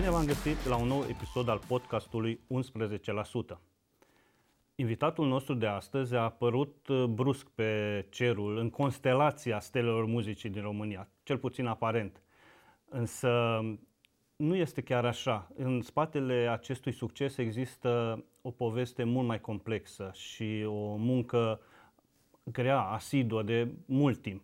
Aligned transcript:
Bine 0.00 0.12
v-am 0.12 0.26
găsit 0.26 0.64
la 0.64 0.76
un 0.76 0.86
nou 0.86 1.04
episod 1.08 1.48
al 1.48 1.60
podcastului 1.66 2.40
11%. 3.54 3.58
Invitatul 4.74 5.28
nostru 5.28 5.54
de 5.54 5.66
astăzi 5.66 6.14
a 6.14 6.20
apărut 6.20 6.88
uh, 6.88 7.04
brusc 7.04 7.46
pe 7.46 8.06
cerul, 8.10 8.58
în 8.58 8.70
constelația 8.70 9.60
stelelor 9.60 10.04
muzicii 10.04 10.48
din 10.48 10.62
România, 10.62 11.08
cel 11.22 11.38
puțin 11.38 11.66
aparent. 11.66 12.22
Însă 12.88 13.60
nu 14.36 14.54
este 14.54 14.80
chiar 14.80 15.04
așa. 15.04 15.50
În 15.56 15.82
spatele 15.82 16.48
acestui 16.50 16.92
succes 16.92 17.36
există 17.36 18.24
o 18.42 18.50
poveste 18.50 19.04
mult 19.04 19.26
mai 19.26 19.40
complexă 19.40 20.10
și 20.14 20.64
o 20.66 20.96
muncă 20.96 21.60
grea, 22.44 22.80
asiduă, 22.80 23.42
de 23.42 23.68
mult 23.86 24.22
timp. 24.22 24.42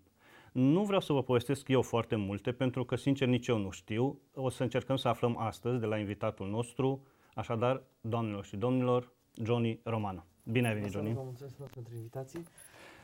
Nu 0.59 0.85
vreau 0.85 1.01
să 1.01 1.13
vă 1.13 1.23
povestesc 1.23 1.69
eu 1.69 1.83
foarte 1.83 2.17
multe, 2.17 2.53
pentru 2.53 2.85
că, 2.85 2.97
sincer, 2.97 3.29
nici 3.29 3.47
eu 3.47 3.59
nu 3.59 3.71
știu. 3.71 4.21
O 4.35 4.49
să 4.49 4.63
încercăm 4.63 4.97
să 4.97 5.09
aflăm 5.09 5.39
astăzi 5.39 5.81
de 5.81 5.87
la 5.87 5.99
invitatul 5.99 6.49
nostru. 6.49 7.03
Așadar, 7.35 7.83
doamnelor 8.01 8.45
și 8.45 8.57
domnilor, 8.57 9.13
Johnny 9.43 9.81
Romano. 9.83 10.25
Bine 10.43 10.69
ai 10.69 10.75
venit, 10.75 10.91
Johnny. 10.91 11.13
Vă 11.13 11.23
mulțumesc 11.25 11.55
frumos 11.55 11.73
pentru 11.73 11.95
invitație. 11.95 12.43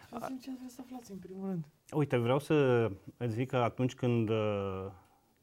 Spuneți 0.06 0.42
ce 0.42 0.50
vreți 0.58 0.74
să 0.74 0.80
aflați, 0.84 1.10
în 1.10 1.18
primul 1.18 1.48
rând. 1.48 1.64
Uite, 1.94 2.16
vreau 2.16 2.38
să 2.38 2.54
îți 3.16 3.34
zic 3.34 3.48
că 3.48 3.56
atunci 3.56 3.94
când 3.94 4.28
uh, 4.28 4.86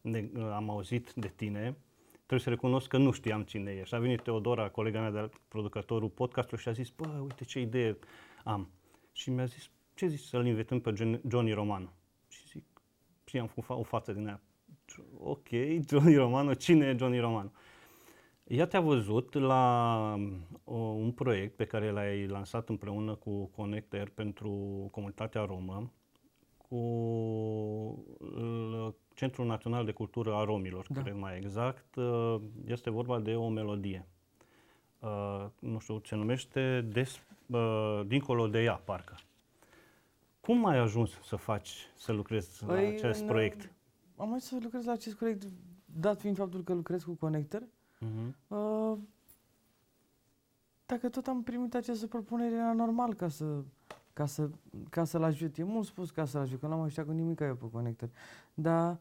ne, 0.01 0.29
uh, 0.35 0.51
am 0.53 0.69
auzit 0.69 1.13
de 1.13 1.31
tine, 1.35 1.77
trebuie 2.15 2.39
să 2.39 2.49
recunosc 2.49 2.87
că 2.87 2.97
nu 2.97 3.11
știam 3.11 3.43
cine 3.43 3.71
ești. 3.71 3.95
A 3.95 3.99
venit 3.99 4.21
Teodora, 4.21 4.69
colega 4.69 4.99
mea 4.99 5.11
de 5.11 5.29
producătorul 5.47 6.09
podcastului 6.09 6.63
și 6.63 6.69
a 6.69 6.71
zis, 6.71 6.89
bă, 6.89 7.07
uite 7.21 7.43
ce 7.43 7.59
idee 7.59 7.97
am. 8.43 8.69
Și 9.11 9.29
mi-a 9.29 9.45
zis, 9.45 9.69
ce 9.93 10.07
zici 10.07 10.25
să-l 10.25 10.45
invităm 10.45 10.79
pe 10.79 10.93
John- 10.93 11.21
Johnny 11.29 11.51
Romano? 11.51 11.93
Și 13.29 13.37
zic, 13.37 13.49
și 13.49 13.57
am 13.57 13.63
făcut 13.63 13.79
o 13.79 13.83
față 13.83 14.13
din 14.13 14.25
aia. 14.27 14.41
Ok, 15.19 15.47
Johnny 15.89 16.15
Romano, 16.15 16.53
cine 16.53 16.85
e 16.87 16.95
Johnny 16.97 17.19
Romano? 17.19 17.51
Ea 18.43 18.65
te-a 18.67 18.79
văzut 18.81 19.33
la 19.33 20.15
o, 20.63 20.75
un 20.77 21.11
proiect 21.11 21.55
pe 21.55 21.65
care 21.65 21.91
l-ai 21.91 22.27
lansat 22.27 22.69
împreună 22.69 23.15
cu 23.15 23.45
Connector 23.45 24.09
pentru 24.15 24.51
comunitatea 24.91 25.45
romă, 25.45 25.91
cu 26.57 26.75
l- 28.19 28.95
Centrul 29.15 29.45
Național 29.45 29.85
de 29.85 29.91
Cultură 29.91 30.33
a 30.33 30.43
Romilor, 30.43 30.85
Da. 30.89 31.01
cred 31.01 31.15
mai 31.15 31.37
exact. 31.37 31.95
Uh, 31.95 32.35
Este 32.67 32.89
vorba 32.89 33.19
de 33.19 33.35
o 33.35 33.47
melodie. 33.49 34.07
Uh, 34.99 35.45
nu 35.59 35.79
știu, 35.79 36.01
se 36.05 36.15
numește 36.15 36.81
Des, 36.81 37.19
uh, 37.47 38.01
Dincolo 38.05 38.47
de 38.47 38.63
ea, 38.63 38.73
parcă. 38.73 39.15
Cum 40.49 40.65
ai 40.65 40.77
ajuns 40.77 41.11
să 41.23 41.35
faci, 41.35 41.89
să 41.95 42.11
lucrezi 42.11 42.63
la 42.65 42.73
acest 42.73 43.19
în- 43.21 43.27
proiect? 43.27 43.71
Am 44.17 44.29
mai 44.29 44.41
să 44.41 44.57
lucrez 44.61 44.85
la 44.85 44.91
acest 44.91 45.15
proiect, 45.15 45.43
dat 45.85 46.19
fiind 46.19 46.35
faptul 46.35 46.63
că 46.63 46.73
lucrez 46.73 47.03
cu 47.03 47.11
Connector. 47.13 47.63
Mhm. 47.99 48.35
Uh, 48.47 48.97
dacă 50.85 51.09
tot 51.09 51.27
am 51.27 51.43
primit 51.43 51.75
această 51.75 52.07
propunere, 52.07 52.55
era 52.55 52.73
normal 52.73 53.13
ca 53.13 53.27
să, 53.27 53.63
ca 54.13 54.25
să, 54.25 54.49
ca 54.89 55.03
să-l 55.03 55.23
ajut. 55.23 55.57
E 55.57 55.63
mult 55.63 55.85
spus 55.85 56.11
ca 56.11 56.25
să-l 56.25 56.41
ajut, 56.41 56.59
că 56.59 56.67
n-am 56.67 56.81
așteptat 56.81 57.05
cu 57.15 57.19
nimic 57.21 57.39
eu 57.39 57.55
pe 57.55 57.69
Connector. 57.71 58.09
Dar 58.53 58.97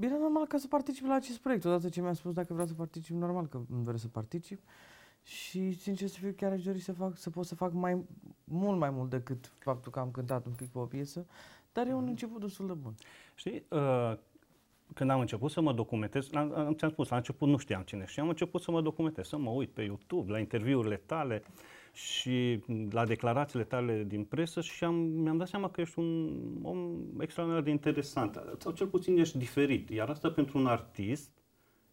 era 0.00 0.16
normal 0.16 0.46
ca 0.46 0.58
să 0.58 0.66
particip 0.68 1.06
la 1.06 1.14
acest 1.14 1.38
proiect. 1.38 1.64
Odată 1.64 1.88
ce 1.88 2.00
mi-a 2.00 2.12
spus 2.12 2.32
dacă 2.32 2.52
vreau 2.52 2.68
să 2.68 2.74
particip, 2.74 3.16
normal 3.16 3.46
că 3.46 3.56
îmi 3.56 3.82
vreau 3.82 3.96
să 3.96 4.08
particip. 4.08 4.60
Și, 5.22 5.72
sincer 5.72 6.08
să 6.08 6.18
fiu, 6.18 6.34
chiar 6.36 6.52
aș 6.52 6.62
dori 6.62 6.78
să, 6.78 6.92
fac, 6.92 7.16
să 7.16 7.30
pot 7.30 7.46
să 7.46 7.54
fac 7.54 7.72
mai, 7.72 8.04
mult 8.44 8.78
mai 8.78 8.90
mult 8.90 9.10
decât 9.10 9.52
faptul 9.58 9.92
că 9.92 9.98
am 9.98 10.10
cântat 10.10 10.46
un 10.46 10.52
pic 10.52 10.68
pe 10.68 10.78
o 10.78 10.84
piesă. 10.84 11.26
Dar 11.72 11.86
e 11.86 11.92
un 11.92 12.06
început 12.06 12.40
destul 12.40 12.66
de 12.66 12.72
bun. 12.72 12.94
Știi, 13.34 13.64
uh, 13.68 14.16
când 14.94 15.10
am 15.10 15.20
început 15.20 15.50
să 15.50 15.60
mă 15.60 15.72
documentez, 15.72 16.30
la- 16.30 16.40
am- 16.40 16.74
ți-am 16.74 16.90
spus, 16.90 17.08
la 17.08 17.16
început 17.16 17.48
nu 17.48 17.56
știam 17.56 17.82
cine 17.82 18.04
și 18.06 18.20
am 18.20 18.28
început 18.28 18.62
să 18.62 18.70
mă 18.70 18.82
documentez, 18.82 19.26
să 19.26 19.36
mă 19.36 19.50
uit 19.50 19.70
pe 19.70 19.82
YouTube, 19.82 20.32
la 20.32 20.38
interviurile 20.38 20.96
tale 20.96 21.42
și 21.92 22.64
la 22.90 23.06
declarațiile 23.06 23.64
tale 23.64 24.04
din 24.04 24.24
presă 24.24 24.60
și 24.60 24.84
am, 24.84 24.94
mi-am 24.94 25.36
dat 25.36 25.48
seama 25.48 25.70
că 25.70 25.80
ești 25.80 25.98
un 25.98 26.30
om 26.62 26.96
extraordinar 27.20 27.62
de 27.62 27.70
interesant, 27.70 28.42
sau 28.58 28.72
cel 28.72 28.86
puțin 28.86 29.18
ești 29.18 29.38
diferit. 29.38 29.90
Iar 29.90 30.08
asta 30.08 30.30
pentru 30.30 30.58
un 30.58 30.66
artist 30.66 31.30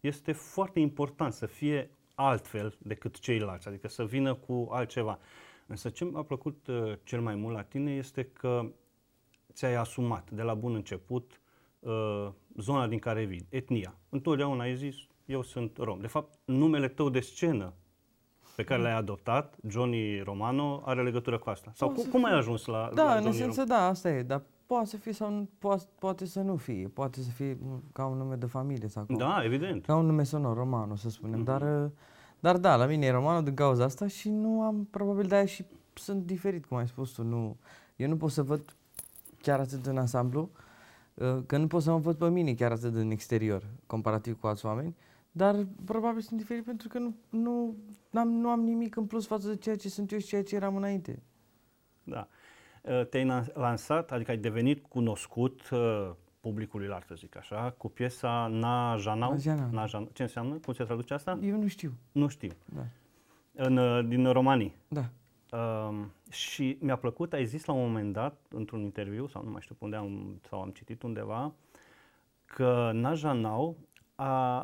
este 0.00 0.32
foarte 0.32 0.80
important 0.80 1.32
să 1.32 1.46
fie 1.46 1.90
altfel 2.20 2.76
decât 2.78 3.18
ceilalți, 3.18 3.68
adică 3.68 3.88
să 3.88 4.04
vină 4.04 4.34
cu 4.34 4.68
altceva. 4.70 5.18
Însă 5.66 5.88
ce 5.88 6.04
mi-a 6.04 6.22
plăcut 6.22 6.66
uh, 6.66 6.92
cel 7.04 7.20
mai 7.20 7.34
mult 7.34 7.54
la 7.54 7.62
tine 7.62 7.94
este 7.94 8.24
că 8.24 8.72
ți-ai 9.52 9.74
asumat 9.74 10.30
de 10.30 10.42
la 10.42 10.54
bun 10.54 10.74
început 10.74 11.40
uh, 11.78 12.28
zona 12.56 12.86
din 12.86 12.98
care 12.98 13.24
vii, 13.24 13.46
etnia. 13.48 13.94
Întotdeauna 14.08 14.62
ai 14.62 14.76
zis, 14.76 14.96
eu 15.24 15.42
sunt 15.42 15.76
rom. 15.76 16.00
De 16.00 16.06
fapt, 16.06 16.38
numele 16.44 16.88
tău 16.88 17.08
de 17.08 17.20
scenă 17.20 17.72
pe 18.56 18.64
care 18.64 18.82
l-ai 18.82 18.94
adoptat, 18.94 19.56
Johnny 19.68 20.20
Romano, 20.20 20.82
are 20.84 21.02
legătură 21.02 21.38
cu 21.38 21.50
asta. 21.50 21.72
Sau 21.74 21.88
Poate 21.88 22.02
cum, 22.02 22.10
să 22.10 22.16
cum 22.16 22.24
ai 22.24 22.30
fie. 22.30 22.40
ajuns 22.40 22.64
la, 22.64 22.88
la 22.88 22.94
Da, 22.94 23.14
în 23.14 23.22
Johnny 23.22 23.36
esență 23.36 23.64
da, 23.64 23.86
asta 23.86 24.10
e, 24.10 24.22
dar 24.22 24.42
poate 24.68 24.86
să 24.88 24.96
fie 24.96 25.12
sau 25.12 25.30
nu- 25.30 25.48
poate, 25.58 25.84
poate 25.98 26.26
să 26.26 26.40
nu 26.40 26.56
fie, 26.56 26.88
poate 26.88 27.20
să 27.20 27.30
fie 27.30 27.56
mm, 27.62 27.82
ca 27.92 28.06
un 28.06 28.16
nume 28.16 28.34
de 28.34 28.46
familie 28.46 28.88
sau 28.88 29.04
ca, 29.04 29.12
Romano? 29.12 29.30
Da, 29.32 29.44
evident. 29.44 29.84
ca 29.84 29.96
un 29.96 30.06
nume 30.06 30.22
sonor, 30.22 30.56
romano, 30.56 30.96
să 30.96 31.10
spunem, 31.10 31.34
Mhm. 31.36 31.44
dar, 31.44 31.84
uh, 31.84 31.90
dar 32.40 32.56
da, 32.56 32.76
la 32.76 32.86
mine 32.86 33.06
e 33.06 33.10
romano 33.10 33.40
din 33.40 33.54
cauza 33.54 33.84
asta 33.84 34.06
și 34.06 34.30
nu 34.30 34.62
am, 34.62 34.84
probabil 34.90 35.26
de-aia 35.26 35.44
și 35.44 35.64
sunt 35.94 36.26
diferit, 36.26 36.66
cum 36.66 36.76
ai 36.76 36.88
spus 36.88 37.10
tu, 37.10 37.22
nu, 37.22 37.56
eu 37.96 38.08
nu 38.08 38.16
pot 38.16 38.30
să 38.30 38.42
văd 38.42 38.76
chiar 39.42 39.60
atât 39.60 39.86
în 39.86 39.96
ansamblu, 39.98 40.50
uh, 41.14 41.38
că 41.46 41.56
nu 41.56 41.66
pot 41.66 41.82
să 41.82 41.90
mă 41.90 41.98
văd 41.98 42.16
pe 42.16 42.28
mine 42.28 42.54
chiar 42.54 42.72
atât 42.72 42.94
în 42.94 43.10
exterior, 43.10 43.64
comparativ 43.86 44.40
cu 44.40 44.46
alți 44.46 44.66
oameni, 44.66 44.96
dar 45.30 45.66
probabil 45.84 46.20
sunt 46.20 46.38
diferit 46.38 46.64
pentru 46.64 46.88
că 46.88 46.98
nu, 46.98 47.14
nu, 47.30 47.74
am 48.12 48.28
nu 48.28 48.48
am 48.48 48.60
nimic 48.60 48.96
în 48.96 49.06
plus 49.06 49.26
față 49.26 49.48
de 49.48 49.56
ceea 49.56 49.76
ce 49.76 49.88
sunt 49.88 50.12
eu 50.12 50.18
și 50.18 50.26
ceea 50.26 50.42
ce 50.42 50.54
eram 50.54 50.76
înainte. 50.76 51.22
Da. 52.04 52.28
Uh, 52.88 53.06
Te-ai 53.06 53.24
na- 53.24 53.44
lansat, 53.54 54.12
adică 54.12 54.30
ai 54.30 54.36
devenit 54.36 54.86
cunoscut 54.88 55.68
uh, 55.72 56.10
publicului 56.40 56.86
larg, 56.86 57.04
să 57.06 57.14
zic 57.14 57.36
așa, 57.36 57.74
cu 57.76 57.88
piesa 57.88 58.46
Na 58.46 58.96
Janau. 58.96 59.30
Na 59.30 59.36
Janau. 59.36 59.68
Na 59.70 59.86
Janau. 59.86 60.08
Ce 60.12 60.22
înseamnă? 60.22 60.54
Cum 60.54 60.72
se 60.72 60.84
traduce 60.84 61.14
asta? 61.14 61.38
Eu 61.42 61.56
nu 61.56 61.66
știu, 61.68 61.92
Nu 62.12 62.28
știu. 62.28 62.50
da. 62.64 62.82
În, 63.54 63.76
uh, 63.76 64.04
din 64.08 64.32
romanii. 64.32 64.76
Da. 64.88 65.04
Um, 65.58 66.12
și 66.30 66.78
mi-a 66.80 66.96
plăcut, 66.96 67.32
ai 67.32 67.44
zis 67.46 67.64
la 67.64 67.72
un 67.72 67.80
moment 67.80 68.12
dat, 68.12 68.40
într-un 68.48 68.80
interviu, 68.80 69.26
sau 69.26 69.42
nu 69.44 69.50
mai 69.50 69.60
știu 69.60 69.74
pe 69.74 69.84
unde 69.84 69.96
am, 69.96 70.40
sau 70.48 70.60
am 70.62 70.70
citit 70.70 71.02
undeva, 71.02 71.52
că 72.44 72.90
Najanau 72.94 73.76
a, 74.14 74.60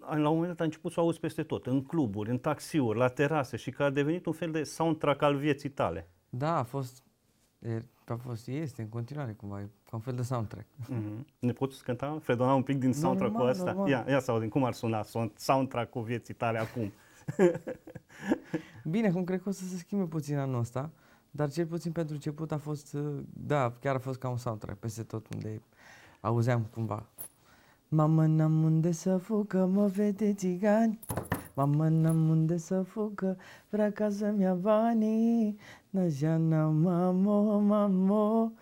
a, 0.00 0.16
la 0.16 0.28
un 0.28 0.34
moment 0.34 0.46
dat 0.48 0.60
a 0.60 0.64
început 0.64 0.92
să 0.92 1.00
o 1.00 1.02
auzi 1.02 1.20
peste 1.20 1.42
tot, 1.42 1.66
în 1.66 1.82
cluburi, 1.82 2.30
în 2.30 2.38
taxiuri, 2.38 2.98
la 2.98 3.08
terase 3.08 3.56
și 3.56 3.70
că 3.70 3.82
a 3.82 3.90
devenit 3.90 4.26
un 4.26 4.32
fel 4.32 4.50
de 4.50 4.62
soundtrack 4.62 5.22
al 5.22 5.36
vieții 5.36 5.70
tale. 5.70 6.08
Da, 6.28 6.58
a 6.58 6.62
fost, 6.62 7.02
e, 7.02 7.05
a 8.06 8.14
fost, 8.14 8.48
este 8.48 8.82
în 8.82 8.88
continuare 8.88 9.32
cumva, 9.32 9.60
e 9.60 9.68
ca 9.90 9.96
un 9.96 10.00
fel 10.00 10.14
de 10.14 10.22
soundtrack. 10.22 10.66
Mm-hmm. 10.66 11.24
Ne 11.38 11.52
poți 11.52 11.84
cânta, 11.84 12.18
fredona 12.22 12.54
un 12.54 12.62
pic 12.62 12.78
din 12.78 12.92
soundtrack-ul 12.92 13.36
Normal, 13.36 13.54
ăsta? 13.54 13.72
normal. 13.72 13.88
Ia, 13.88 14.04
ia 14.08 14.20
să 14.20 14.30
auzim 14.30 14.48
cum 14.48 14.64
ar 14.64 14.72
suna 14.72 15.02
son- 15.02 15.32
soundtrack-ul 15.36 16.02
vieții 16.02 16.34
tale 16.34 16.58
acum. 16.58 16.92
Bine, 18.84 19.08
acum 19.08 19.24
cred 19.24 19.42
că 19.42 19.48
o 19.48 19.52
să 19.52 19.64
se 19.64 19.76
schimbe 19.76 20.04
puțin 20.04 20.36
anul 20.36 20.58
ăsta, 20.58 20.90
dar 21.30 21.50
cel 21.50 21.66
puțin 21.66 21.92
pentru 21.92 22.14
început 22.14 22.52
a 22.52 22.58
fost, 22.58 22.94
uh, 22.94 23.22
da, 23.32 23.72
chiar 23.80 23.94
a 23.94 23.98
fost 23.98 24.18
ca 24.18 24.28
un 24.28 24.36
soundtrack 24.36 24.78
peste 24.78 25.02
tot 25.02 25.26
unde 25.34 25.62
auzeam 26.20 26.62
cumva. 26.70 27.06
Mamă, 27.88 28.26
n-am 28.26 28.62
unde 28.62 28.92
să 28.92 29.16
fug, 29.16 29.46
că 29.46 29.66
mă 29.66 29.86
vede 29.86 30.34
țigani. 30.34 30.98
Mamă, 31.54 31.88
n-am 31.88 32.28
unde 32.28 32.56
să 32.56 32.82
fug, 32.82 33.14
că 33.14 33.36
vrea 33.70 33.92
ca 33.92 34.10
să-mi 34.10 34.42
ia 34.42 34.54
banii. 34.54 35.58
Najana, 36.00 36.68
mamo, 36.68 37.58
mamo, 37.60 38.52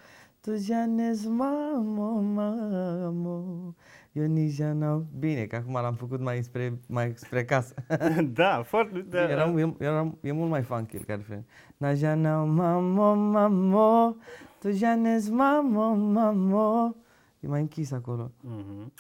tu 0.41 0.55
janes, 0.57 1.27
mamo, 1.27 2.21
mamo. 2.23 3.75
Eu 4.13 4.27
nici 4.27 4.63
n-am... 4.63 5.07
Bine, 5.19 5.45
că 5.47 5.57
acum 5.57 5.73
l-am 5.73 5.95
făcut 5.95 6.21
mai 6.21 6.43
spre, 6.43 6.79
mai 6.89 7.13
spre 7.17 7.45
casă. 7.45 7.75
da, 8.41 8.63
foarte... 8.65 8.99
Da, 9.09 9.31
Eram, 9.31 9.59
e, 9.59 9.75
eram, 9.79 10.19
e 10.21 10.33
mult 10.33 10.51
mai 10.51 10.63
funky 10.63 10.99
care 10.99 11.21
fel. 11.21 11.45
Na 11.77 11.95
jana 11.95 12.45
mamo, 12.45 13.15
mamo, 13.15 14.17
tu 14.61 14.71
janes 14.71 15.29
mamo, 15.29 15.95
mamo. 15.95 16.95
E 17.41 17.47
mai 17.47 17.61
închis 17.61 17.93
acolo. 17.93 18.31
Mhm. 18.41 18.93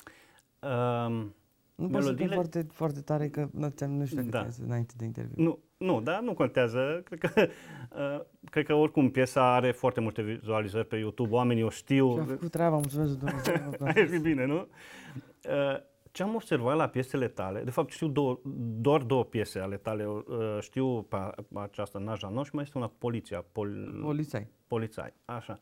Um, 0.61 1.35
Nu 1.77 1.89
pot 1.89 2.03
să 2.03 2.09
Melodiile- 2.09 2.17
cânt 2.17 2.33
foarte, 2.33 2.67
foarte 2.73 3.01
tare 3.01 3.29
că 3.29 3.49
nu, 3.53 3.69
ți-am, 3.69 3.91
nu 3.91 4.05
știu 4.05 4.23
dacă 4.23 4.29
Da. 4.31 4.41
da. 4.59 4.65
înainte 4.67 4.95
de 4.97 5.05
interviu. 5.05 5.45
Nu, 5.45 5.59
nu, 5.77 6.01
dar 6.01 6.21
nu 6.21 6.35
contează. 6.35 7.03
Cred 7.05 7.19
că, 7.19 7.31
uh, 8.17 8.25
cred 8.51 8.67
că 8.67 8.75
oricum 8.75 9.11
piesa 9.11 9.55
are 9.55 9.73
foarte 9.73 10.01
multe 10.01 10.23
vizualizări 10.23 10.87
pe 10.87 10.97
YouTube, 10.97 11.35
oamenii 11.35 11.63
o 11.63 11.69
știu. 11.69 12.13
Și 12.15 12.21
a 12.21 12.25
făcut 12.25 12.51
treaba, 12.51 12.77
mulțumesc 12.77 13.19
Dumnezeu. 13.19 13.55
Ai 13.81 14.07
fi 14.07 14.19
bine, 14.19 14.47
nu? 14.47 14.57
Uh, 14.57 15.77
ce 16.15 16.23
am 16.23 16.35
observat 16.35 16.77
la 16.77 16.89
piesele 16.89 17.29
tale, 17.29 17.63
de 17.63 17.71
fapt 17.71 17.91
știu 17.91 18.09
două, 18.09 18.41
doar 18.81 19.03
două 19.03 19.25
piese 19.25 19.59
ale 19.59 19.77
tale, 19.77 20.07
uh, 20.07 20.25
știu 20.61 21.03
pe 21.03 21.17
această 21.55 21.99
Naja 21.99 22.29
Noș 22.29 22.47
și 22.47 22.55
mai 22.55 22.65
este 22.65 22.79
una 22.79 22.87
cu 22.87 22.95
poliția, 22.99 23.45
pol, 23.53 23.99
Polițai. 24.03 24.47
polițai, 24.67 25.13
așa. 25.25 25.59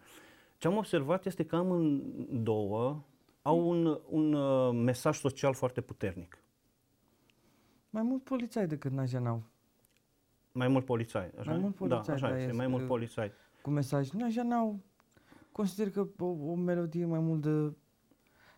Ce 0.58 0.66
am 0.68 0.76
observat 0.76 1.26
este 1.26 1.44
că 1.44 1.56
amândouă 1.56 3.04
au 3.42 3.68
un, 3.68 4.00
un 4.08 4.32
uh, 4.32 4.74
mesaj 4.74 5.16
social 5.16 5.54
foarte 5.54 5.80
puternic. 5.80 6.38
Mai 7.90 8.02
mult 8.02 8.24
polițai 8.24 8.66
decât 8.66 8.90
Najanau. 8.90 9.42
Mai 10.52 10.68
mult 10.68 10.84
polițai, 10.84 11.30
așa? 11.38 11.50
Mai 11.50 11.60
mult 11.60 11.74
polițai, 11.74 12.02
da, 12.06 12.12
așa 12.12 12.26
da, 12.28 12.32
este, 12.32 12.42
este 12.42 12.56
mai 12.56 12.66
mult 12.66 12.80
că- 12.80 12.86
polițai. 12.88 13.32
Cu 13.62 13.70
mesaj. 13.70 14.08
Najanau, 14.10 14.80
consider 15.52 15.90
că 15.90 16.06
o, 16.18 16.24
o 16.26 16.54
melodie 16.54 17.04
mai 17.04 17.18
mult 17.20 17.40
de 17.42 17.76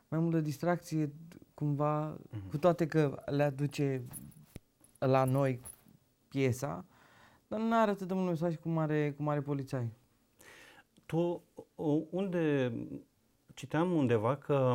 mai 0.09 0.21
mult 0.21 0.33
de 0.33 0.41
distracție, 0.41 1.13
cumva, 1.55 2.07
Mhm. 2.09 2.49
cu 2.51 2.59
toate 2.59 2.87
că 2.87 3.23
le 3.27 3.43
aduce 3.43 4.05
la 4.99 5.25
noi 5.25 5.61
piesa, 6.29 6.85
dar 7.49 7.61
nu 7.61 7.75
are 7.81 7.91
atât 7.91 8.09
de 8.09 8.15
mult 8.15 8.27
mesaj 8.29 8.57
cum 8.57 8.79
are, 8.79 9.13
cum 9.17 9.29
are 9.29 9.41
polițai. 9.41 9.89
Tu, 11.07 11.43
o, 11.75 11.99
unde, 12.11 12.73
citeam 13.55 13.93
undeva 13.93 14.37
că 14.37 14.75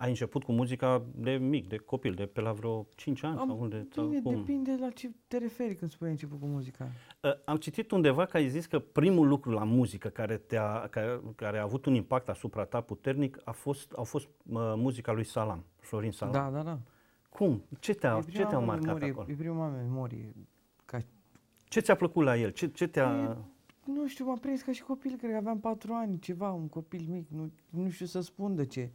ai 0.00 0.08
început 0.08 0.42
cu 0.44 0.52
muzica 0.52 1.02
de 1.14 1.30
mic, 1.30 1.68
de 1.68 1.76
copil, 1.76 2.14
de 2.14 2.26
pe 2.26 2.40
la 2.40 2.52
vreo 2.52 2.86
5 2.96 3.22
ani 3.22 3.38
Am- 3.38 3.46
sau 3.48 3.60
unde? 3.60 3.86
Sau 3.92 4.06
Bine, 4.06 4.20
cum? 4.22 4.34
depinde 4.34 4.76
la 4.80 4.90
ce 4.90 5.10
te 5.26 5.38
referi 5.38 5.74
când 5.74 5.90
spui 5.90 6.06
ai 6.06 6.12
început 6.12 6.40
cu 6.40 6.46
muzica. 6.46 6.88
Uh, 7.22 7.30
Am 7.44 7.56
citit 7.56 7.90
undeva 7.90 8.26
că 8.26 8.36
ai 8.36 8.48
zis 8.48 8.66
că 8.66 8.78
primul 8.78 9.28
lucru 9.28 9.50
la 9.50 9.64
muzică 9.64 10.08
care, 10.08 10.36
te-a, 10.36 10.88
care, 10.90 11.20
care 11.36 11.58
a 11.58 11.62
avut 11.62 11.86
un 11.86 11.94
impact 11.94 12.28
asupra 12.28 12.64
ta 12.64 12.80
puternic 12.80 13.38
a 13.44 13.50
fost, 13.50 13.92
a 13.96 14.02
fost 14.02 14.26
uh, 14.26 14.32
muzica 14.76 15.12
lui 15.12 15.24
Salam, 15.24 15.64
Florin 15.78 16.10
Salam. 16.12 16.32
Da, 16.32 16.50
da, 16.58 16.62
da. 16.62 16.78
Cum? 17.28 17.62
Ce 17.78 17.94
te-a, 17.94 18.16
E 18.16 18.20
ce 18.20 18.30
prima 18.30 18.48
te-a 18.48 18.58
mea 18.58 18.66
marcat 18.66 18.84
memorie, 18.86 19.10
acolo? 19.10 19.26
E 19.30 19.34
prima 19.34 19.68
mea 19.68 19.82
memorie. 19.82 20.34
Ca, 20.84 20.98
Ce 21.68 21.80
ți-a 21.80 21.94
plăcut 21.94 22.24
la 22.24 22.36
el? 22.36 22.50
Ce, 22.50 22.66
ce 22.66 22.86
te-a... 22.86 23.36
nu 23.84 24.06
știu, 24.06 24.24
m-a 24.24 24.36
prins 24.40 24.62
ca 24.62 24.72
și 24.72 24.82
copil, 24.82 25.16
cred 25.16 25.30
că 25.30 25.36
aveam 25.36 25.60
patru 25.60 25.92
ani, 25.92 26.18
ceva, 26.18 26.50
un 26.52 26.68
copil 26.68 27.06
mic, 27.08 27.28
nu, 27.28 27.50
nu 27.70 27.88
știu 27.90 28.06
să 28.06 28.20
spun 28.20 28.54
de 28.54 28.66
ce. 28.66 28.90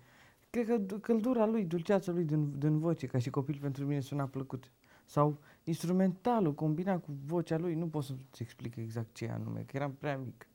Cred 0.55 0.67
că 0.67 0.95
d- 0.95 1.01
căldura 1.01 1.45
lui, 1.45 1.65
dulceața 1.65 2.11
lui 2.11 2.23
din, 2.23 2.59
din 2.59 2.79
voce, 2.79 3.07
ca 3.07 3.17
și 3.17 3.29
copil, 3.29 3.57
pentru 3.61 3.85
mine 3.85 3.99
suna 3.99 4.25
plăcut. 4.25 4.71
Sau 5.05 5.39
instrumentalul 5.63 6.53
combinat 6.53 7.03
cu 7.03 7.11
vocea 7.25 7.57
lui, 7.57 7.75
nu 7.75 7.87
pot 7.87 8.03
să-ți 8.03 8.41
explic 8.41 8.75
exact 8.75 9.13
ce 9.13 9.29
anume, 9.29 9.61
că 9.61 9.77
eram 9.77 9.93
prea 9.93 10.17
mic. 10.17 10.47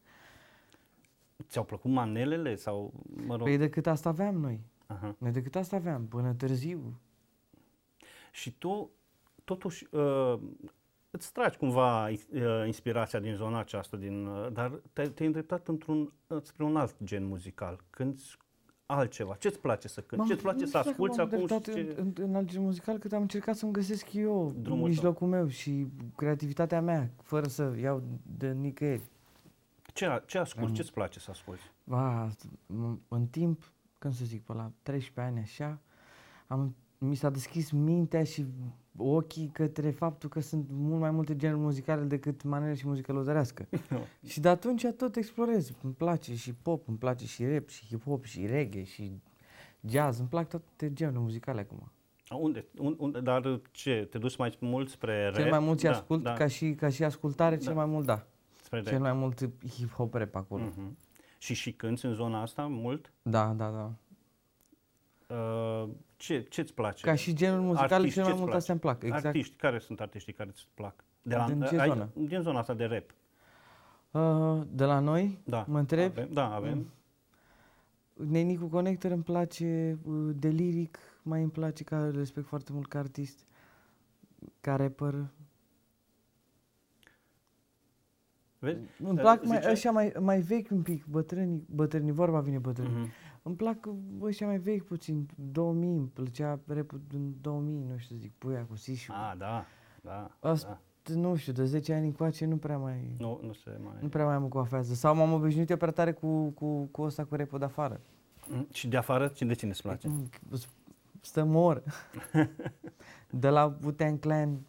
Ți-au 1.48 1.64
plăcut 1.64 1.90
manelele 1.90 2.54
sau, 2.54 2.92
mă 3.26 3.36
rog... 3.36 3.42
Păi 3.42 3.56
decât 3.56 3.86
asta 3.86 4.08
aveam 4.08 4.36
noi. 4.36 4.60
Aha. 4.86 5.16
Noi 5.18 5.30
decât 5.30 5.56
asta 5.56 5.76
aveam, 5.76 6.06
până 6.06 6.34
târziu. 6.34 7.00
Și 8.32 8.52
tu, 8.58 8.90
totuși, 9.44 9.86
uh, 9.90 10.40
îți 11.10 11.32
tragi 11.32 11.56
cumva 11.56 12.08
uh, 12.08 12.16
inspirația 12.66 13.18
din 13.18 13.34
zona 13.34 13.58
aceasta, 13.58 13.96
din, 13.96 14.26
uh, 14.26 14.52
dar 14.52 14.80
te-ai, 14.92 15.08
te-ai 15.08 15.26
îndreptat 15.26 15.68
într-un, 15.68 16.12
uh, 16.26 16.42
spre 16.42 16.64
un 16.64 16.76
alt 16.76 16.96
gen 17.04 17.24
muzical. 17.24 17.80
Cânti 17.90 18.36
altceva. 18.98 19.34
Ce-ți 19.34 19.58
place 19.58 19.88
să 19.88 20.00
cânti? 20.00 20.16
M-am- 20.16 20.26
Ce-ți 20.28 20.42
place 20.42 20.58
nu 20.58 20.66
să 20.66 20.78
știu 20.78 20.78
dacă 20.78 20.88
asculți 20.90 21.18
m-am 21.18 21.26
acum? 21.26 21.38
și 21.46 21.52
îndreptat 21.52 21.74
ce... 21.94 22.00
în, 22.00 22.12
în, 22.16 22.24
în 22.28 22.34
alt 22.34 22.46
gen 22.48 22.62
muzical, 22.62 22.98
cât 22.98 23.12
am 23.12 23.20
încercat 23.20 23.56
să-mi 23.56 23.72
găsesc 23.72 24.12
eu 24.12 24.52
Drumul 24.62 24.86
mijlocul 24.88 25.26
meu 25.26 25.48
și 25.48 25.86
creativitatea 26.16 26.80
mea, 26.80 27.10
fără 27.22 27.46
să 27.48 27.72
iau 27.80 28.02
de 28.38 28.52
nicăieri. 28.52 29.02
Ce, 29.94 30.22
ce 30.26 30.38
asculti? 30.38 30.68
Am- 30.68 30.74
Ce-ți 30.74 30.92
place 30.92 31.18
să 31.18 31.30
asculti? 31.30 31.62
Va, 31.84 32.28
m- 32.66 32.98
în 33.08 33.26
timp, 33.26 33.72
când 33.98 34.14
să 34.14 34.24
zic, 34.24 34.42
pe 34.42 34.52
la 34.52 34.70
13 34.82 35.34
ani 35.34 35.44
așa, 35.44 35.78
am, 36.46 36.74
mi 37.02 37.14
s-a 37.14 37.30
deschis 37.30 37.70
mintea 37.70 38.24
și 38.24 38.46
ochii 38.96 39.50
către 39.52 39.90
faptul 39.90 40.28
că 40.28 40.40
sunt 40.40 40.66
mult 40.70 41.00
mai 41.00 41.10
multe 41.10 41.36
genuri 41.36 41.60
muzicale 41.60 42.02
decât 42.02 42.42
manele 42.42 42.74
și 42.74 42.86
muzică 42.86 43.12
lăudărească. 43.12 43.68
și 44.26 44.40
de 44.40 44.48
atunci 44.48 44.86
tot 44.96 45.16
explorez. 45.16 45.72
Îmi 45.82 45.92
place 45.92 46.34
și 46.34 46.52
pop, 46.54 46.88
îmi 46.88 46.96
place 46.98 47.26
și 47.26 47.46
rap, 47.46 47.68
și 47.68 47.84
hip-hop, 47.86 48.22
și 48.22 48.46
reggae, 48.46 48.84
și 48.84 49.20
jazz. 49.86 50.18
Îmi 50.18 50.28
plac 50.28 50.48
toate 50.48 50.92
genurile 50.92 51.22
muzicale 51.22 51.60
acum. 51.60 51.92
Unde, 52.38 52.64
un- 52.78 52.96
unde, 52.98 53.20
dar 53.20 53.60
ce? 53.70 54.06
Te 54.10 54.18
duci 54.18 54.36
mai 54.36 54.56
mult 54.60 54.88
spre 54.88 55.24
rap? 55.24 55.34
Cel 55.34 55.50
mai 55.50 55.58
mult 55.58 55.78
ce 55.78 55.86
da, 55.86 55.92
ascult, 55.92 56.22
da, 56.22 56.32
ca, 56.32 56.46
și, 56.46 56.74
ca 56.74 56.88
și 56.88 57.04
ascultare, 57.04 57.56
Da. 57.56 57.62
cel 57.62 57.74
mai 57.74 57.86
mult 57.86 58.06
da. 58.06 58.26
spre 58.62 58.82
Cel 58.82 58.92
rap. 58.92 59.00
mai 59.00 59.12
mult 59.12 59.48
hip-hop 59.68 60.10
rap 60.12 60.34
acolo. 60.34 60.62
Mhm. 60.64 60.96
Și 61.38 61.54
și 61.54 61.72
cânti 61.72 62.06
în 62.06 62.14
zona 62.14 62.40
asta 62.42 62.66
mult? 62.66 63.12
Da, 63.22 63.54
da, 63.56 63.70
da. 63.70 63.92
Uh, 65.36 65.88
ce, 66.20 66.42
ce-ți 66.48 66.74
place? 66.74 67.04
Ca 67.06 67.14
și 67.14 67.34
genuri 67.34 67.62
muzicale, 67.62 67.94
Artiști, 67.94 68.14
cel 68.14 68.22
mai 68.22 68.32
ce-ți 68.32 68.40
mult 68.42 68.50
place? 68.52 68.56
astea 68.56 68.72
îmi 68.72 68.82
plac. 68.82 69.02
Exact. 69.02 69.24
Artiști, 69.24 69.56
care 69.56 69.78
sunt 69.78 70.00
artiștii 70.00 70.32
care 70.32 70.48
îți 70.48 70.66
plac? 70.74 71.04
Din 71.22 71.66
ce 71.68 71.78
ai- 71.80 71.88
zonă? 71.88 72.08
Din 72.14 72.40
zona 72.40 72.58
asta 72.58 72.74
de 72.74 72.84
rap. 72.84 73.14
Uh, 74.10 74.66
de 74.72 74.84
la 74.84 74.98
noi, 74.98 75.38
Da. 75.44 75.64
Mă 75.68 75.78
întreb? 75.78 76.10
Avem, 76.10 76.28
da, 76.32 76.54
avem. 76.54 76.86
Nenicu 78.12 78.66
Connector 78.66 79.10
îmi 79.10 79.22
place, 79.22 79.98
uh, 80.04 80.30
de 80.34 80.48
liric 80.48 80.98
mai 81.22 81.42
îmi 81.42 81.50
place, 81.50 81.84
ca 81.84 82.04
îl 82.04 82.16
respect 82.16 82.46
foarte 82.46 82.72
mult 82.72 82.86
ca 82.88 82.98
artist, 82.98 83.46
ca 84.60 84.76
rapper. 84.76 85.14
Vezi? 88.58 88.78
Îmi 88.98 89.10
Uh, 89.10 89.18
plac 89.20 89.44
mai, 89.44 89.56
ziceai- 89.56 89.72
ăștia 89.72 89.90
mai, 89.90 90.12
mai 90.20 90.40
vechi 90.40 90.70
un 90.70 90.82
pic, 90.82 91.04
bătrâni, 91.04 91.62
bătrâni, 91.74 92.10
vorba 92.12 92.40
vine 92.40 92.58
bătrâni. 92.58 92.88
Mhm. 92.98 93.08
Îmi 93.42 93.56
plac 93.56 93.88
ăștia 94.20 94.46
mai 94.46 94.58
vechi 94.58 94.84
puțin, 94.84 95.28
2000, 95.52 95.88
îmi 95.96 96.06
plăcea 96.08 96.60
rap 96.66 96.92
din 97.08 97.34
2000, 97.40 97.84
nu 97.88 97.96
știu 97.98 98.16
să 98.16 98.20
zic, 98.20 98.32
puia 98.38 98.64
cu 98.68 98.76
Sisiu. 98.76 99.12
Ah, 99.16 99.34
da. 99.38 99.64
Da. 100.02 100.30
Asta- 100.40 100.68
da. 100.68 101.14
Nu 101.14 101.36
știu, 101.36 101.52
de 101.52 101.64
10 101.64 101.92
ani 101.94 102.06
încoace 102.06 102.44
nu 102.46 102.56
prea 102.56 102.78
mai... 102.78 103.14
Nu, 103.18 103.40
nu 103.42 103.52
se 103.52 103.78
mai... 103.84 103.94
Nu 104.00 104.08
prea 104.08 104.24
mai 104.24 104.38
mă 104.38 104.46
coafează. 104.48 104.94
Sau 104.94 105.14
m-am 105.14 105.32
obișnuit 105.32 105.70
eu 105.70 105.76
prea 105.76 105.90
tare 105.90 106.12
cu, 106.12 106.48
cu, 106.48 106.82
cu 106.84 107.02
ăsta 107.02 107.24
cu 107.24 107.34
rap 107.34 107.58
de 107.58 107.64
afară. 107.64 108.00
Mm, 108.50 108.66
Și 108.72 108.88
de 108.88 108.96
afară, 108.96 109.26
ci- 109.28 109.42
de 109.42 109.52
cine 109.54 109.70
îți 109.70 109.82
place? 109.82 110.08
Mm, 110.08 110.28
s- 110.52 110.68
Stă 111.20 111.44
mor. 111.44 111.82
de 113.30 113.48
la 113.48 113.76
Wu-Tang 113.82 114.18
Clan 114.18 114.66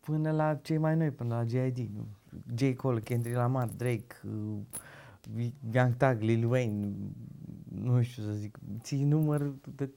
până 0.00 0.30
la 0.30 0.54
cei 0.54 0.78
mai 0.78 0.96
noi, 0.96 1.10
până 1.10 1.34
la 1.34 1.44
G.I.D. 1.44 1.78
nu? 1.78 2.06
J. 2.54 2.74
Cole, 2.76 3.00
Kendrick 3.00 3.36
Lamar, 3.36 3.68
Drake, 3.68 4.06
uh, 5.36 5.46
Young 5.72 5.94
Thug, 5.96 6.20
Lil 6.20 6.44
Wayne, 6.50 6.88
nu 7.74 8.02
știu 8.02 8.22
să 8.22 8.30
zic, 8.32 8.58
ții 8.80 9.04
număr 9.04 9.52
de... 9.76 9.88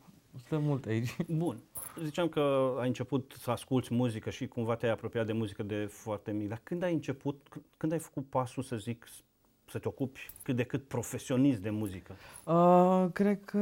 Stă 0.46 0.58
mult 0.58 0.86
aici. 0.86 1.16
Bun. 1.28 1.58
Ziceam 2.04 2.28
că 2.28 2.75
ai 2.80 2.88
început 2.88 3.36
să 3.40 3.52
asculti 3.52 3.94
muzică 3.94 4.30
și 4.30 4.48
cumva 4.48 4.75
te-ai 4.75 4.92
apropiat 4.92 5.25
de 5.25 5.34
muzică 5.34 5.64
de 5.64 5.86
foarte 5.86 6.31
mic. 6.31 6.48
Dar 6.48 6.60
când 6.64 6.84
ai 6.84 6.94
început, 6.94 7.48
c- 7.58 7.62
când 7.78 7.92
ai 7.92 8.00
făcut 8.00 8.25
pasul, 8.30 8.64
să 8.64 8.75
zic, 8.78 9.06
s- 9.08 9.24
să 9.71 9.80
te 9.80 9.88
ocupi 9.88 10.31
cât 10.44 10.56
de 10.56 10.64
cât 10.64 10.83
profesionist 10.88 11.59
de 11.62 11.69
muzică? 11.69 12.14
Uh, 12.45 13.06
cred 13.14 13.45
că 13.45 13.59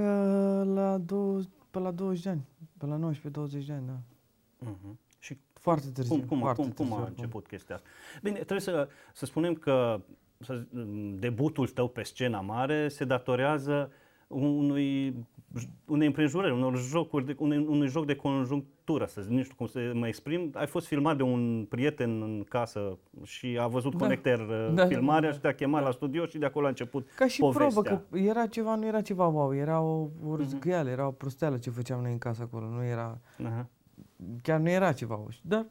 la, 0.73 0.97
două, 0.97 1.39
pe 1.71 1.79
la 1.79 1.91
20 1.91 2.23
de 2.23 2.29
ani, 2.29 2.41
pe 2.77 2.85
la 2.85 3.11
19-20 3.11 3.65
de 3.65 3.73
ani, 3.73 3.85
da. 3.87 3.97
Uh-huh. 4.71 4.95
Și 5.19 5.37
Foarte 5.53 5.89
târziu. 5.89 6.15
cum, 6.15 6.25
cum, 6.25 6.39
foarte 6.39 6.61
cum, 6.61 6.71
cum 6.71 6.75
târziu 6.75 6.93
a 6.95 6.97
acum. 6.97 7.13
început 7.15 7.47
chestia 7.47 7.75
asta? 7.75 7.87
Bine, 8.21 8.35
trebuie 8.35 8.59
să, 8.59 8.87
să 9.13 9.25
spunem 9.25 9.53
că 9.53 10.01
să, 10.39 10.55
zi- 10.55 10.67
debutul 11.19 11.67
tău 11.67 11.87
pe 11.87 12.03
scena 12.03 12.41
mare 12.41 12.87
se 12.87 13.05
datorează 13.05 13.91
unui, 14.31 15.15
unei 15.87 16.07
împrejurări, 16.07 16.53
unor 16.53 16.77
jocuri 16.77 17.25
de, 17.25 17.35
unui, 17.39 17.57
unui 17.57 17.87
joc 17.87 18.05
de 18.05 18.15
conjunctură, 18.15 19.05
să 19.05 19.21
zic, 19.21 19.31
nu 19.31 19.41
știu 19.43 19.55
cum 19.57 19.67
să 19.67 19.91
mă 19.93 20.07
exprim. 20.07 20.49
Ai 20.53 20.67
fost 20.67 20.87
filmat 20.87 21.17
de 21.17 21.23
un 21.23 21.65
prieten 21.69 22.21
în 22.21 22.43
casă 22.49 22.97
și 23.23 23.57
a 23.61 23.67
văzut 23.67 23.91
Da. 23.91 23.97
Connector 23.97 24.37
Da, 24.37 24.55
da, 24.55 24.69
da, 24.69 24.85
filmarea 24.85 25.29
da. 25.29 25.35
și 25.35 25.41
te-a 25.41 25.53
chemat 25.53 25.81
Da. 25.81 25.87
la 25.87 25.93
studio 25.93 26.25
și 26.25 26.37
de 26.37 26.45
acolo 26.45 26.65
a 26.65 26.69
început 26.69 27.07
Ca 27.15 27.27
și 27.27 27.39
povestea. 27.39 27.81
probă, 27.81 28.05
că 28.09 28.17
era 28.17 28.47
ceva, 28.47 28.75
nu 28.75 28.85
era 28.85 29.01
ceva 29.01 29.27
wow, 29.27 29.53
era 29.55 29.81
o, 29.81 30.01
Mhm. 30.19 30.29
o 30.29 30.35
răzgâială, 30.35 30.89
era 30.89 31.07
o 31.07 31.11
prosteală 31.11 31.57
ce 31.57 31.69
făceam 31.69 32.01
noi 32.01 32.11
în 32.11 32.17
casă 32.17 32.41
acolo, 32.41 32.67
nu 32.69 32.83
era, 32.83 33.19
Aha. 33.43 33.67
chiar 34.41 34.59
nu 34.59 34.69
era 34.69 34.91
ceva 34.91 35.15
wow. 35.15 35.29
Dar 35.41 35.65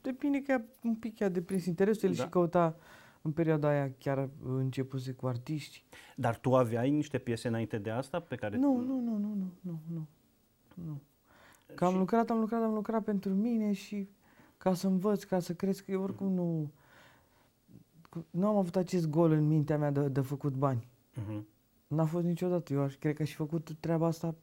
depinde 0.00 0.38
că 0.42 0.50
ea 0.50 0.64
un 0.84 0.94
pic 0.94 1.18
i-a 1.18 1.28
deprins 1.28 1.66
interesul, 1.66 2.08
el 2.08 2.14
Da. 2.14 2.22
și 2.22 2.28
căuta 2.28 2.76
în 3.22 3.32
perioada 3.32 3.68
aia 3.68 3.92
chiar 3.98 4.28
începuse 4.44 5.12
cu 5.12 5.26
artiști. 5.26 5.84
Dar 6.16 6.38
tu 6.38 6.56
aveai 6.56 6.90
niște 6.90 7.18
piese 7.18 7.48
înainte 7.48 7.78
de 7.78 7.90
asta 7.90 8.20
pe 8.20 8.36
care... 8.36 8.56
Nu, 8.56 8.76
nu, 8.76 9.00
nu, 9.00 9.16
nu, 9.16 9.34
nu, 9.34 9.50
nu, 9.60 9.80
nu, 9.92 10.06
nu. 10.84 11.00
Că 11.74 11.84
am 11.84 11.92
Și- 11.92 11.98
lucrat, 11.98 12.30
am 12.30 12.38
lucrat, 12.38 12.62
am 12.62 12.74
lucrat 12.74 13.04
pentru 13.04 13.34
mine 13.34 13.72
și 13.72 14.08
ca 14.58 14.74
să 14.74 14.86
învăț, 14.86 15.22
ca 15.22 15.38
să 15.38 15.54
cresc, 15.54 15.86
eu 15.86 16.02
oricum 16.02 16.32
nu, 16.32 16.70
nu 18.30 18.46
am 18.46 18.56
avut 18.56 18.76
acest 18.76 19.08
gol 19.08 19.30
în 19.30 19.46
mintea 19.46 19.78
mea 19.78 19.90
de, 19.90 20.08
de 20.08 20.20
făcut 20.20 20.54
bani. 20.54 20.88
Mhm. 21.14 21.46
N-a 21.86 22.04
fost 22.04 22.24
niciodată. 22.24 22.72
Eu 22.72 22.80
aș, 22.80 22.94
cred 22.94 23.14
că 23.14 23.22
aș 23.22 23.28
fi 23.28 23.34
făcut 23.34 23.76
treaba 23.80 24.06
asta 24.06 24.34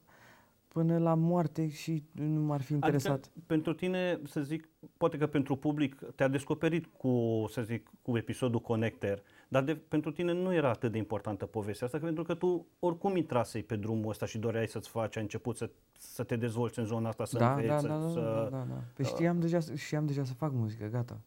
până 0.72 0.98
la 0.98 1.14
moarte 1.14 1.68
și 1.68 2.04
nu 2.12 2.40
m-ar 2.40 2.62
fi 2.62 2.72
interesat. 2.72 3.12
Adică, 3.12 3.30
pentru 3.46 3.74
tine, 3.74 4.20
să 4.24 4.40
zic, 4.40 4.68
poate 4.96 5.18
că 5.18 5.26
pentru 5.26 5.56
public 5.56 6.00
te-a 6.14 6.28
descoperit 6.28 6.86
cu, 6.86 7.44
să 7.48 7.62
zic, 7.62 7.90
cu 8.02 8.16
episodul 8.16 8.60
Connector, 8.60 9.22
dar 9.48 9.62
de, 9.62 9.74
pentru 9.74 10.10
tine 10.12 10.32
nu 10.32 10.54
era 10.54 10.68
atât 10.68 10.92
de 10.92 10.98
importantă 10.98 11.46
povestea 11.46 11.86
asta, 11.86 11.98
că 11.98 12.04
pentru 12.04 12.22
că 12.22 12.34
tu 12.34 12.66
oricum 12.78 13.16
intrasei 13.16 13.62
pe 13.62 13.76
drumul 13.76 14.08
ăsta 14.08 14.26
și 14.26 14.38
doreai 14.38 14.68
să-ți 14.68 14.88
faci, 14.88 15.16
ai 15.16 15.22
început 15.22 15.56
să, 15.56 15.70
să 15.98 16.22
te 16.22 16.36
dezvolți 16.36 16.78
în 16.78 16.84
zona 16.84 17.08
asta, 17.08 17.24
să 17.24 17.38
da, 17.38 17.50
înveți, 17.50 17.68
da, 17.68 17.78
să, 17.78 17.86
da, 17.88 17.98
da, 17.98 18.08
să... 18.08 18.48
da, 18.50 18.56
da, 18.56 18.64
da. 18.68 18.82
Păi 18.94 19.04
știam 19.04 19.40
deja, 19.40 19.60
să- 19.60 19.74
știam 19.74 20.06
deja 20.06 20.24
să 20.24 20.34
fac 20.34 20.52
muzică, 20.52 20.86
gata. 20.86 21.20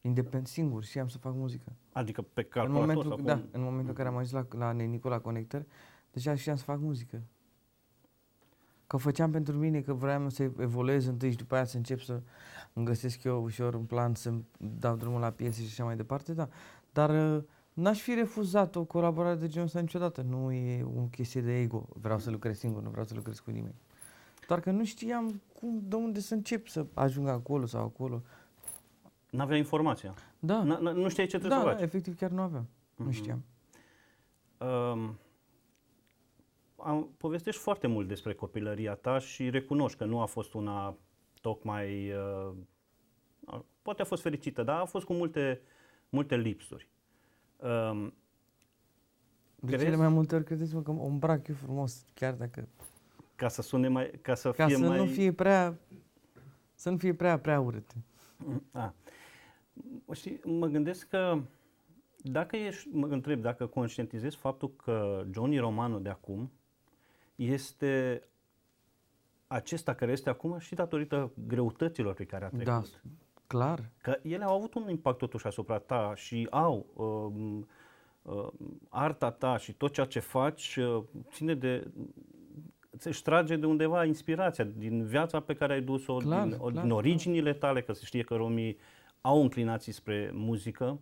Independent, 0.00 0.46
singur, 0.46 0.84
știam 0.84 1.08
să 1.08 1.18
fac 1.18 1.34
muzică. 1.34 1.72
Adică 1.92 2.22
pe 2.22 2.40
În 2.40 2.46
calculator 2.48 2.86
momentul, 2.86 3.10
sau 3.10 3.20
da, 3.24 3.34
cum? 3.34 3.48
în 3.52 3.62
momentul 3.62 3.88
în 3.88 3.94
care 3.94 4.08
am 4.08 4.16
ajuns 4.16 4.32
la, 4.32 4.58
la 4.58 4.70
Nicola 4.70 5.18
Connector, 5.18 5.64
deja 6.10 6.34
știam 6.34 6.56
să 6.56 6.64
fac 6.64 6.80
muzică. 6.80 7.22
Că 8.92 8.98
făceam 8.98 9.30
pentru 9.30 9.56
mine 9.56 9.80
că 9.80 9.92
vreau 9.92 10.28
să 10.28 10.50
evoluez 10.58 11.06
întâi 11.06 11.30
și 11.30 11.36
după 11.36 11.54
aia 11.54 11.64
să 11.64 11.76
încep 11.76 12.00
să 12.00 12.20
îmi 12.72 12.84
găsesc 12.86 13.24
eu 13.24 13.42
ușor 13.42 13.74
un 13.74 13.84
plan 13.84 14.14
să 14.14 14.32
dau 14.78 14.96
drumul 14.96 15.20
la 15.20 15.30
piese 15.30 15.60
și 15.62 15.66
așa 15.68 15.84
mai 15.84 15.96
departe, 15.96 16.32
da. 16.32 16.48
Dar 16.92 17.36
uh, 17.36 17.42
n-aș 17.72 18.00
fi 18.00 18.14
refuzat 18.14 18.76
o 18.76 18.84
colaborare 18.84 19.34
de 19.34 19.46
genul 19.48 19.66
ăsta 19.66 19.80
niciodată. 19.80 20.22
Nu 20.28 20.52
e 20.52 20.82
o 20.96 21.00
chestie 21.00 21.40
de 21.40 21.60
ego. 21.60 21.88
Vreau 22.00 22.18
să 22.18 22.30
lucrez 22.30 22.58
singur, 22.58 22.82
nu 22.82 22.90
vreau 22.90 23.06
să 23.06 23.14
lucrez 23.14 23.38
cu 23.38 23.50
nimeni. 23.50 23.74
Doar 24.48 24.60
că 24.60 24.70
nu 24.70 24.84
știam 24.84 25.40
cum, 25.60 25.82
de 25.88 25.96
unde 25.96 26.20
să 26.20 26.34
încep 26.34 26.66
să 26.68 26.86
ajung 26.94 27.28
acolo 27.28 27.66
sau 27.66 27.84
acolo. 27.84 28.22
N-avea 29.30 29.56
informația. 29.56 30.14
Da. 30.38 30.64
N- 30.64 30.78
n- 30.78 30.94
nu 30.94 31.08
știai 31.08 31.26
ce 31.26 31.38
trebuie 31.38 31.58
da, 31.58 31.64
să 31.64 31.70
da, 31.70 31.72
faci. 31.74 31.82
efectiv 31.82 32.16
chiar 32.16 32.30
nu 32.30 32.42
aveam. 32.42 32.64
Mm-hmm. 32.64 32.96
Nu 32.96 33.04
Mhm. 33.04 33.12
știam. 33.14 33.42
Um, 34.58 35.16
am, 36.84 37.14
povestești 37.16 37.60
foarte 37.60 37.86
mult 37.86 38.08
despre 38.08 38.34
copilăria 38.34 38.94
ta 38.94 39.18
și 39.18 39.50
recunoști 39.50 39.98
că 39.98 40.04
nu 40.04 40.20
a 40.20 40.26
fost 40.26 40.54
una 40.54 40.96
tocmai, 41.40 42.12
uh, 42.12 42.52
a- 43.44 43.64
poate 43.82 44.02
a 44.02 44.04
fost 44.04 44.22
fericită, 44.22 44.62
dar 44.62 44.80
a 44.80 44.84
fost 44.84 45.04
cu 45.04 45.12
multe, 45.12 45.60
multe 46.08 46.36
lipsuri. 46.36 46.88
Um, 47.56 48.14
De 49.56 49.66
Crezi? 49.66 49.84
cele 49.84 49.96
mai 49.96 50.08
multe 50.08 50.34
ori 50.34 50.44
credeți-mă 50.44 50.82
că 50.82 50.90
o 50.90 51.04
îmbrac 51.04 51.48
eu 51.48 51.54
frumos, 51.54 52.04
chiar 52.14 52.34
dacă... 52.34 52.68
ca 53.36 53.48
să 53.48 53.62
sune 53.62 53.88
mai, 53.88 54.10
ca 54.22 54.34
să 54.34 54.50
Ca 54.50 54.66
fie 54.66 54.76
să 54.76 54.86
mai... 54.86 54.98
nu 54.98 55.06
fie 55.06 55.32
prea... 55.32 55.78
Să 56.74 56.90
nu 56.90 56.96
fie 56.96 57.14
prea, 57.14 57.38
prea 57.38 57.60
urât. 57.60 57.90
A. 58.72 58.94
Știi, 60.12 60.40
mă 60.44 60.66
gândesc 60.66 61.08
că 61.08 61.40
dacă 62.16 62.56
ești, 62.56 62.88
mă 62.88 63.06
întreb 63.06 63.40
dacă 63.40 63.66
conștientizezi 63.66 64.36
faptul 64.36 64.70
că 64.76 65.24
Johnny 65.30 65.58
Romano 65.58 65.98
de 65.98 66.08
acum 66.08 66.50
este 67.50 68.22
acesta 69.46 69.94
care 69.94 70.12
este 70.12 70.28
acum 70.28 70.58
și 70.58 70.74
datorită 70.74 71.32
greutăților 71.46 72.14
pe 72.14 72.24
care 72.24 72.44
a 72.44 72.48
trecut. 72.48 72.64
Da, 72.64 72.82
clar. 73.46 73.90
Că 74.00 74.18
ele 74.22 74.44
au 74.44 74.56
avut 74.56 74.74
un 74.74 74.88
impact 74.88 75.18
totuși 75.18 75.46
asupra 75.46 75.78
ta 75.78 76.12
și 76.14 76.46
au 76.50 76.86
um, 76.94 77.68
uh, 78.22 78.48
arta 78.88 79.30
ta 79.30 79.56
și 79.56 79.72
tot 79.72 79.92
ceea 79.92 80.06
ce 80.06 80.18
faci 80.18 80.76
uh, 80.76 81.02
ține 81.30 81.54
de 81.54 81.90
îți 83.04 83.22
trage 83.22 83.56
de 83.56 83.66
undeva 83.66 84.04
inspirația 84.04 84.64
din 84.64 85.04
viața 85.04 85.40
pe 85.40 85.54
care 85.54 85.72
ai 85.72 85.80
dus-o, 85.82 86.16
Clar, 86.16 86.46
din, 86.46 86.56
o- 86.60 86.66
clar, 86.66 86.82
din 86.82 86.92
originile 86.92 87.52
tale, 87.52 87.82
că 87.82 87.92
se 87.92 88.04
știe 88.04 88.22
că 88.22 88.34
romii 88.34 88.78
au 89.20 89.42
înclinații 89.42 89.92
spre 89.92 90.30
muzică. 90.34 91.00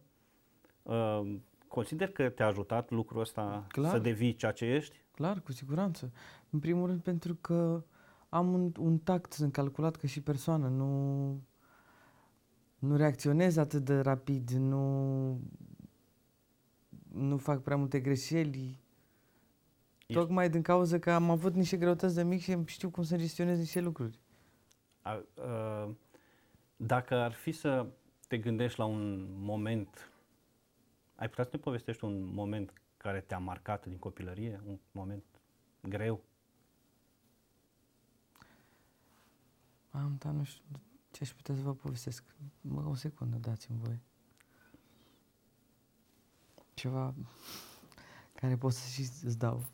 Uh, 0.82 1.20
consider 1.68 2.08
că 2.10 2.28
te-a 2.28 2.46
ajutat 2.46 2.90
lucrul 2.90 3.20
ăsta 3.20 3.64
Clar. 3.68 3.90
să 3.90 3.98
devii 3.98 4.34
ceea 4.34 4.52
ce 4.52 4.64
ești? 4.64 4.96
Clar, 5.20 5.40
cu 5.40 5.52
siguranță. 5.52 6.12
În 6.50 6.58
primul 6.58 6.86
rând 6.86 7.00
pentru 7.02 7.34
că 7.34 7.84
am 8.28 8.52
un, 8.52 8.72
un 8.78 8.98
tact, 8.98 9.32
sunt 9.32 9.52
calculat 9.52 9.96
ca 9.96 10.06
și 10.06 10.20
persoană, 10.22 10.68
nu, 10.68 11.26
nu 12.78 12.96
reacționez 12.96 13.56
atât 13.56 13.84
de 13.84 14.00
rapid, 14.00 14.50
nu, 14.50 15.40
nu 17.12 17.36
fac 17.36 17.62
prea 17.62 17.76
multe 17.76 18.00
greșeli. 18.00 18.78
Ești- 20.06 20.12
Tocmai 20.12 20.50
din 20.50 20.62
cauza 20.62 20.98
că 20.98 21.10
am 21.10 21.30
avut 21.30 21.54
niște 21.54 21.76
greutăți 21.76 22.14
de 22.14 22.22
mic 22.22 22.40
și 22.40 22.56
știu 22.66 22.90
cum 22.90 23.02
să 23.02 23.16
gestionez 23.16 23.58
niște 23.58 23.80
lucruri. 23.80 24.18
A, 25.02 25.22
uh, 25.34 25.94
dacă 26.76 27.14
ar 27.14 27.32
fi 27.32 27.52
să 27.52 27.86
te 28.28 28.38
gândești 28.38 28.78
la 28.78 28.84
un 28.84 29.26
moment, 29.38 30.12
ai 31.14 31.28
putea 31.28 31.44
să 31.44 31.50
ne 31.52 31.58
povestești 31.58 32.04
un 32.04 32.34
moment 32.34 32.72
care 33.02 33.20
te-a 33.20 33.38
marcat 33.38 33.86
din 33.86 33.98
copilărie, 33.98 34.60
un 34.66 34.78
moment 34.92 35.24
greu? 35.82 36.24
Am, 39.90 40.16
dar 40.18 40.32
nu 40.32 40.44
știu 40.44 40.64
ce 41.10 41.22
aș 41.22 41.30
putea 41.30 41.54
să 41.54 41.60
vă 41.60 41.74
povestesc. 41.74 42.24
Mă, 42.60 42.88
o 42.88 42.94
secundă, 42.94 43.36
dați-mi 43.36 43.78
voi. 43.78 44.00
Ceva 46.74 47.14
care 48.34 48.56
pot 48.56 48.72
să 48.72 48.88
și 48.88 49.00
îți 49.00 49.38
dau. 49.38 49.64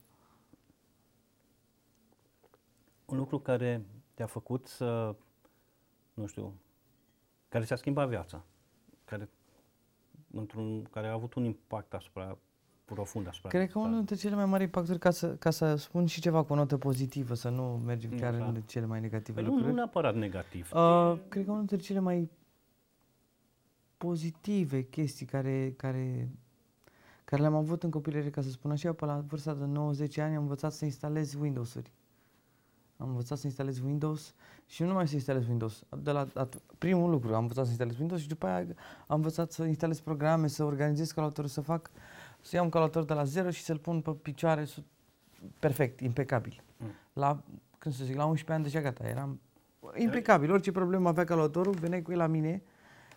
Un 3.05 3.19
lucru 3.19 3.39
care 3.39 3.87
te-a 4.15 4.27
făcut 4.27 4.67
să, 4.67 5.17
nu 6.15 6.27
știu, 6.27 6.61
care 7.49 7.65
ți-a 7.65 7.77
schimbat 7.77 8.09
viața, 8.09 8.45
care, 9.05 9.31
într-un, 10.31 10.83
care 10.83 11.09
a 11.09 11.13
avut 11.13 11.35
un 11.35 11.45
impact 11.45 11.95
asupra, 11.95 12.39
profund 12.95 13.29
asupra 13.29 13.49
Cred 13.49 13.67
că 13.67 13.73
ta. 13.73 13.79
unul 13.79 13.95
dintre 13.97 14.15
cele 14.15 14.35
mai 14.35 14.45
mari 14.47 14.63
impacturi, 14.63 14.99
ca 14.99 15.11
să, 15.11 15.29
ca 15.35 15.51
să 15.51 15.75
spun 15.75 16.07
și 16.07 16.21
ceva 16.21 16.43
cu 16.43 16.53
o 16.53 16.57
notă 16.57 16.77
pozitivă, 16.79 17.35
să 17.35 17.49
nu 17.49 17.83
mergem 17.85 18.11
Mm, 18.11 18.19
chiar 18.19 18.35
clar. 18.35 18.49
în 18.49 18.63
cele 18.67 18.87
mai 18.87 19.01
negative 19.01 19.33
Păi 19.33 19.43
nu, 19.43 19.49
lucruri. 19.49 19.71
nu 19.71 19.77
neapărat 19.77 20.15
negativ. 20.15 20.71
Uh, 20.75 21.17
cred 21.29 21.45
că 21.45 21.51
unul 21.51 21.67
dintre 21.67 21.87
cele 21.87 21.99
mai 21.99 22.31
pozitive 23.97 24.83
chestii 24.83 25.27
care, 25.27 25.75
care, 25.77 26.29
care 27.25 27.41
le-am 27.43 27.55
avut 27.55 27.83
în 27.83 27.91
copilărie, 27.91 28.31
ca 28.31 28.41
să 28.43 28.51
spun 28.51 28.71
așa, 28.71 28.93
pe 28.93 29.05
la 29.05 29.25
vârsta 29.29 29.55
de 29.55 29.65
90 29.65 30.19
ani 30.19 30.35
am 30.37 30.43
învățat 30.43 30.73
să 30.73 30.85
instalez 30.85 31.35
Windows-uri. 31.35 31.93
Am 32.97 33.09
învățat 33.09 33.39
să 33.39 33.47
instalez 33.47 33.79
Windows 33.79 34.35
și 34.67 34.83
nu 34.83 34.89
numai 34.89 35.09
să 35.09 35.15
instalez 35.15 35.47
Windows. 35.47 35.83
De 36.03 36.11
la, 36.11 36.27
at, 36.35 36.55
primul 36.79 37.11
lucru, 37.11 37.35
am 37.35 37.41
învățat 37.43 37.65
să 37.65 37.71
instalez 37.71 37.99
Windows 37.99 38.21
și 38.21 38.29
după 38.29 38.47
aia 38.47 38.67
am 39.07 39.17
învățat 39.17 39.53
să 39.53 39.65
instalez 39.65 40.01
programe, 40.01 40.47
să 40.47 40.65
organizez 40.65 41.07
calculatorul, 41.11 41.51
să 41.51 41.61
fac, 41.61 41.91
să 42.47 42.57
iau 42.57 42.65
un 42.65 42.71
calculator 42.71 43.05
de 43.05 43.15
la 43.15 43.25
zero 43.25 43.51
și 43.51 43.63
să-l 43.63 43.79
pun 43.79 44.01
pe 44.01 44.11
picioare 44.11 44.65
su- 44.65 44.85
perfect, 45.59 46.01
impecabil. 46.01 46.63
Mm. 46.77 46.87
La, 47.13 47.43
când 47.79 47.95
să 47.95 48.05
zic, 48.05 48.17
la 48.17 48.25
11 48.25 48.53
ani 48.53 48.63
deja 48.63 48.81
gata, 48.81 49.09
eram 49.09 49.41
impecabil. 49.97 50.51
Orice 50.53 50.73
problemă 50.73 51.09
avea 51.09 51.25
calculatorul, 51.25 51.75
veneai 51.75 52.03
cu 52.03 52.13
el 52.13 52.19
la 52.19 52.27
mine, 52.27 52.63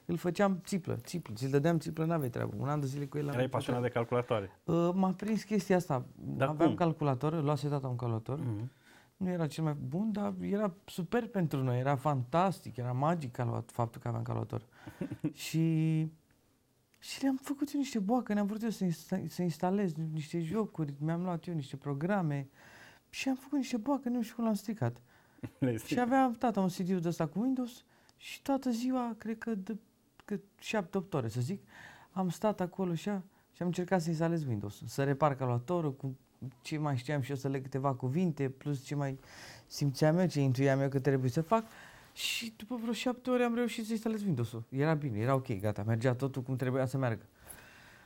îl 0.06 0.18
făceam 0.18 0.60
țiplă, 0.66 0.96
țiplă. 0.96 1.34
Ți-l 1.36 1.50
dădeam 1.50 1.78
țiplă, 1.80 2.06
n-aveai 2.06 2.30
treabă. 2.30 2.56
Un 2.58 2.68
an 2.68 2.80
de 2.80 2.86
zile 2.86 3.06
cu 3.06 3.18
el 3.18 3.26
la 3.26 3.34
Erai 3.34 3.48
pasionat 3.48 3.82
de 3.82 3.90
calculatoare. 3.90 4.60
Uh, 4.64 4.90
m-a 4.94 5.12
prins 5.12 5.44
chestia 5.44 5.76
asta. 5.76 6.06
Dar 6.16 6.48
Aveam 6.48 6.68
cum? 6.68 6.76
calculator, 6.76 7.34
îl 7.34 7.44
luase 7.44 7.68
tata 7.68 7.88
un 7.88 7.96
calculator. 7.96 8.40
Mhm. 8.40 8.72
Nu 9.18 9.30
era 9.30 9.48
cel 9.48 9.64
mai 9.64 9.74
bun, 9.88 10.12
dar 10.12 10.34
era 10.42 10.74
super 10.86 11.28
pentru 11.28 11.64
noi, 11.64 11.80
era 11.80 11.96
fantastic, 11.96 12.78
era 12.78 12.92
magic 12.92 13.32
calculat- 13.38 13.72
faptul 13.72 14.02
că 14.02 14.08
aveam 14.08 14.24
calculator. 14.24 14.62
și 15.46 16.08
și 17.00 17.22
le-am 17.22 17.40
făcut 17.42 17.74
eu 17.74 17.80
niște 17.80 18.00
boacă, 18.00 18.34
ne-am 18.34 18.46
vrut 18.46 18.64
eu 18.64 18.70
să, 18.70 18.86
insta- 18.86 19.28
să 19.28 19.42
instalez 19.42 19.94
niște 20.14 20.42
jocuri, 20.42 20.94
mi-am 20.98 21.22
luat 21.22 21.48
eu 21.48 21.54
niște 21.54 21.76
programe 21.76 22.50
și 23.10 23.30
am 23.30 23.36
făcut 23.36 23.58
niște 23.58 23.78
boacă, 23.78 24.10
nu 24.10 24.22
știu 24.22 24.36
cum 24.36 24.44
l-am 24.44 24.54
stricat. 24.54 25.02
Le 25.60 25.78
Și 25.78 26.00
avea 26.00 26.32
tata 26.38 26.62
un 26.62 26.68
CD 26.68 27.02
de 27.02 27.08
ăsta 27.08 27.28
cu 27.28 27.40
Windows 27.40 27.84
și 28.18 28.42
toată 28.42 28.70
ziua, 28.70 29.16
cred 29.18 29.38
că 29.38 29.56
de 29.56 29.78
cât 30.26 30.44
7-8 31.08 31.10
ore, 31.12 31.28
să 31.28 31.42
zic, 31.42 31.62
am 32.12 32.30
stat 32.30 32.60
acolo 32.62 32.94
și, 32.94 33.10
a, 33.10 33.24
și 33.52 33.62
am 33.62 33.68
încercat 33.68 34.02
să 34.02 34.10
instalez 34.10 34.44
Windows, 34.44 34.82
să 34.86 35.04
repar 35.04 35.36
calculatorul 35.36 35.96
cu 35.96 36.18
ce 36.62 36.78
mai 36.78 36.98
știam 36.98 37.22
și 37.22 37.30
eu 37.30 37.36
să 37.36 37.48
leg 37.48 37.62
câteva 37.62 37.94
cuvinte, 37.94 38.50
plus 38.50 38.84
ce 38.84 38.96
mai 38.96 39.20
simțeam 39.68 40.18
eu, 40.18 40.28
ce 40.28 40.42
intuiam 40.42 40.80
eu 40.80 40.90
că 40.90 41.00
trebuie 41.00 41.30
să 41.30 41.42
fac. 41.42 41.66
Și 42.20 42.54
după 42.58 42.76
vreo 42.76 42.94
șapte 42.94 43.30
ore 43.30 43.44
am 43.44 43.56
reușit 43.56 43.86
să 43.86 43.92
instalez 43.92 44.24
Windows-ul. 44.24 44.64
Era 44.70 44.94
bine, 44.94 45.20
era 45.20 45.34
ok, 45.34 45.60
gata, 45.60 45.84
mergea 45.84 46.14
totul 46.14 46.42
cum 46.42 46.56
trebuia 46.56 46.86
să 46.86 46.98
meargă. 46.98 47.26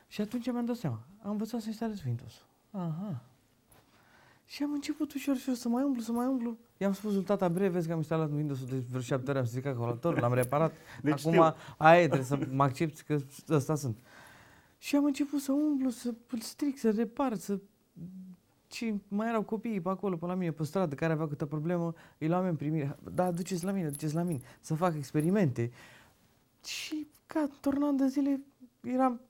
Și 0.07 0.21
atunci 0.21 0.51
mi-am 0.51 0.65
dat 0.65 0.75
seama, 0.75 0.99
am 1.21 1.31
învățat 1.31 1.61
să 1.61 1.67
instalez 1.67 2.03
Windows. 2.05 2.33
Aha. 2.71 3.23
Și 4.45 4.63
am 4.63 4.71
început 4.71 5.13
ușor 5.13 5.37
și 5.37 5.55
să 5.55 5.69
mai 5.69 5.83
umblu, 5.83 6.01
să 6.01 6.11
mai 6.11 6.25
umblu. 6.25 6.57
I-am 6.77 6.93
spus 6.93 7.13
lui 7.13 7.23
tata, 7.23 7.49
bre, 7.49 7.67
vezi 7.67 7.85
că 7.85 7.91
am 7.91 7.97
instalat 7.97 8.31
Windows-ul 8.31 8.67
de 8.67 8.83
vreo 8.89 9.01
șapte 9.01 9.29
ore, 9.29 9.39
am 9.39 9.45
stricat 9.45 9.73
calculatorul, 9.73 10.19
l-am 10.19 10.33
reparat. 10.33 10.73
Deci 11.01 11.19
Acum, 11.19 11.31
știu. 11.31 11.55
aia 11.77 12.01
e, 12.01 12.07
trebuie 12.07 12.27
să 12.27 12.47
mă 12.51 12.63
accepti 12.63 13.03
că 13.03 13.17
ăsta 13.49 13.75
sunt. 13.75 13.97
Și 14.77 14.95
am 14.95 15.03
început 15.03 15.39
să 15.39 15.51
umblu, 15.51 15.89
să 15.89 16.13
îl 16.29 16.39
stric, 16.39 16.77
să 16.77 16.91
repar, 16.91 17.35
să... 17.35 17.59
Și 18.73 18.93
mai 19.07 19.27
erau 19.27 19.43
copiii 19.43 19.81
pe 19.81 19.89
acolo, 19.89 20.15
pe 20.15 20.25
la 20.25 20.33
mine, 20.33 20.51
pe 20.51 20.63
stradă, 20.63 20.95
care 20.95 21.13
aveau 21.13 21.27
câte 21.27 21.45
problemă, 21.45 21.93
îi 22.17 22.27
luam 22.27 22.45
în 22.45 22.55
primire. 22.55 22.97
Da, 23.13 23.31
duceți 23.31 23.63
la 23.63 23.71
mine, 23.71 23.89
duceți 23.89 24.13
la 24.13 24.23
mine, 24.23 24.41
să 24.59 24.75
fac 24.75 24.95
experimente. 24.95 25.71
Și 26.65 27.07
ca 27.25 27.49
tornând 27.61 27.97
de 27.97 28.07
zile, 28.07 28.41
eram 28.81 29.21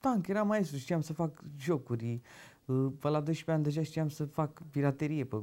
tank, 0.00 0.26
eram 0.26 0.46
maestru, 0.46 0.76
știam 0.76 1.00
să 1.00 1.12
fac 1.12 1.42
jocuri. 1.58 2.20
Uh, 2.64 2.92
Pe 3.00 3.08
la 3.08 3.20
12 3.20 3.50
ani 3.50 3.62
deja 3.62 3.82
știam 3.82 4.08
să 4.08 4.24
fac 4.24 4.62
piraterie, 4.70 5.24
pe 5.24 5.36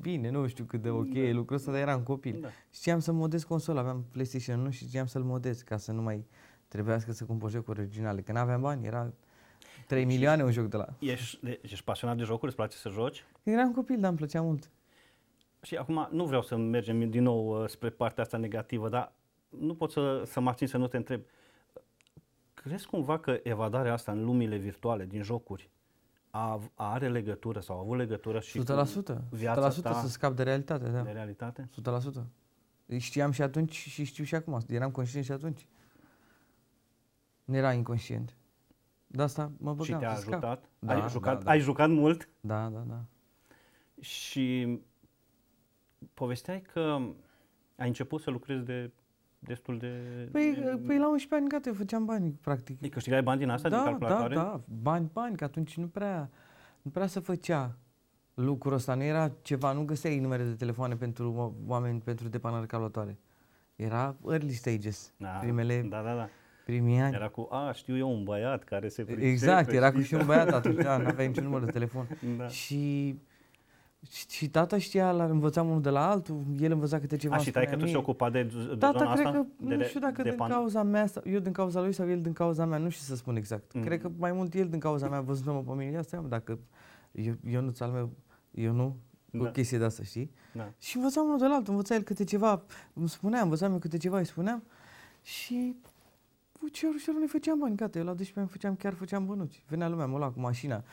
bine, 0.00 0.30
nu 0.30 0.46
știu 0.46 0.64
cât 0.64 0.82
de 0.82 0.90
ok 0.90 1.14
e 1.14 1.32
lucrul 1.32 1.56
ăsta, 1.56 1.70
dar 1.70 1.80
eram 1.80 2.02
copil. 2.02 2.38
Da. 2.40 2.48
Știam 2.70 2.98
să 2.98 3.12
modez 3.12 3.44
consola, 3.44 3.80
aveam 3.80 4.04
PlayStation 4.10 4.60
1 4.60 4.70
și 4.70 4.86
știam 4.86 5.06
să-l 5.06 5.22
modez 5.22 5.60
ca 5.62 5.76
să 5.76 5.92
nu 5.92 6.02
mai 6.02 6.24
trebuiască 6.68 7.12
să 7.12 7.24
cumpăr 7.24 7.50
jocuri 7.50 7.80
originale. 7.80 8.20
Că 8.20 8.32
n-aveam 8.32 8.60
bani, 8.60 8.86
era 8.86 9.12
3 9.86 10.00
Și- 10.00 10.06
milioane 10.06 10.44
un 10.44 10.50
joc 10.50 10.66
de 10.66 10.76
la... 10.76 10.86
Ești, 10.98 11.44
de- 11.44 11.60
ești 11.62 11.84
pasionat 11.84 12.16
de 12.16 12.22
jocuri, 12.22 12.46
îți 12.46 12.56
place 12.56 12.76
să 12.76 12.88
joci? 12.88 13.24
Când 13.42 13.56
eram 13.56 13.72
copil, 13.72 14.00
dar 14.00 14.08
îmi 14.08 14.18
plăcea 14.18 14.42
mult. 14.42 14.70
Și 15.62 15.76
acum 15.76 16.08
nu 16.10 16.24
vreau 16.24 16.42
să 16.42 16.56
mergem 16.56 17.10
din 17.10 17.22
nou 17.22 17.62
uh, 17.62 17.68
spre 17.68 17.90
partea 17.90 18.22
asta 18.22 18.36
negativă, 18.36 18.88
dar 18.88 19.12
nu 19.48 19.74
pot 19.74 19.90
să, 19.90 20.22
să 20.26 20.40
mă 20.40 20.48
abțin 20.48 20.66
să 20.66 20.76
nu 20.76 20.86
te 20.86 20.96
întreb. 20.96 21.20
Crezi 22.54 22.86
cumva 22.86 23.18
că 23.18 23.40
evadarea 23.42 23.92
asta 23.92 24.12
în 24.12 24.24
lumile 24.24 24.56
virtuale, 24.56 25.04
din 25.04 25.22
jocuri, 25.22 25.70
a, 26.30 26.60
are 26.74 27.08
legătură 27.08 27.60
sau 27.60 27.76
a 27.76 27.80
avut 27.80 27.96
legătură 27.96 28.40
și 28.40 28.60
100%. 28.60 28.62
cu 28.62 29.14
viața 29.30 29.70
100% 29.70 29.82
ta 29.82 29.92
să 29.92 30.08
scap 30.08 30.36
de 30.36 30.42
realitate, 30.42 30.88
da. 30.88 31.00
de 31.02 31.10
realitate? 31.10 31.68
100%. 32.90 32.96
Știam 32.98 33.30
și 33.30 33.42
atunci 33.42 33.74
și 33.74 34.04
știu 34.04 34.24
și 34.24 34.34
acum. 34.34 34.60
Eram 34.68 34.90
conștient 34.90 35.24
și 35.24 35.32
atunci. 35.32 35.66
Nu 37.44 37.56
era 37.56 37.72
inconștient. 37.72 38.36
De 39.06 39.22
asta 39.22 39.52
mă 39.58 39.70
băgam 39.74 39.84
și 39.84 39.92
te-a 39.92 40.14
să 40.14 40.20
scap. 40.20 40.32
ajutat? 40.32 40.68
Da, 40.78 40.94
ai, 41.02 41.08
jucat, 41.10 41.38
da, 41.38 41.42
da. 41.44 41.50
ai 41.50 41.60
jucat 41.60 41.90
mult? 41.90 42.28
Da, 42.40 42.68
da, 42.68 42.78
da. 42.88 43.04
Și 44.00 44.78
povesteai 46.14 46.62
că 46.72 46.98
ai 47.76 47.86
început 47.86 48.20
să 48.20 48.30
lucrezi 48.30 48.64
de 48.64 48.90
destul 49.38 49.78
de... 49.78 49.88
Păi, 50.32 50.54
de, 50.54 50.80
păi 50.86 50.98
la 50.98 51.08
11 51.08 51.34
ani, 51.34 51.48
gata, 51.48 51.68
eu 51.68 51.74
făceam 51.74 52.04
bani, 52.04 52.30
practic. 52.40 52.82
Îi 52.82 52.88
câștigai 52.88 53.22
bani 53.22 53.38
din 53.40 53.48
asta, 53.48 53.68
din 53.68 53.78
da, 53.78 53.84
da, 53.84 53.90
calculatoare? 53.90 54.34
da, 54.34 54.60
bani, 54.82 55.10
bani, 55.12 55.36
că 55.36 55.44
atunci 55.44 55.76
nu 55.76 55.86
prea, 55.86 56.30
nu 56.82 56.90
prea 56.90 57.06
se 57.06 57.20
făcea 57.20 57.76
lucrul 58.34 58.72
ăsta, 58.72 58.94
nu 58.94 59.02
era 59.02 59.32
ceva, 59.42 59.72
nu 59.72 59.84
găseai 59.84 60.18
numere 60.18 60.44
de 60.44 60.54
telefoane 60.54 60.96
pentru 60.96 61.32
o- 61.32 61.52
oameni 61.66 62.00
pentru 62.00 62.28
depanare 62.28 62.66
calculatoare. 62.66 63.18
Era 63.76 64.16
early 64.28 64.52
stages, 64.52 65.12
Da, 65.16 65.28
primele, 65.28 65.82
Da, 65.82 66.02
da, 66.02 66.14
da. 66.14 66.28
Primii 66.66 66.98
ani. 67.00 67.14
Era 67.14 67.28
cu, 67.28 67.48
a, 67.50 67.72
știu 67.72 67.96
eu 67.96 68.10
un 68.10 68.24
băiat 68.24 68.64
care 68.64 68.88
se 68.88 69.02
pricepe. 69.02 69.26
exact, 69.28 69.70
era 69.72 69.90
cu 69.92 69.96
știi? 70.00 70.06
și 70.08 70.14
un 70.14 70.26
băiat 70.26 70.48
atunci, 70.52 70.82
da, 70.84 70.96
nu 70.96 71.06
avea 71.06 71.26
niciun 71.26 71.44
număr 71.44 71.64
de 71.64 71.70
telefon. 71.70 72.06
Da. 72.38 72.48
Și, 72.48 73.14
și, 74.10 74.26
și 74.28 74.48
tata 74.50 74.78
știa, 74.78 75.10
la 75.10 75.24
învățam 75.24 75.68
unul 75.68 75.80
de 75.82 75.90
la 75.90 76.10
altul, 76.10 76.42
el 76.60 76.72
învăța 76.72 76.98
câte 76.98 77.16
ceva. 77.16 77.34
A, 77.34 77.36
îmi 77.36 77.46
și 77.46 77.52
tai 77.52 77.62
că 77.62 77.68
spunea 77.68 77.84
tu 77.84 77.90
se 77.90 77.96
mie. 77.96 78.02
ocupa 78.08 78.30
de, 78.30 78.42
de 78.42 78.76
Tata, 78.78 78.98
zona 78.98 79.12
cred 79.12 79.26
asta? 79.26 79.38
că, 79.38 79.64
de, 79.66 79.74
nu 79.74 79.82
știu 79.82 80.00
dacă 80.00 80.22
de 80.22 80.28
din 80.30 80.38
pan- 80.44 80.48
cauza 80.50 80.82
mea, 80.82 81.06
sau 81.06 81.22
eu 81.26 81.38
din 81.38 81.52
cauza 81.52 81.80
lui 81.80 81.92
sau 81.92 82.10
el 82.10 82.20
din 82.20 82.32
cauza 82.32 82.64
mea, 82.64 82.78
nu 82.78 82.88
știu 82.88 83.04
să 83.04 83.16
spun 83.16 83.36
exact. 83.36 83.74
Mm. 83.74 83.82
Cred 83.82 84.00
că 84.00 84.10
mai 84.18 84.32
mult 84.32 84.54
el 84.54 84.68
din 84.68 84.78
cauza 84.78 85.08
mea, 85.08 85.20
văzându-mă 85.20 85.62
pe 85.62 85.72
mine, 85.72 85.90
ia 85.90 86.02
stai 86.02 86.20
mă, 86.22 86.28
dacă 86.28 86.58
eu, 87.12 87.34
eu 87.50 87.60
nu 87.60 87.72
al 87.78 87.90
meu, 87.90 88.10
eu 88.50 88.72
nu, 88.72 88.96
Da. 89.30 89.44
o 89.48 89.50
chestie 89.50 89.78
de 89.78 89.84
asta, 89.84 90.02
știi? 90.02 90.30
Da. 90.52 90.72
Și 90.78 90.96
învățam 90.96 91.24
unul 91.26 91.38
de 91.38 91.46
la 91.46 91.54
altul, 91.54 91.70
învăța 91.72 91.94
el 91.94 92.02
câte 92.02 92.24
ceva, 92.24 92.62
îmi 92.92 93.08
spunea, 93.08 93.40
învățam 93.42 93.72
eu 93.72 93.78
câte 93.78 93.96
ceva, 93.96 94.18
îi 94.18 94.24
spuneam 94.26 94.62
și 95.22 95.76
ușor, 96.72 96.94
ușor 96.94 97.14
ne 97.14 97.26
făceam 97.26 97.58
bani, 97.58 97.76
gata, 97.76 97.98
eu 97.98 98.04
la 98.04 98.14
12 98.14 98.38
ani 98.38 98.48
făceam, 98.48 98.76
chiar 98.76 98.92
făceam 98.92 99.26
bănuți. 99.26 99.62
Venea 99.68 99.88
lumea, 99.88 100.06
mă 100.06 100.18
lua 100.18 100.30
cu 100.30 100.40
mașina, 100.40 100.84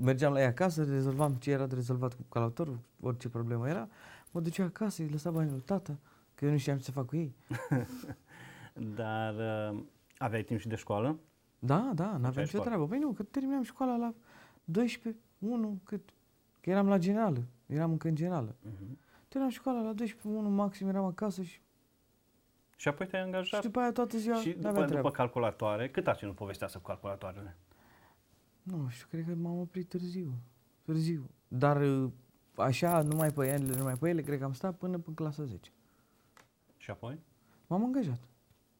mergeam 0.00 0.32
la 0.32 0.40
ea 0.40 0.48
acasă, 0.48 0.84
rezolvam 0.84 1.34
ce 1.34 1.50
era 1.50 1.66
de 1.66 1.74
rezolvat 1.74 2.14
cu 2.14 2.22
calatorul, 2.28 2.78
orice 3.00 3.28
problemă 3.28 3.68
era, 3.68 3.88
mă 4.30 4.40
ducea 4.40 4.64
acasă, 4.64 5.02
îi 5.02 5.08
lăsa 5.08 5.30
banii 5.30 5.50
lui 5.50 5.60
tata, 5.60 5.98
că 6.34 6.44
eu 6.44 6.50
nu 6.50 6.58
știam 6.58 6.76
ce 6.76 6.82
să 6.82 6.90
fac 6.90 7.06
cu 7.06 7.16
ei. 7.16 7.34
Dar 8.96 9.34
uh, 9.34 9.82
aveai 10.18 10.42
timp 10.42 10.60
și 10.60 10.68
de 10.68 10.76
școală? 10.76 11.18
Da, 11.58 11.90
da, 11.94 12.04
n-aveam 12.04 12.24
ai 12.24 12.32
nicio 12.32 12.46
școală? 12.46 12.64
treabă. 12.64 12.86
Păi 12.86 12.98
nu, 12.98 13.12
că 13.12 13.22
terminam 13.22 13.62
școala 13.62 13.96
la 13.96 14.14
12, 14.64 15.22
1, 15.38 15.80
cât? 15.84 16.08
Că 16.60 16.70
eram 16.70 16.88
la 16.88 16.98
generală, 16.98 17.42
eram 17.66 17.90
încă 17.90 18.08
în 18.08 18.14
generală. 18.14 18.54
Uh-huh. 18.54 18.96
Terminam 19.28 19.50
școala 19.50 19.80
la 19.80 19.92
12, 19.92 20.28
1 20.28 20.48
maxim, 20.48 20.88
eram 20.88 21.04
acasă 21.04 21.42
și, 21.42 21.60
Și 22.82 22.88
apoi 22.88 23.06
te-ai 23.06 23.22
și 23.22 23.26
angajat 23.26 23.62
după 23.62 23.80
aia 23.80 23.92
toată 23.92 24.18
ziua 24.18 24.36
și 24.36 24.48
n-aveam 24.48 24.62
după, 24.62 24.86
treabă. 24.86 24.94
după 24.94 25.10
calculatoare, 25.10 25.90
cât 25.90 26.06
a 26.06 26.14
ținut 26.14 26.34
povestea 26.34 26.66
asta 26.66 26.78
cu 26.78 26.84
calculatoarele? 26.84 27.56
Nu 28.62 28.88
știu, 28.88 29.06
cred 29.10 29.24
că 29.26 29.34
m-am 29.34 29.60
oprit 29.60 29.88
târziu. 29.88 30.32
Târziu. 30.82 31.30
Dar 31.48 31.80
uh, 31.80 32.10
așa, 32.56 33.02
numai 33.02 33.30
pe 33.30 33.46
ele, 33.46 33.76
numai 33.76 33.94
pe 33.94 34.08
ele, 34.08 34.22
cred 34.22 34.38
că 34.38 34.44
am 34.44 34.52
stat 34.52 34.76
până 34.76 35.02
în 35.06 35.14
clasa 35.14 35.44
10. 35.44 35.72
Și 36.76 36.90
apoi? 36.90 37.18
M-am 37.66 37.84
angajat. 37.84 38.20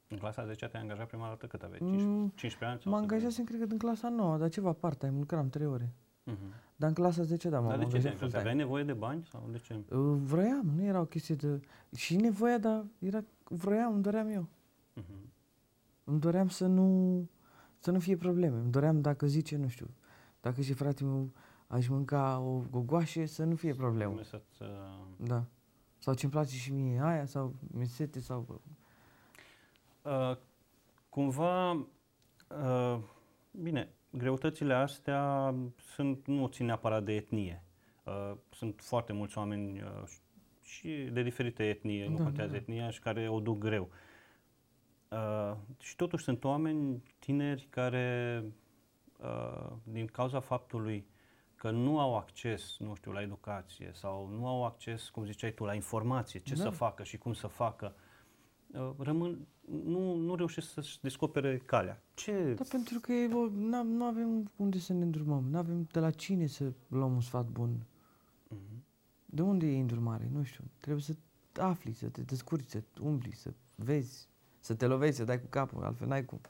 În 0.09 0.17
clasa 0.17 0.45
10 0.45 0.67
te-ai 0.67 0.83
angajat 0.83 1.07
prima 1.07 1.29
dată 1.29 1.47
cât 1.47 1.63
aveai? 1.63 1.79
Mm, 1.83 1.89
15, 1.89 2.37
15 2.37 2.65
ani? 2.65 2.81
sau 2.81 2.93
Mă 2.93 2.99
cât 2.99 3.11
angajasem, 3.11 3.45
cred 3.45 3.59
că, 3.59 3.67
din 3.67 3.79
clasa 3.79 4.09
9, 4.09 4.37
dar 4.37 4.49
ceva 4.49 4.73
part-time, 4.73 5.19
lucram 5.19 5.49
3 5.49 5.67
ore. 5.67 5.93
Aveai? 6.25 6.39
Mhm. 6.43 6.53
Dar 6.77 6.89
în 6.89 6.95
clasa 6.95 7.23
10, 7.23 7.49
da, 7.49 7.61
m-am 7.61 7.69
Dar 7.69 7.79
de 7.79 7.85
ce 7.85 7.91
te 7.91 7.97
angajat 7.97 8.13
angajai? 8.13 8.29
full-time. 8.31 8.41
Aveai 8.41 8.65
nevoie 8.65 8.85
de 8.85 8.93
bani 8.93 9.27
sau 9.31 9.49
de 9.51 9.59
ce? 9.59 9.75
Uh, 9.75 10.19
Vroiam, 10.23 10.73
nu 10.77 10.83
era 10.85 11.01
o 11.01 11.05
chestie 11.05 11.35
de... 11.35 11.61
Și 11.97 12.17
nevoia, 12.17 12.59
dar 12.59 12.85
era... 12.99 13.25
Vroiam, 13.45 13.93
îmi 13.93 14.03
doream 14.03 14.29
eu. 14.29 14.47
Mhm. 14.95 15.33
Îmi 16.05 16.21
doream 16.21 16.49
să 16.49 16.67
nu, 16.67 17.29
să 17.79 17.91
nu 17.91 17.99
fie 17.99 18.17
probleme. 18.17 18.57
Îmi 18.59 18.71
doream 18.71 19.01
dacă 19.01 19.27
zice, 19.27 19.57
nu 19.57 19.69
știu, 19.69 19.89
dacă 20.41 20.61
și 20.61 20.73
fratele 20.73 21.09
meu 21.09 21.31
aș 21.67 21.89
mânca 21.89 22.39
o 22.39 22.63
gogoașe, 22.71 23.27
să 23.27 23.45
nu 23.45 23.55
fie 23.55 23.75
problemă. 23.75 24.11
Urme 24.11 24.23
să-ți, 24.25 24.63
uh, 24.63 24.69
Da. 25.17 25.45
Sau 25.99 26.15
ce-mi 26.15 26.33
place 26.33 26.57
și 26.57 26.73
mie 26.73 27.01
aia, 27.03 27.27
sau 27.27 27.55
mesete, 27.75 28.21
sau... 28.21 28.61
Uh, 30.03 30.37
cumva, 31.09 31.71
uh, 31.73 32.99
bine, 33.51 33.89
greutățile 34.13 34.75
astea 34.75 35.55
sunt, 35.77 36.27
nu 36.27 36.47
țin 36.47 36.67
neapărat 36.67 37.05
de 37.05 37.15
etnie. 37.15 37.63
Uh, 38.05 38.33
sunt 38.51 38.81
foarte 38.81 39.13
mulți 39.13 39.39
oameni 39.39 39.81
uh, 39.83 40.03
și 40.63 40.89
de 41.13 41.23
diferite 41.23 41.69
etnie, 41.69 42.09
nu 42.09 42.17
Da, 42.17 42.23
contează 42.23 42.51
da. 42.51 42.57
etnia, 42.57 42.91
și 42.91 43.01
care 43.01 43.29
o 43.29 43.41
duc 43.41 43.59
greu. 43.59 43.91
Uh, 45.09 45.57
și 45.79 45.97
totuși 45.97 46.25
sunt 46.25 46.45
oameni 46.45 47.03
tineri 47.19 47.67
care, 47.71 48.45
uh, 49.19 49.73
din 49.83 50.07
cauza 50.07 50.41
faptului 50.41 51.07
că 51.55 51.71
nu 51.71 52.01
au 52.01 52.17
acces, 52.17 52.77
nu 52.79 52.95
știu, 52.95 53.13
la 53.13 53.23
educație 53.23 53.91
sau 53.93 54.29
nu 54.29 54.47
au 54.47 54.65
acces, 54.65 55.09
cum 55.09 55.25
ziceai 55.25 55.53
tu, 55.53 55.65
la 55.65 55.75
informație, 55.75 56.41
ce 56.41 56.55
Da. 56.55 56.61
să 56.61 56.71
facă 56.71 57.03
și 57.03 57.19
cum 57.19 57.33
să 57.33 57.47
facă, 57.47 57.95
uh, 57.97 58.12
rămân, 58.99 59.47
nu, 59.85 60.15
nu 60.15 60.35
reușesc 60.35 60.73
să-și 60.73 61.01
descopere 61.01 61.57
calea. 61.59 62.03
Ce? 62.15 62.55
Da, 62.55 62.63
pentru 62.71 62.99
că 63.01 63.13
e, 63.13 63.35
o, 63.35 63.49
n- 63.49 63.85
nu 63.87 64.05
avem 64.05 64.51
unde 64.57 64.79
să 64.79 64.93
ne 64.93 65.03
îndrumăm, 65.05 65.45
nu 65.51 65.59
avem 65.59 65.87
de 65.93 65.99
la 66.01 66.11
cine 66.11 66.47
să 66.47 66.73
luăm 66.89 67.13
un 67.15 67.21
sfat 67.21 67.47
bun. 67.47 67.87
Mhm. 68.49 68.85
De 69.27 69.43
unde 69.43 69.67
e 69.67 69.81
îndrumare? 69.81 70.29
Nu 70.33 70.43
știu. 70.43 70.65
Trebuie 70.81 71.03
să 71.03 71.15
afli, 71.61 71.93
să 71.93 72.09
te 72.09 72.23
descurci, 72.23 72.69
să 72.69 72.83
umbli, 73.01 73.33
să 73.35 73.53
vezi, 73.75 74.29
să 74.61 74.75
te 74.75 74.87
lovești, 74.87 75.15
să 75.17 75.25
dai 75.25 75.41
cu 75.41 75.47
capul, 75.49 75.85
altfel 75.85 76.09
n-ai 76.09 76.25
cum. 76.25 76.41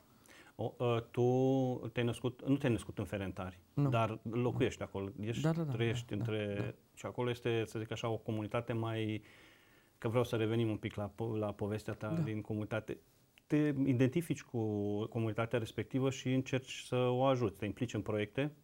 O, 0.56 0.72
uh, 0.78 1.02
tu 1.10 1.88
te-ai 1.92 2.06
născut, 2.06 2.48
nu 2.48 2.56
te-ai 2.56 2.72
născut 2.72 2.98
în 2.98 3.04
Ferentari, 3.04 3.58
Nu. 3.74 3.88
dar 3.88 4.18
locuiești 4.30 4.82
acolo, 4.82 5.08
ești, 5.20 5.42
Da, 5.42 5.52
da, 5.52 5.62
da, 5.62 5.72
trăiești 5.72 6.06
da, 6.08 6.14
între... 6.16 6.54
da, 6.58 6.62
da. 6.62 6.72
Și 6.94 7.06
acolo 7.06 7.30
este, 7.30 7.64
să 7.66 7.78
zic 7.78 7.90
așa, 7.90 8.08
o 8.08 8.16
comunitate 8.16 8.72
mai... 8.72 9.22
Că 10.02 10.08
vreau 10.08 10.24
să 10.24 10.36
revenim 10.36 10.68
un 10.70 10.76
pic 10.76 10.94
la, 10.94 11.10
po- 11.10 11.38
la 11.38 11.52
povestea 11.52 11.94
ta 11.94 12.08
Da. 12.08 12.20
din 12.20 12.40
comunitate. 12.40 12.98
Te 13.46 13.74
identifici 13.84 14.42
cu 14.42 14.58
comunitatea 15.06 15.58
respectivă 15.58 16.10
și 16.10 16.32
încerci 16.32 16.82
să 16.84 16.96
o 16.96 17.24
ajuți, 17.24 17.58
te 17.58 17.64
implici 17.64 17.94
în 17.94 18.02
proiecte 18.02 18.42
uh, 18.42 18.61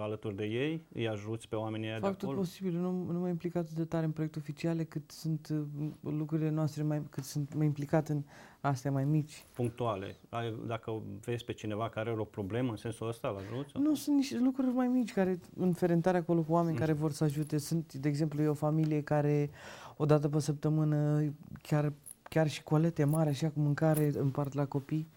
alături 0.00 0.36
de 0.36 0.44
ei, 0.44 0.82
îi 0.94 1.08
ajuți 1.08 1.48
pe 1.48 1.56
oamenii 1.56 1.86
ăia 1.88 1.98
de 1.98 2.06
Fac 2.06 2.12
tot 2.12 2.22
acolo. 2.22 2.38
posibilul, 2.38 2.80
nu, 2.80 3.12
nu 3.12 3.18
mă 3.18 3.28
implic 3.28 3.54
atât 3.54 3.74
de 3.74 3.84
tare 3.84 4.04
în 4.04 4.10
proiecte 4.10 4.38
oficiale 4.38 4.84
cât 4.84 5.10
sunt 5.10 5.48
uh, 5.52 5.88
lucrurile 6.00 6.50
noastre 6.50 6.82
mai, 6.82 7.02
cât 7.10 7.24
sunt 7.24 7.54
mai 7.54 7.66
implicat 7.66 8.08
în 8.08 8.22
astea 8.60 8.90
mai 8.90 9.04
mici. 9.04 9.44
punctuale. 9.54 10.16
Ai, 10.28 10.54
dacă 10.66 11.02
vezi 11.24 11.44
pe 11.44 11.52
cineva 11.52 11.88
care 11.88 12.10
are 12.10 12.20
o 12.20 12.24
problemă 12.24 12.70
în 12.70 12.76
sensul 12.76 13.08
ăsta, 13.08 13.28
îl 13.28 13.36
ajuți? 13.36 13.70
sau? 13.70 13.82
Nu, 13.82 13.94
sunt 13.94 14.16
niște 14.16 14.38
lucruri 14.38 14.68
mai 14.68 14.86
mici 14.88 15.12
care, 15.12 15.38
în 15.56 15.72
ferentare 15.72 16.16
acolo 16.16 16.42
cu 16.42 16.52
oameni 16.52 16.72
Mm. 16.72 16.78
care 16.80 16.92
vor 16.92 17.12
să 17.12 17.24
ajute. 17.24 17.58
Sunt, 17.58 17.92
de 17.94 18.08
exemplu, 18.08 18.42
e 18.42 18.46
o 18.48 18.54
familie 18.54 19.02
care 19.02 19.50
o 19.96 20.04
dată 20.04 20.28
pe 20.28 20.40
săptămână 20.40 21.24
chiar, 21.62 21.92
chiar 22.22 22.48
și 22.48 22.62
colete 22.62 23.04
mari, 23.04 23.28
așa 23.28 23.48
cu 23.50 23.60
mâncare 23.60 24.10
împart 24.14 24.52
la 24.52 24.66
copii. 24.66 25.08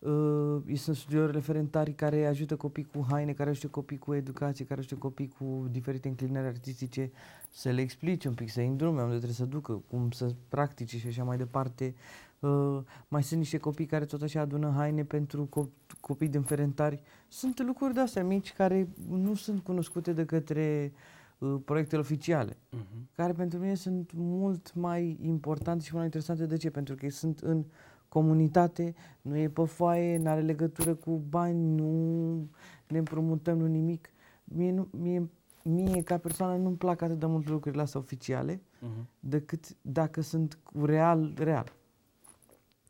Uh, 0.00 0.76
sunt 0.76 0.96
studiourile 0.96 1.40
ferentari 1.40 1.92
care 1.92 2.26
ajută 2.26 2.56
copii 2.56 2.84
cu 2.92 3.06
haine, 3.10 3.32
care 3.32 3.50
ajută 3.50 3.66
copii 3.66 3.98
cu 3.98 4.14
educație, 4.14 4.64
care 4.64 4.80
ajută 4.80 4.94
copii 4.94 5.28
cu 5.38 5.68
diferite 5.70 6.08
înclinări 6.08 6.46
artistice, 6.46 7.10
să 7.50 7.70
le 7.70 7.80
explice 7.80 8.28
un 8.28 8.34
pic, 8.34 8.50
să-i 8.50 8.66
îndrume 8.66 9.00
unde 9.00 9.14
trebuie 9.14 9.32
să 9.34 9.44
ducă, 9.44 9.82
cum 9.90 10.10
să 10.10 10.34
practice 10.48 10.98
și 10.98 11.06
așa 11.06 11.24
mai 11.24 11.36
departe. 11.36 11.94
Uh, 12.38 12.78
mai 13.08 13.22
sunt 13.22 13.38
niște 13.38 13.58
copii 13.58 13.86
care 13.86 14.04
tot 14.04 14.22
așa 14.22 14.40
adună 14.40 14.72
haine 14.76 15.04
pentru 15.04 15.48
co- 15.48 15.96
copii 16.00 16.28
din 16.28 16.42
ferentari. 16.42 17.00
Sunt 17.28 17.62
lucruri 17.66 17.94
de 17.94 18.00
astea 18.00 18.24
mici 18.24 18.52
care 18.52 18.88
nu 19.08 19.34
sunt 19.34 19.60
cunoscute 19.62 20.12
de 20.12 20.24
către 20.24 20.92
uh, 21.38 21.56
proiectele 21.64 22.00
oficiale, 22.00 22.56
Mhm. 22.70 23.08
care 23.14 23.32
pentru 23.32 23.58
mine 23.58 23.74
sunt 23.74 24.10
mult 24.14 24.74
mai 24.74 25.18
importante 25.22 25.84
și 25.84 25.94
mai 25.94 26.04
interesante. 26.04 26.46
De 26.46 26.56
ce? 26.56 26.70
Pentru 26.70 26.94
că 26.94 27.10
sunt 27.10 27.38
în 27.38 27.64
comunitate, 28.10 28.94
nu 29.22 29.36
e 29.36 29.48
pe 29.48 29.64
foaie, 29.64 30.18
nu 30.18 30.28
are 30.28 30.40
legătură 30.40 30.94
cu 30.94 31.22
bani, 31.28 31.74
nu 31.74 32.48
le 32.86 32.98
împrumutăm, 32.98 33.58
nu 33.58 33.66
nimic. 33.66 34.08
Mie, 34.44 34.72
nu, 34.72 34.88
mie, 34.90 35.28
mie 35.64 36.02
ca 36.02 36.18
persoană 36.18 36.56
nu-mi 36.62 36.76
plac 36.76 37.02
atât 37.02 37.18
de 37.18 37.26
mult 37.26 37.48
lucrurile 37.48 37.82
astea 37.82 38.00
oficiale, 38.00 38.60
Mhm. 38.80 39.08
decât 39.20 39.64
dacă 39.82 40.20
sunt 40.20 40.58
cu 40.62 40.84
real, 40.84 41.32
real. 41.36 41.72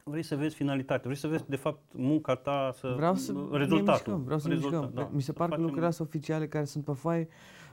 Vrei 0.04 0.22
să 0.22 0.37
vezi 0.37 0.54
finalitatea, 0.54 1.02
vrei 1.04 1.16
să 1.16 1.26
vezi, 1.28 1.44
de 1.48 1.56
fapt, 1.56 1.80
munca 1.94 2.35
ta, 2.35 2.72
să, 2.78 2.92
Vreau 2.96 3.14
să 3.14 3.33
ne 3.33 3.56
rezultatul. 3.59 3.92
mișcăm, 3.92 4.22
vreau 4.22 4.38
să 4.38 4.48
ne 4.48 4.54
Rezultat, 4.54 4.80
mișcăm. 4.80 5.04
da. 5.04 5.11
Mi 5.12 5.20
se 5.20 5.24
Să 5.24 5.33
par 5.33 5.42
că 5.44 5.48
facem- 5.48 5.62
lucrurile 5.64 5.87
astea 5.90 6.04
oficiale 6.04 6.48
care 6.48 6.64
sunt 6.64 6.85
pe 6.85 6.92
foaie 6.92 7.28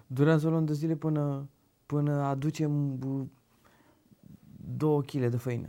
durează 0.07 0.47
o 0.47 0.49
lună 0.49 0.65
de 0.65 0.73
zile 0.73 0.95
până, 0.95 1.47
până 1.85 2.11
aducem 2.21 2.97
bu- 2.97 3.29
două 4.77 5.01
kg 5.01 5.25
de 5.27 5.37
făină. 5.37 5.67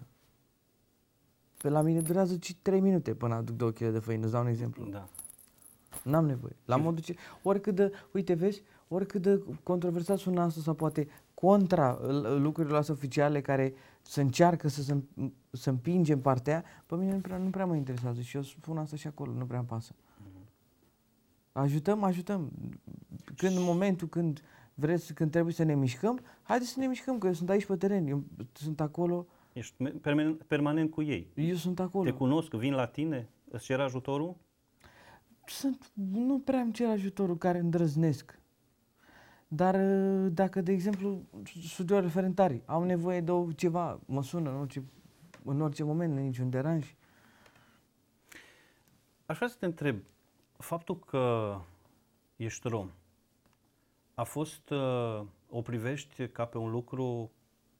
Pe 1.58 1.68
la 1.68 1.80
mine 1.80 2.00
durează 2.00 2.38
3 2.62 2.80
minute 2.80 3.14
până 3.14 3.34
aduc 3.34 3.56
două 3.56 3.70
kg 3.70 3.88
de 3.88 3.98
făină, 3.98 4.22
îți 4.22 4.32
dau 4.32 4.42
un 4.42 4.48
exemplu. 4.48 4.84
Da. 4.84 5.08
N-am 6.04 6.26
nevoie. 6.26 6.56
La 6.64 6.76
Și- 6.76 6.82
modul 6.82 7.02
ce, 7.02 7.14
oricât 7.42 7.74
de, 7.74 7.92
uite 8.12 8.34
vezi, 8.34 8.62
oricât 8.88 9.22
de 9.22 9.42
controversat 9.62 10.18
sună 10.18 10.40
asta 10.40 10.60
sau 10.60 10.74
poate 10.74 11.08
contra 11.34 11.98
uh, 12.02 12.08
lucrurilor 12.38 12.78
astea 12.78 12.94
oficiale 12.94 13.40
care 13.40 13.74
să 14.02 14.20
încearcă 14.20 14.68
să, 14.68 14.82
să, 14.82 14.96
să 15.50 15.70
împinge 15.70 16.12
în 16.12 16.20
partea 16.20 16.52
aia, 16.52 16.64
pe 16.86 16.94
mine 16.94 17.12
nu 17.12 17.18
prea, 17.18 17.36
nu 17.36 17.50
prea 17.50 17.66
mă 17.66 17.76
interesează 17.76 18.20
și 18.20 18.36
eu 18.36 18.42
spun 18.42 18.78
asta 18.78 18.96
și 18.96 19.06
acolo, 19.06 19.32
nu 19.32 19.44
prea 19.46 19.58
îmi 19.58 19.68
pasă. 19.68 19.92
Ajutăm, 21.52 22.02
ajutăm. 22.02 22.50
Când 23.36 23.56
în 23.56 23.62
momentul 23.62 24.08
când 24.08 24.42
vreți, 24.74 25.12
când 25.12 25.30
trebuie 25.30 25.52
să 25.54 25.62
ne 25.62 25.74
mișcăm, 25.74 26.20
haideți 26.42 26.70
să 26.70 26.80
ne 26.80 26.86
mișcăm, 26.86 27.18
că 27.18 27.26
eu 27.26 27.32
sunt 27.32 27.50
aici 27.50 27.66
pe 27.66 27.76
teren, 27.76 28.06
eu 28.06 28.22
sunt 28.52 28.80
acolo, 28.80 29.26
Ești 29.52 29.82
me- 29.82 29.90
permanent, 29.90 30.42
permanent 30.42 30.90
cu 30.90 31.02
ei. 31.02 31.30
eu 31.34 31.54
sunt 31.54 31.80
acolo. 31.80 32.04
Te 32.10 32.16
cunosc, 32.16 32.52
vin 32.52 32.72
la 32.74 32.86
tine, 32.86 33.28
îți 33.50 33.64
cer 33.64 33.80
ajutorul? 33.80 34.36
sunt, 35.46 35.90
nu 35.94 36.38
prea 36.38 36.60
îmi 36.60 36.72
cer 36.72 36.88
ajutorul 36.88 37.36
care 37.36 37.58
îndrăznesc. 37.58 38.38
Dar 39.48 39.74
uh, 39.74 40.30
dacă, 40.32 40.60
de 40.60 40.72
exemplu, 40.72 41.22
studioare 41.66 42.04
referentarii 42.04 42.62
au 42.66 42.82
nevoie 42.84 43.20
de 43.20 43.30
o- 43.30 43.52
ceva, 43.52 44.00
mă 44.06 44.22
sună 44.22 44.50
în 44.50 44.56
orice, 44.56 44.82
în 45.44 45.60
orice 45.60 45.82
moment, 45.82 46.16
în 46.16 46.22
niciun 46.24 46.50
deranj. 46.50 46.94
Aș 49.26 49.36
vrea 49.36 49.48
să 49.48 49.56
te 49.58 49.66
întreb, 49.66 49.96
faptul 50.56 50.98
că 50.98 51.54
ești 52.36 52.68
rom, 52.68 52.90
a 54.14 54.22
fost, 54.22 54.70
uh, 54.70 55.22
o 55.50 55.62
privești 55.62 56.28
ca 56.28 56.44
pe 56.44 56.58
un 56.58 56.70
lucru 56.70 57.30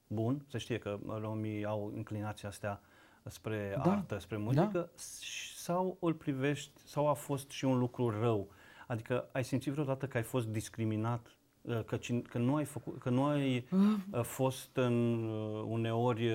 bun? 0.08 0.44
Se 0.50 0.58
știe 0.58 0.78
că 0.78 0.98
romii 1.20 1.64
au 1.64 1.92
inclinația 1.96 2.48
astea 2.48 2.80
spre 3.24 3.74
Da, 3.84 3.90
artă, 3.92 4.18
spre 4.18 4.36
muzică, 4.36 4.90
s- 4.94 5.22
sau 5.56 5.96
îl 6.00 6.14
privești, 6.14 6.80
sau 6.84 7.08
a 7.08 7.12
fost 7.12 7.50
și 7.50 7.64
un 7.64 7.78
lucru 7.78 8.10
rău? 8.20 8.48
Adică 8.86 9.28
ai 9.32 9.44
simțit 9.44 9.72
vreodată 9.72 10.06
că 10.06 10.16
ai 10.16 10.22
fost 10.22 10.46
discriminat, 10.46 11.36
uh, 11.62 11.84
că, 11.84 11.96
cin- 11.96 12.22
că 12.28 12.38
nu 12.38 12.54
ai, 12.54 12.64
făcut, 12.64 12.98
că 12.98 13.10
nu 13.10 13.24
ai 13.24 13.68
uh, 14.12 14.22
fost 14.22 14.76
în, 14.76 15.24
uh, 15.28 15.64
uneori 15.66 16.28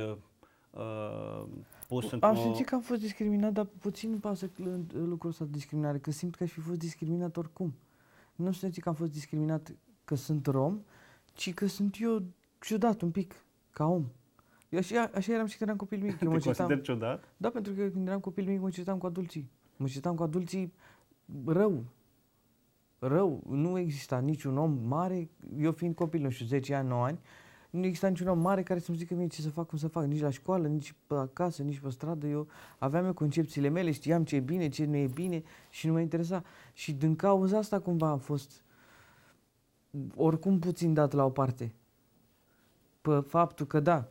uh, 0.72 1.44
pus 1.88 2.12
într-o... 2.12 2.28
Am 2.28 2.36
simțit 2.36 2.66
că 2.66 2.76
am 2.76 2.82
fost 2.82 3.00
discriminat, 3.02 3.52
dar 3.54 3.66
puțin 3.80 4.12
îmi 4.12 4.20
pasă 4.20 4.48
cl- 4.48 4.70
lucrul 4.94 5.30
ăsta 5.30 5.44
de 5.44 5.50
discriminare, 5.52 5.98
că 6.00 6.12
simt 6.12 6.36
că 6.36 6.44
aș 6.44 6.52
fi 6.52 6.60
fost 6.60 6.80
discriminat 6.80 7.38
oricum. 7.38 7.74
Nu 8.36 8.52
sunt 8.52 8.78
că 8.78 8.90
am 8.90 8.96
fost 8.96 9.12
discriminat 9.12 9.72
că 10.06 10.16
sunt 10.16 10.46
rom, 10.46 10.80
ci 11.34 11.54
că 11.54 11.66
sunt 11.66 11.96
eu 12.00 12.22
ciudat 12.60 13.02
un 13.02 13.12
pic, 13.12 13.36
ca 13.74 13.86
om. 13.86 14.06
Eu 14.70 14.80
așa, 14.80 15.10
așa 15.14 15.34
eram 15.34 15.46
și 15.46 15.58
când 15.58 15.70
eram 15.70 15.78
copil 15.78 16.02
mic. 16.02 16.20
Eu 16.22 16.30
mă 16.30 16.38
Te 16.38 16.44
certam, 16.44 16.68
consider 16.68 16.84
ciudat? 16.84 17.24
Da, 17.38 17.50
pentru 17.50 17.74
că 17.74 17.88
când 17.88 18.08
eram 18.08 18.20
copil 18.20 18.46
mic 18.46 18.62
mă 18.62 18.70
certam 18.70 18.98
cu 18.98 19.06
adulții. 19.06 19.50
Mă 19.78 19.88
certam 19.88 20.16
cu 20.16 20.24
adulții 20.24 20.74
rău. 21.46 21.84
Rău. 23.00 23.44
Nu 23.50 23.78
exista 23.78 24.20
niciun 24.20 24.58
om 24.58 24.80
mare, 24.88 25.30
eu 25.58 25.72
fiind 25.72 25.96
copil, 25.96 26.22
nu 26.22 26.30
știu, 26.30 26.46
10 26.46 26.74
ani, 26.74 26.88
9 26.88 27.06
ani, 27.06 27.20
nu 27.70 27.86
exista 27.86 28.08
niciun 28.08 28.28
om 28.28 28.40
mare 28.40 28.64
care 28.64 28.80
să-mi 28.80 28.98
zică 28.98 29.14
mie 29.14 29.28
ce 29.28 29.42
să 29.42 29.50
fac, 29.50 29.68
cum 29.68 29.78
să 29.78 29.88
fac, 29.88 30.06
nici 30.06 30.22
la 30.22 30.30
școală, 30.30 30.68
nici 30.68 30.96
pe 31.08 31.16
acasă, 31.16 31.64
nici 31.64 31.80
pe 31.80 31.90
stradă. 31.90 32.28
Eu 32.28 32.48
aveam 32.78 33.06
eu 33.06 33.14
concepțiile 33.14 33.70
mele, 33.70 33.92
știam 33.92 34.24
ce 34.24 34.36
e 34.36 34.40
bine, 34.40 34.70
ce 34.70 34.86
nu 34.86 34.96
e 34.96 35.08
bine 35.08 35.44
și 35.70 35.88
nu 35.88 35.94
mă 35.94 36.00
interesa. 36.00 36.44
Și 36.74 36.94
din 36.94 37.16
cauza 37.16 37.58
asta 37.58 37.80
cumva 37.80 38.10
am 38.10 38.20
fost 38.20 38.64
oricum 40.16 40.60
puțin 40.60 40.94
dat 40.94 41.14
la 41.14 41.26
o 41.26 41.30
parte. 41.30 41.76
Pe 43.04 43.20
faptul 43.28 43.66
că 43.66 43.80
da, 43.80 44.08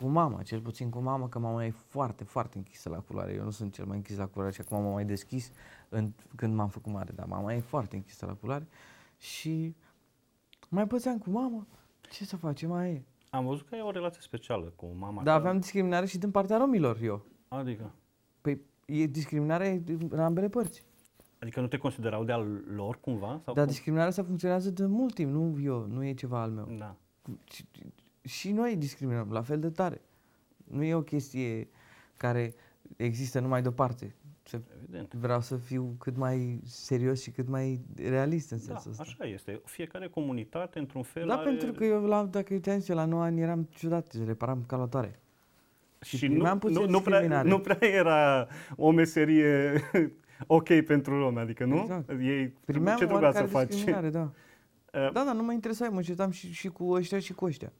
cu 0.00 0.06
mama, 0.06 0.42
cel 0.42 0.60
puțin 0.60 0.90
cu 0.90 0.98
mama, 0.98 1.28
că 1.28 1.38
mama 1.38 1.64
e 1.64 1.70
foarte, 1.70 2.24
foarte 2.24 2.56
închisă 2.58 2.88
la 2.88 2.98
culoare. 2.98 3.32
Eu 3.32 3.44
nu 3.44 3.50
sunt 3.50 3.72
cel 3.72 3.84
mai 3.84 3.96
închis 3.96 4.16
la 4.16 4.26
culoare 4.26 4.52
și 4.52 4.60
acum 4.60 4.82
m-am 4.82 4.92
mai 4.92 5.04
deschis 5.04 5.50
în, 5.88 6.12
când 6.36 6.54
m-am 6.54 6.68
făcut 6.68 6.92
mare, 6.92 7.12
dar 7.14 7.26
mama 7.26 7.54
e 7.54 7.60
foarte 7.60 7.96
închisă 7.96 8.26
la 8.26 8.32
culoare 8.34 8.66
și 9.16 9.74
mai 10.68 10.86
pățeam 10.86 11.18
cu 11.18 11.30
mama. 11.30 11.66
Ce 12.10 12.24
să 12.24 12.36
facem, 12.36 12.68
mai 12.68 12.90
e. 12.90 13.04
Am 13.30 13.46
văzut 13.46 13.68
că 13.68 13.74
ai 13.74 13.80
o 13.80 13.90
relație 13.90 14.20
specială 14.22 14.72
cu 14.76 14.86
mama 14.98 15.22
Dar 15.22 15.24
ta. 15.24 15.40
aveam 15.40 15.58
discriminare 15.60 16.06
și 16.06 16.18
din 16.18 16.30
partea 16.30 16.56
romilor 16.56 16.98
eu. 17.02 17.24
Adică? 17.48 17.90
Păi 18.40 18.60
e 18.86 19.06
discriminare 19.06 19.82
în 20.08 20.18
ambele 20.20 20.48
părți. 20.48 20.84
Adică 21.40 21.60
nu 21.60 21.66
te 21.66 21.76
considerau 21.76 22.24
de-al 22.24 22.62
lor 22.74 23.00
cumva? 23.00 23.40
Sau 23.44 23.54
Dar 23.54 23.64
cum? 23.64 23.72
discriminarea 23.72 24.08
asta 24.08 24.22
funcționează 24.22 24.70
de 24.70 24.86
mult 24.86 25.14
timp, 25.14 25.32
nu 25.32 25.60
eu, 25.62 25.86
nu 25.86 26.04
e 26.04 26.14
ceva 26.14 26.40
al 26.42 26.50
meu. 26.50 26.68
Da. 26.78 26.96
Și, 28.22 28.36
și 28.38 28.52
noi 28.52 28.76
discriminăm 28.76 29.28
la 29.30 29.42
fel 29.42 29.60
de 29.60 29.70
tare. 29.70 30.00
Nu 30.64 30.82
e 30.84 30.94
o 30.94 31.02
chestie 31.02 31.68
care 32.16 32.54
există 32.96 33.40
numai 33.40 33.62
de 33.62 33.68
o 33.68 33.70
parte. 33.70 34.14
Se- 34.42 34.62
Evident. 34.82 35.14
Vreau 35.14 35.40
să 35.40 35.56
fiu 35.56 35.94
cât 35.98 36.16
mai 36.16 36.60
serios 36.64 37.22
și 37.22 37.30
cât 37.30 37.48
mai 37.48 37.80
realist 37.96 38.50
în 38.50 38.58
Da, 38.58 38.64
sensul 38.64 38.90
ăsta. 38.90 39.02
așa 39.06 39.24
este. 39.24 39.60
Fiecare 39.64 40.08
comunitate, 40.08 40.78
într-un 40.78 41.02
fel, 41.02 41.26
Da, 41.26 41.34
are... 41.34 41.48
pentru 41.48 41.72
că 41.72 41.84
eu, 41.84 42.04
la, 42.04 42.24
dacă 42.24 42.52
eu 42.54 42.58
ți-am 42.60 42.78
zis, 42.78 42.88
eu 42.88 42.96
la 42.96 43.04
9 43.04 43.22
ani 43.22 43.40
eram 43.40 43.62
ciudat, 43.70 44.14
reparam 44.26 44.64
calatoare. 44.66 45.18
Și 46.00 46.16
și 46.16 46.26
nu, 46.26 46.32
primeam 46.32 46.58
puțin 46.58 46.76
nu, 46.80 46.88
nu, 46.88 47.00
prea, 47.00 47.18
discriminare. 47.20 47.48
nu 47.48 47.60
prea 47.60 47.88
era 47.88 48.48
o 48.76 48.90
meserie 48.90 49.80
ok 50.46 50.80
pentru 50.80 51.18
lume, 51.18 51.40
adică 51.40 51.64
nu? 51.64 51.78
Exact. 51.80 52.08
Ei, 52.20 52.48
Primeam 52.64 52.98
ce 52.98 53.04
trebuia 53.06 53.30
să 53.32 53.36
oarecare 53.38 53.46
faci? 53.46 53.68
discriminare, 53.68 54.10
da. 54.10 54.22
Uh, 54.94 55.10
Da, 55.12 55.24
da, 55.24 55.32
nu 55.32 55.42
mă 55.42 55.52
interesa, 55.52 55.88
mă 55.88 56.02
certam 56.02 56.30
și, 56.30 56.52
și 56.52 56.68
cu 56.68 56.90
ăștia 56.92 57.18
și 57.18 57.32
cu 57.32 57.44
ăștia. 57.44 57.72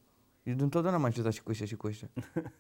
Eu 0.49 0.55
întotdeauna 0.59 0.99
m-am 1.01 1.11
certat 1.11 1.33
și 1.33 1.43
cu 1.43 1.51
ăștia 1.51 1.67
și 1.67 1.77
cu 1.77 1.87
ăștia. 1.87 2.09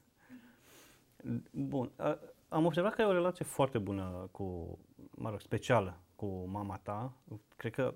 Bun. 1.53 1.90
A- 1.96 2.18
Am 2.48 2.64
observat 2.64 2.94
că 2.94 3.01
ai 3.03 3.09
o 3.09 3.12
relație 3.12 3.44
foarte 3.44 3.79
bună 3.79 4.29
cu, 4.31 4.79
mă 5.11 5.31
rog, 5.31 5.40
specială 5.40 5.98
cu 6.16 6.44
mama 6.46 6.77
ta. 6.83 7.12
Cred 7.57 7.72
că, 7.72 7.94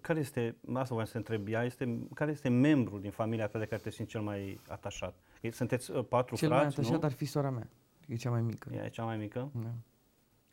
care 0.00 0.18
este, 0.18 0.56
asta 0.74 0.88
voiam 0.94 1.06
să 1.08 1.16
întreb, 1.16 1.48
ea 1.48 1.64
este, 1.64 1.98
care 2.14 2.30
este 2.30 2.48
membru 2.48 2.98
din 2.98 3.10
familia 3.10 3.46
ta 3.48 3.58
de 3.58 3.66
care 3.66 3.80
te 3.82 3.90
simți 3.90 4.10
cel 4.10 4.20
mai 4.20 4.60
atașat? 4.68 5.14
Ei, 5.40 5.52
Sunteți 5.52 5.90
uh, 5.90 6.04
patru 6.08 6.36
Cel 6.36 6.48
mai 6.48 6.58
frați, 6.58 6.74
atașat 6.78 7.00
nu? 7.00 7.06
ar 7.06 7.12
fi 7.12 7.24
sora 7.24 7.50
mea, 7.50 7.68
e 8.08 8.14
cea 8.16 8.30
mai 8.30 8.42
mică. 8.42 8.70
Ea 8.74 8.84
e 8.84 8.88
cea 8.88 9.04
mai 9.04 9.16
mică? 9.16 9.50
Da. 9.62 9.70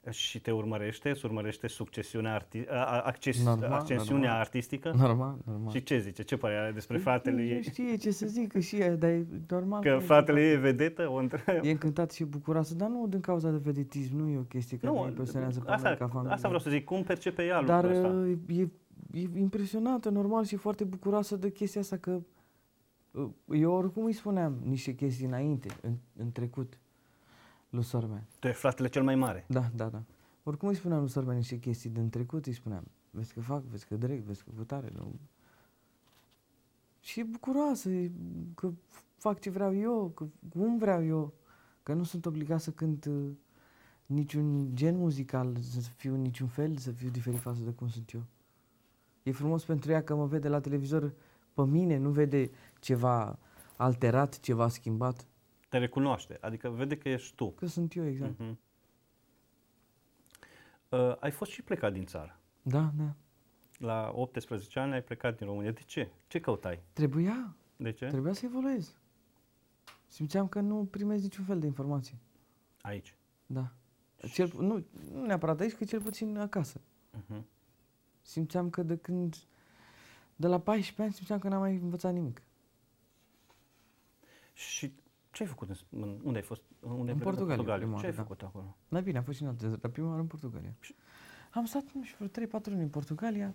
Și 0.09 0.39
te 0.41 0.51
urmărește? 0.51 1.09
Îți 1.09 1.25
urmărește 1.25 1.67
succesiunea, 1.67 2.33
arti- 2.39 2.67
a- 2.69 2.73
a- 2.75 3.01
acces- 3.01 3.43
Normal, 3.43 3.71
ascensiunea 3.71 4.19
normal. 4.21 4.39
artistică? 4.39 4.93
Normal, 4.97 5.37
normal. 5.45 5.71
Și 5.73 5.83
ce 5.83 5.99
zice? 5.99 6.23
Ce 6.23 6.37
părere 6.37 6.59
are 6.59 6.71
despre 6.71 6.97
fratele 6.97 7.35
Nu 7.41 7.47
ei? 7.47 7.61
știe 7.63 7.95
ce 7.95 8.11
să 8.11 8.25
zică 8.27 8.59
și 8.59 8.75
ea, 8.75 8.95
dar 8.95 9.09
e 9.09 9.25
normal. 9.49 9.81
Că 9.81 9.87
e 9.87 9.99
fratele 9.99 10.39
încântat. 10.41 10.65
ei 10.65 10.69
e 10.69 10.71
vedetă? 10.71 11.09
O 11.09 11.15
întreb. 11.15 11.63
E 11.65 11.71
încântat 11.71 12.11
și 12.11 12.23
bucuroasă, 12.23 12.73
dar 12.75 12.89
nu 12.89 13.07
din 13.07 13.19
cauza 13.19 13.49
de 13.49 13.57
vedetism, 13.57 14.15
nu 14.17 14.29
e 14.29 14.37
o 14.37 14.41
chestie 14.41 14.77
care 14.77 14.93
Nu, 14.93 15.01
îi 15.01 15.07
impresionează 15.07 15.59
pe 15.59 15.71
asta, 15.71 15.87
noi 15.87 15.97
ca 15.97 16.07
familie. 16.07 16.33
asta 16.33 16.47
vreau 16.47 16.63
să 16.63 16.69
zic. 16.69 16.83
Cum 16.85 17.03
percepe 17.03 17.45
ea 17.45 17.61
Dar 17.63 17.83
lucrul 17.83 18.05
ăsta? 18.05 18.17
uh, 18.51 18.57
e, 18.57 18.69
e 19.19 19.39
impresionată, 19.39 20.09
normal, 20.09 20.43
și 20.45 20.55
foarte 20.55 20.83
bucuroasă 20.83 21.35
de 21.35 21.51
chestia 21.51 21.81
asta 21.81 21.97
că 21.97 22.21
uh, 23.11 23.29
eu 23.53 23.71
oricum 23.71 24.03
îi 24.05 24.13
spuneam 24.13 24.57
niște 24.63 24.93
chestii 24.95 25.25
înainte, 25.25 25.67
în, 25.81 25.93
în 26.17 26.31
trecut, 26.31 26.77
lui 27.71 27.83
sora 27.83 28.05
mea. 28.05 28.27
Tu 28.39 28.47
ești 28.47 28.59
fratele 28.59 28.87
cel 28.87 29.03
mai 29.03 29.15
mare. 29.15 29.45
Da, 29.47 29.69
da, 29.75 29.89
da. 29.89 30.03
Oricum 30.43 30.67
îi 30.67 30.75
spuneam 30.75 30.99
lui 30.99 31.09
sora 31.09 31.25
mea 31.25 31.35
niște 31.35 31.59
chestii 31.59 31.89
din 31.89 32.09
trecut, 32.09 32.45
îi 32.45 32.53
spuneam, 32.53 32.83
vezi 33.09 33.33
că 33.33 33.41
fac, 33.41 33.63
vezi 33.63 33.85
că 33.85 33.95
direct, 33.95 34.23
vezi 34.23 34.43
că 34.43 34.49
cu 34.57 34.63
tare, 34.63 34.89
nu... 34.95 35.19
Și 36.99 37.19
e 37.19 37.23
bucuroasă, 37.23 37.89
e- 37.89 38.11
că 38.55 38.71
fac 39.17 39.39
ce 39.39 39.49
vreau 39.49 39.75
eu, 39.75 40.11
că 40.15 40.25
cum 40.49 40.77
vreau 40.77 41.05
eu, 41.05 41.33
că 41.83 41.93
nu 41.93 42.03
sunt 42.03 42.25
obligat 42.25 42.61
să 42.61 42.71
cânt 42.71 43.05
uh, 43.05 43.31
niciun 44.05 44.75
gen 44.75 44.97
muzical, 44.97 45.57
să 45.61 45.79
fiu 45.79 46.15
niciun 46.15 46.47
fel, 46.47 46.77
să 46.77 46.91
fiu 46.91 47.09
diferit 47.09 47.39
față 47.39 47.61
de 47.63 47.71
cum 47.71 47.87
sunt 47.87 48.11
eu. 48.13 48.23
E 49.23 49.31
frumos 49.31 49.65
pentru 49.65 49.91
ea 49.91 50.03
că 50.03 50.15
mă 50.15 50.25
vede 50.25 50.47
la 50.47 50.59
televizor 50.59 51.13
pe 51.53 51.61
mine, 51.65 51.97
nu 51.97 52.09
vede 52.09 52.49
ceva 52.79 53.39
alterat, 53.77 54.39
ceva 54.39 54.67
schimbat, 54.67 55.25
Te 55.71 55.77
recunoaște. 55.77 56.37
Adică 56.41 56.69
vede 56.69 56.97
că 56.97 57.09
ești 57.09 57.35
tu. 57.35 57.51
că 57.51 57.65
sunt 57.65 57.95
eu, 57.95 58.05
exact. 58.05 58.39
Mhm. 58.39 58.59
Uh, 60.89 61.15
ai 61.19 61.31
fost 61.31 61.51
și 61.51 61.61
plecat 61.61 61.93
din 61.93 62.05
țară. 62.05 62.39
Da, 62.61 62.91
da. 62.97 63.15
La 63.77 64.11
18 64.15 64.79
ani 64.79 64.93
ai 64.93 65.03
plecat 65.03 65.37
din 65.37 65.47
România. 65.47 65.71
De 65.71 65.81
ce? 65.85 66.11
Ce 66.27 66.39
căutai? 66.39 66.79
Trebuia, 66.93 67.55
De 67.75 67.91
ce? 67.91 68.05
Trebuia 68.07 68.33
să 68.33 68.45
evoluez. 68.45 68.95
Simțeam 70.07 70.47
că 70.47 70.59
nu 70.59 70.85
primez 70.85 71.21
niciun 71.21 71.45
fel 71.45 71.59
de 71.59 71.65
informație. 71.65 72.17
Aici. 72.81 73.15
Da. 73.45 73.71
Cel, 74.31 74.51
nu, 74.59 74.85
nu 75.11 75.25
neapărat 75.25 75.59
aici, 75.59 75.73
că 75.73 75.83
cel 75.85 76.01
puțin 76.01 76.37
acasă. 76.37 76.81
Mhm. 77.11 77.45
Simțeam 78.21 78.69
că 78.69 78.83
de 78.83 78.97
când... 78.97 79.35
De 80.35 80.47
la 80.47 80.59
14 80.59 81.01
ani 81.01 81.13
simțeam 81.13 81.39
că 81.39 81.47
n-am 81.47 81.59
mai 81.59 81.75
învățat 81.75 82.13
nimic. 82.13 82.41
Și 84.53 84.93
ce 85.31 85.43
ai 85.43 85.49
făcut? 85.49 85.69
În, 85.69 85.75
în- 86.01 86.19
unde 86.23 86.37
ai 86.37 86.43
fost? 86.43 86.61
Unde 86.79 86.95
ai 86.95 87.03
plecat? 87.03 87.21
Portugalia, 87.23 87.55
Portugalia. 87.55 87.85
prima 87.85 87.99
Ce 87.99 88.05
ai 88.05 88.11
oară, 88.11 88.15
da. 88.15 88.21
făcut 88.23 88.41
acolo? 88.41 88.75
Mai 88.87 89.01
bine, 89.01 89.17
am 89.17 89.23
fost 89.23 89.37
și 89.37 89.43
în 89.43 89.49
alte, 89.49 89.67
la 89.81 89.89
prima 89.89 90.07
oară 90.09 90.19
în 90.21 90.27
Portugalia. 90.27 90.73
Am 91.53 91.65
stat, 91.65 91.83
nu 91.93 92.03
știu, 92.03 92.25
vreo 92.33 92.47
3-4 92.61 92.65
luni 92.65 92.81
în 92.81 92.89
Portugalia. 92.89 93.53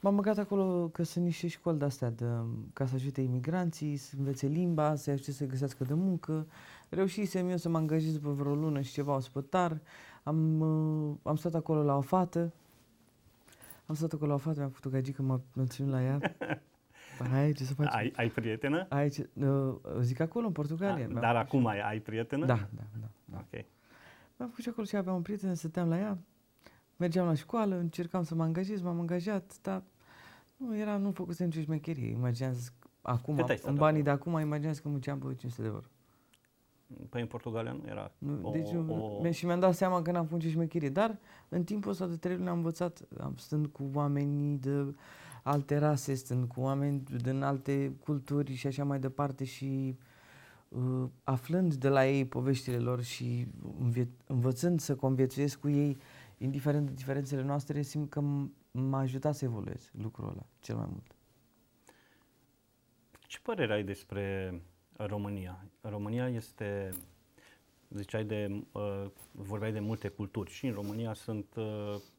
M-am 0.00 0.14
băgat 0.14 0.38
acolo 0.38 0.88
că 0.88 1.02
sunt 1.02 1.24
niște 1.24 1.46
școli 1.46 1.78
de-astea 1.78 2.10
de, 2.10 2.24
ca 2.72 2.86
să 2.86 2.94
ajute 2.94 3.20
imigranții, 3.20 3.96
să 3.96 4.14
învețe 4.18 4.46
limba, 4.46 4.94
să-i 4.94 5.12
ajute 5.12 5.32
să 5.32 5.46
găsească 5.46 5.84
de 5.84 5.94
muncă. 5.94 6.46
Reușisem 6.88 7.48
eu 7.48 7.56
să 7.56 7.68
mă 7.68 7.76
angajez 7.76 8.12
după 8.12 8.30
vreo 8.32 8.54
lună 8.54 8.80
și 8.80 8.92
ceva 8.92 9.14
ospătar. 9.14 9.80
Am, 10.22 10.60
uh, 10.60 11.14
am 11.22 11.36
stat 11.36 11.54
acolo 11.54 11.82
la 11.82 11.96
o 11.96 12.00
fată 12.00 12.52
Am 13.86 13.94
stat 13.94 14.12
acolo 14.12 14.30
la 14.30 14.36
fată, 14.36 14.58
mi-am 14.58 14.70
făcut 14.70 14.84
o 14.84 14.90
gagică, 14.94 15.22
m-a, 15.22 15.40
m-a 15.52 15.64
ținut 15.64 15.90
la 15.90 16.02
ea. 16.02 16.20
Hai, 17.28 17.52
ce 17.52 17.64
să 17.64 17.74
faci? 17.74 17.86
Ai, 17.94 18.12
ai 18.16 18.28
prietenă? 18.28 18.86
Ai, 18.88 19.08
ce, 19.08 19.28
uh, 19.34 19.74
zic 20.00 20.20
acolo, 20.20 20.46
în 20.46 20.52
Portugalia. 20.52 21.04
A, 21.04 21.08
Mi-am 21.08 21.20
dar 21.20 21.34
făcut 21.34 21.48
acum 21.48 21.66
ai, 21.66 21.80
ai 21.80 21.98
prietenă? 21.98 22.40
și- 22.42 22.46
Da, 22.48 22.54
da, 22.74 22.82
da. 23.00 23.06
da. 23.24 23.36
Ok. 23.38 23.64
Mi-am 24.36 24.48
făcut 24.48 24.62
și 24.62 24.68
acolo 24.68 24.86
și 24.86 24.96
aveam 24.96 25.16
un 25.16 25.22
prieten, 25.22 25.54
stăteam 25.54 25.88
la 25.88 25.98
ea, 25.98 26.18
mergeam 26.96 27.26
la 27.26 27.34
școală, 27.34 27.76
încercam 27.76 28.22
să 28.22 28.34
mă 28.34 28.42
angajez, 28.42 28.80
m-am 28.80 29.00
angajat, 29.00 29.52
dar 29.62 29.82
nu 30.56 30.76
era, 30.76 30.96
nu 30.96 31.10
făcusem 31.12 31.46
nicio 31.46 31.60
șmecherie. 31.60 32.10
Imaginează 32.10 32.70
acum, 33.02 33.36
Cât 33.36 33.48
ai 33.48 33.56
stat 33.56 33.70
în 33.70 33.76
banii 33.76 34.02
de 34.02 34.10
acum, 34.10 34.38
imaginează 34.40 34.80
că 34.82 34.88
munceam 34.88 35.18
pe 35.18 35.34
500 35.34 35.62
de 35.62 35.68
euro. 35.68 35.84
Păi 37.08 37.20
în 37.20 37.26
Portugalia 37.26 37.72
nu 37.72 37.82
era 37.88 38.12
Nu, 38.18 38.38
o, 38.42 38.50
deci 38.50 38.68
o, 38.88 38.94
o... 38.94 39.30
și 39.30 39.46
mi-am 39.46 39.60
dat 39.60 39.74
seama 39.74 40.02
că 40.02 40.10
n-am 40.10 40.24
făcut 40.24 40.38
nicio 40.42 40.52
șmecherie, 40.52 40.88
dar 40.88 41.18
în 41.48 41.64
timpul 41.64 41.90
ăsta 41.90 42.06
de 42.06 42.16
trei 42.16 42.36
luni 42.36 42.48
am 42.48 42.56
învățat, 42.56 43.00
am 43.20 43.34
stând 43.36 43.66
cu 43.66 43.90
oamenii 43.94 44.56
de 44.56 44.94
alte 45.42 45.78
rase, 45.78 46.14
stând 46.14 46.48
cu 46.48 46.60
oameni 46.60 47.02
din 47.22 47.42
alte 47.42 47.92
culturi 48.04 48.54
și 48.54 48.66
așa 48.66 48.84
mai 48.84 48.98
departe 49.00 49.44
și 49.44 49.96
uh, 50.68 51.08
aflând 51.24 51.74
de 51.74 51.88
la 51.88 52.06
ei 52.06 52.26
poveștile 52.26 52.78
lor 52.78 53.02
și 53.02 53.46
învie- 53.78 54.10
învățând 54.26 54.80
să 54.80 54.96
conviețuiesc 54.96 55.60
cu 55.60 55.68
ei, 55.68 55.98
indiferent 56.38 56.86
de 56.86 56.92
diferențele 56.92 57.42
noastre, 57.42 57.82
simt 57.82 58.10
că 58.10 58.20
m- 58.20 58.50
m-a 58.70 58.98
ajutat 58.98 59.34
să 59.34 59.44
evoluez 59.44 59.90
lucrul 60.02 60.28
ăla 60.28 60.46
cel 60.60 60.76
mai 60.76 60.86
mult. 60.90 61.14
Ce 63.26 63.38
părere 63.42 63.72
ai 63.72 63.84
despre 63.84 64.54
România? 64.96 65.64
România 65.80 66.28
este, 66.28 66.90
ziceai 67.90 68.24
de, 68.24 68.64
uh, 68.72 69.04
vorbeai 69.32 69.72
de 69.72 69.80
multe 69.80 70.08
culturi 70.08 70.50
și 70.50 70.66
în 70.66 70.72
România 70.72 71.12
sunt 71.14 71.46
uh, 71.56 71.64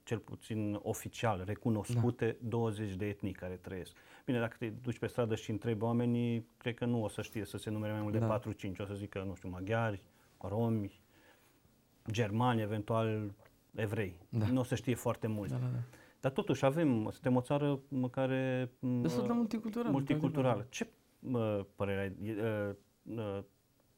cel 0.04 0.18
puțin 0.18 0.80
oficial 0.82 1.44
recunoscute 1.46 2.38
20 2.44 2.96
de 2.96 3.08
etnii 3.08 3.32
care 3.34 3.56
trăiesc. 3.56 3.96
Bine, 4.26 4.40
dacă 4.40 4.56
te 4.60 4.68
duci 4.70 5.00
pe 5.00 5.08
stradă 5.08 5.36
și 5.36 5.52
întrebi 5.52 5.84
oamenii, 5.84 6.48
cred 6.58 6.74
că 6.76 6.86
nu 6.86 7.04
o 7.04 7.08
să 7.08 7.22
știe 7.22 7.46
să 7.46 7.58
se 7.58 7.70
numere 7.70 7.92
mai 7.94 8.02
mult 8.02 8.18
Da. 8.18 8.40
de 8.44 8.52
4-5, 8.70 8.80
o 8.80 8.86
să 8.86 8.94
zică, 8.94 9.24
nu 9.28 9.36
știu, 9.36 9.50
maghiari, 9.50 10.02
romi, 10.38 11.02
germani, 12.12 12.62
eventual 12.62 13.34
evrei. 13.76 14.16
Da. 14.30 14.48
Nu 14.48 14.60
o 14.60 14.64
să 14.64 14.76
știe 14.76 14.96
foarte 14.96 15.28
mult. 15.28 15.50
Da, 15.50 15.58
da, 15.58 15.66
da. 15.66 15.80
Dar 16.20 16.32
totuși 16.32 16.66
avem, 16.66 17.10
suntem 17.12 17.36
o 17.36 17.42
țară 17.42 17.80
m, 17.88 18.08
care... 18.08 18.72
m, 18.80 19.02
Destul 19.02 19.28
de 19.28 19.34
multicultural. 19.34 19.92
multiculturală. 19.92 20.66
Ce 20.70 20.88
mă, 21.20 21.66
părere 21.76 22.00
ai? 22.02 22.36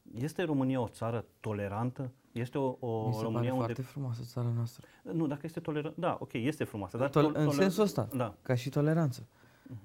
E, 0.05 0.09
uh, 0.11 0.15
uh, 0.17 0.23
Este 0.23 0.43
România 0.43 0.81
o 0.81 0.87
țară 0.87 1.25
tolerantă? 1.39 2.11
Este 2.31 2.57
o, 2.57 2.77
o 2.79 3.07
Mi 3.07 3.13
se 3.13 3.21
România 3.21 3.49
pare 3.49 3.51
unde... 3.51 3.63
foarte 3.73 3.81
frumoasă 3.81 4.21
țara 4.25 4.47
noastră. 4.55 4.85
Nu, 5.03 5.27
dacă 5.27 5.41
este 5.43 5.59
tolerantă... 5.59 5.99
Da, 5.99 6.17
ok, 6.19 6.33
este 6.33 6.63
frumoasă. 6.63 6.97
Dar 6.97 7.09
Tol- 7.09 7.23
tol- 7.23 7.35
în 7.35 7.45
toler- 7.47 7.59
sensul 7.61 7.83
ăsta. 7.83 8.09
Da. 8.15 8.35
ca 8.41 8.55
și 8.55 8.69
toleranță, 8.69 9.27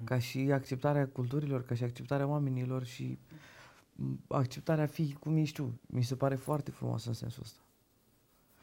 ca 0.04 0.18
și 0.18 0.38
acceptarea 0.38 1.08
culturilor, 1.08 1.62
ca 1.64 1.74
și 1.74 1.84
acceptarea 1.84 2.26
oamenilor 2.26 2.84
și 2.84 3.18
m, 3.92 4.12
acceptarea 4.28 4.86
fi 4.86 5.12
cum 5.12 5.36
ești 5.36 5.54
tu. 5.54 5.80
Mi 5.86 6.02
se 6.02 6.16
pare 6.16 6.34
foarte 6.34 6.70
frumoasă 6.70 7.08
în 7.08 7.14
sensul 7.14 7.42
ăsta. 7.42 7.60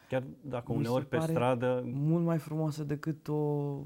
Chiar 0.08 0.22
dacă 0.40 0.64
Mi 0.72 0.82
se 0.82 0.88
uneori 0.88 1.06
pe 1.06 1.16
pare 1.16 1.32
stradă... 1.32 1.82
Mult 1.84 2.24
mai 2.24 2.38
frumoasă 2.38 2.84
decât 2.84 3.28
o 3.28 3.76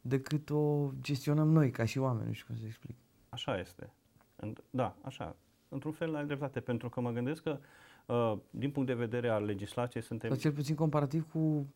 decât 0.00 0.50
o 0.50 0.90
gestionăm 1.00 1.48
noi 1.48 1.70
ca 1.70 1.84
și 1.84 1.98
oameni, 1.98 2.26
nu 2.26 2.32
știu 2.32 2.46
cum 2.46 2.56
să 2.56 2.62
explic. 2.66 2.96
Așa 3.28 3.58
este. 3.58 3.92
În- 4.36 4.54
Da, 4.70 4.96
așa. 5.02 5.36
Într-un 5.72 5.92
fel 5.92 6.14
ai 6.14 6.26
dreptate, 6.26 6.60
pentru 6.60 6.88
că 6.88 7.00
mă 7.00 7.10
gândesc 7.10 7.42
că 7.42 7.58
uh, 8.06 8.38
din 8.50 8.70
punct 8.70 8.88
de 8.88 8.94
vedere 8.94 9.28
al 9.28 9.44
legislației 9.44 10.02
suntem... 10.02 10.30
Sau 10.30 10.38
cel 10.38 10.52
puțin 10.52 10.74
comparativ 10.74 11.30
cu, 11.32 11.66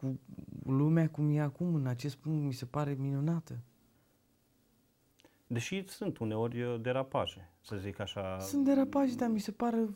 cu 0.00 0.18
lumea 0.66 1.08
cum 1.08 1.30
e 1.30 1.40
acum, 1.40 1.74
în 1.74 1.86
acest 1.86 2.16
punct, 2.16 2.44
mi 2.44 2.52
se 2.52 2.64
pare 2.64 2.96
minunată. 2.98 3.58
Deși 5.46 5.88
sunt 5.88 6.18
uneori 6.18 6.62
uh, 6.62 6.80
derapaje, 6.80 7.50
să 7.60 7.76
zic 7.76 7.98
așa. 7.98 8.38
Sunt 8.38 8.64
derapaje, 8.64 9.14
dar 9.14 9.28
mi 9.28 9.38
se 9.38 9.50
pare 9.50 9.88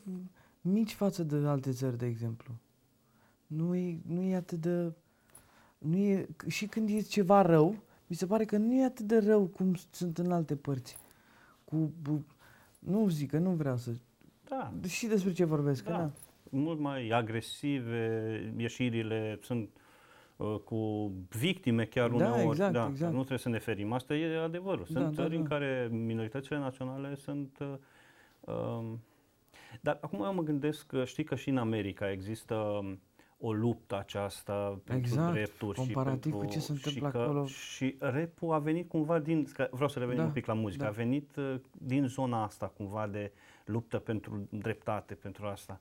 mici 0.61 0.93
față 0.93 1.23
de 1.23 1.37
alte 1.37 1.71
țări, 1.71 1.99
de 1.99 2.07
exemplu. 2.07 2.55
Nu 3.47 3.75
e, 3.75 4.01
nu 4.07 4.23
e 4.23 4.35
atât 4.35 4.61
de... 4.61 4.93
Nu 5.79 5.97
e, 5.97 6.29
și 6.49 6.67
când 6.67 6.89
e 6.89 7.01
ceva 7.01 7.43
rău, 7.43 7.77
mi 8.07 8.17
se 8.17 8.27
pare 8.27 8.45
că 8.45 8.57
nu 8.57 8.75
e 8.75 8.85
atât 8.85 9.07
de 9.07 9.19
rău 9.19 9.47
cum 9.47 9.75
sunt 9.91 10.19
în 10.19 10.33
alte 10.33 10.57
părți. 10.57 10.97
Cu, 11.65 11.93
bu, 12.03 12.25
nu 12.87 13.09
zic 13.09 13.31
că 13.31 13.39
nu 13.39 13.51
vreau 13.51 13.77
să... 13.77 13.91
Da, 14.49 14.73
Și 14.89 15.07
despre 15.07 15.33
ce 15.33 15.45
vorbesc, 15.45 15.85
Da. 15.85 15.91
că 15.91 15.97
na. 15.97 16.11
mult 16.51 16.79
mai 16.79 17.09
agresive, 17.09 18.55
ieșirile 18.57 19.39
sunt 19.43 19.69
uh, 20.37 20.55
cu 20.65 21.11
victime 21.29 21.85
chiar 21.85 22.09
Da, 22.09 22.15
uneori. 22.15 22.43
exact, 22.43 22.73
da, 22.73 22.87
exact. 22.91 23.13
Nu 23.13 23.19
trebuie 23.19 23.39
să 23.39 23.49
ne 23.49 23.59
ferim. 23.59 23.93
Asta 23.93 24.15
e 24.15 24.37
adevărul. 24.43 24.85
Sunt 24.85 24.99
Da, 24.99 25.03
da, 25.05 25.11
țări 25.23 25.37
în 25.37 25.43
da. 25.43 25.49
care 25.49 25.89
minoritățile 25.93 26.59
naționale 26.59 27.15
sunt... 27.15 27.59
Uh, 27.61 28.55
um, 28.55 29.01
dar 29.81 29.99
acum 30.01 30.23
eu 30.25 30.35
mă 30.35 30.43
gândesc 30.43 30.87
că 30.87 31.05
știi 31.05 31.25
că 31.25 31.35
și 31.35 31.49
în 31.49 31.57
America 31.59 32.11
există 32.11 32.55
um, 32.55 33.01
o 33.45 33.53
luptă 33.53 33.99
aceasta 33.99 34.81
pentru 34.85 35.13
Exact, 35.13 35.33
drepturi 35.33 35.79
comparativ 35.79 36.23
și 36.23 36.31
cu 36.31 36.39
pentru, 36.39 36.59
ce 36.59 36.65
se 36.65 36.73
întâmplă 36.73 37.07
și 37.09 37.13
că, 37.13 37.19
acolo. 37.19 37.47
Și 37.47 37.97
rapul 37.99 38.53
a 38.53 38.59
venit 38.59 38.89
cumva 38.89 39.19
din, 39.19 39.47
că 39.53 39.69
vreau 39.71 39.89
să 39.89 39.99
revenim 39.99 40.21
Da, 40.21 40.27
un 40.27 40.33
pic 40.33 40.47
la 40.47 40.55
muzică, 40.55 40.83
da. 40.83 40.89
a 40.89 40.93
venit 40.93 41.37
uh, 41.37 41.55
din 41.73 42.07
zona 42.07 42.43
asta 42.43 42.67
cumva 42.67 43.07
de 43.07 43.33
luptă 43.65 43.99
pentru 43.99 44.47
dreptate, 44.51 45.15
pentru 45.15 45.47
asta. 45.47 45.81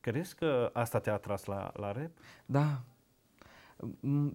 Crezi 0.00 0.34
că 0.34 0.70
asta 0.72 0.98
te-a 0.98 1.12
atras 1.12 1.44
la, 1.44 1.72
la 1.76 1.92
rap? 1.92 2.10
Da. 2.46 2.82
M- 3.86 4.32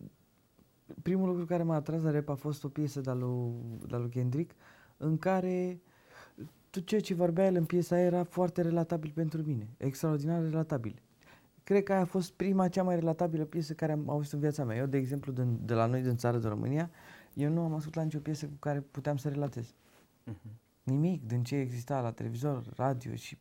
Primul 1.02 1.28
lucru 1.28 1.46
care 1.46 1.64
m-a 1.64 1.76
atras 1.76 2.02
la 2.02 2.12
rap 2.12 2.30
a 2.30 2.36
fost 2.36 2.64
o 2.64 2.68
piesă 2.68 3.02
de-a 3.02 3.14
lui, 3.14 3.54
de 3.88 3.96
lui 3.96 4.10
Kendrick, 4.10 4.56
în 4.98 5.18
care 5.18 5.82
tot 6.70 6.86
ceea 6.86 7.02
ce 7.02 7.14
vorbea 7.14 7.46
el 7.46 7.56
în 7.56 7.66
piesa 7.66 7.96
aia 7.96 8.06
era 8.06 8.24
foarte 8.24 8.62
relatabil 8.62 9.12
pentru 9.16 9.42
mine, 9.42 9.70
extraordinar 9.78 10.42
relatabil. 10.42 11.02
Cred 11.66 11.84
că 11.84 11.92
aia 11.94 12.02
a 12.02 12.06
fost 12.06 12.32
prima, 12.32 12.68
cea 12.68 12.84
mai 12.84 12.96
relatabilă 12.96 13.44
piesă 13.44 13.74
care 13.74 13.92
am 13.92 14.10
auzit 14.10 14.32
în 14.34 14.40
viața 14.40 14.64
mea. 14.64 14.76
Eu, 14.78 14.86
de 14.86 14.98
exemplu, 14.98 15.32
din, 15.32 15.60
de 15.66 15.74
la 15.74 15.86
noi, 15.86 16.02
din 16.02 16.16
țară, 16.18 16.38
din 16.38 16.50
România, 16.50 16.90
eu 17.34 17.50
nu 17.50 17.62
am 17.62 17.74
ascultat 17.74 18.04
nicio 18.04 18.20
piesă 18.20 18.46
cu 18.46 18.54
care 18.60 18.80
puteam 18.92 19.18
să 19.18 19.30
relatez. 19.30 19.74
Mhm. 20.24 20.38
Nimic 20.84 21.28
din 21.28 21.44
ce 21.44 21.56
exista 21.56 22.02
la 22.02 22.12
televizor, 22.12 22.64
radio 22.76 23.16
și... 23.16 23.38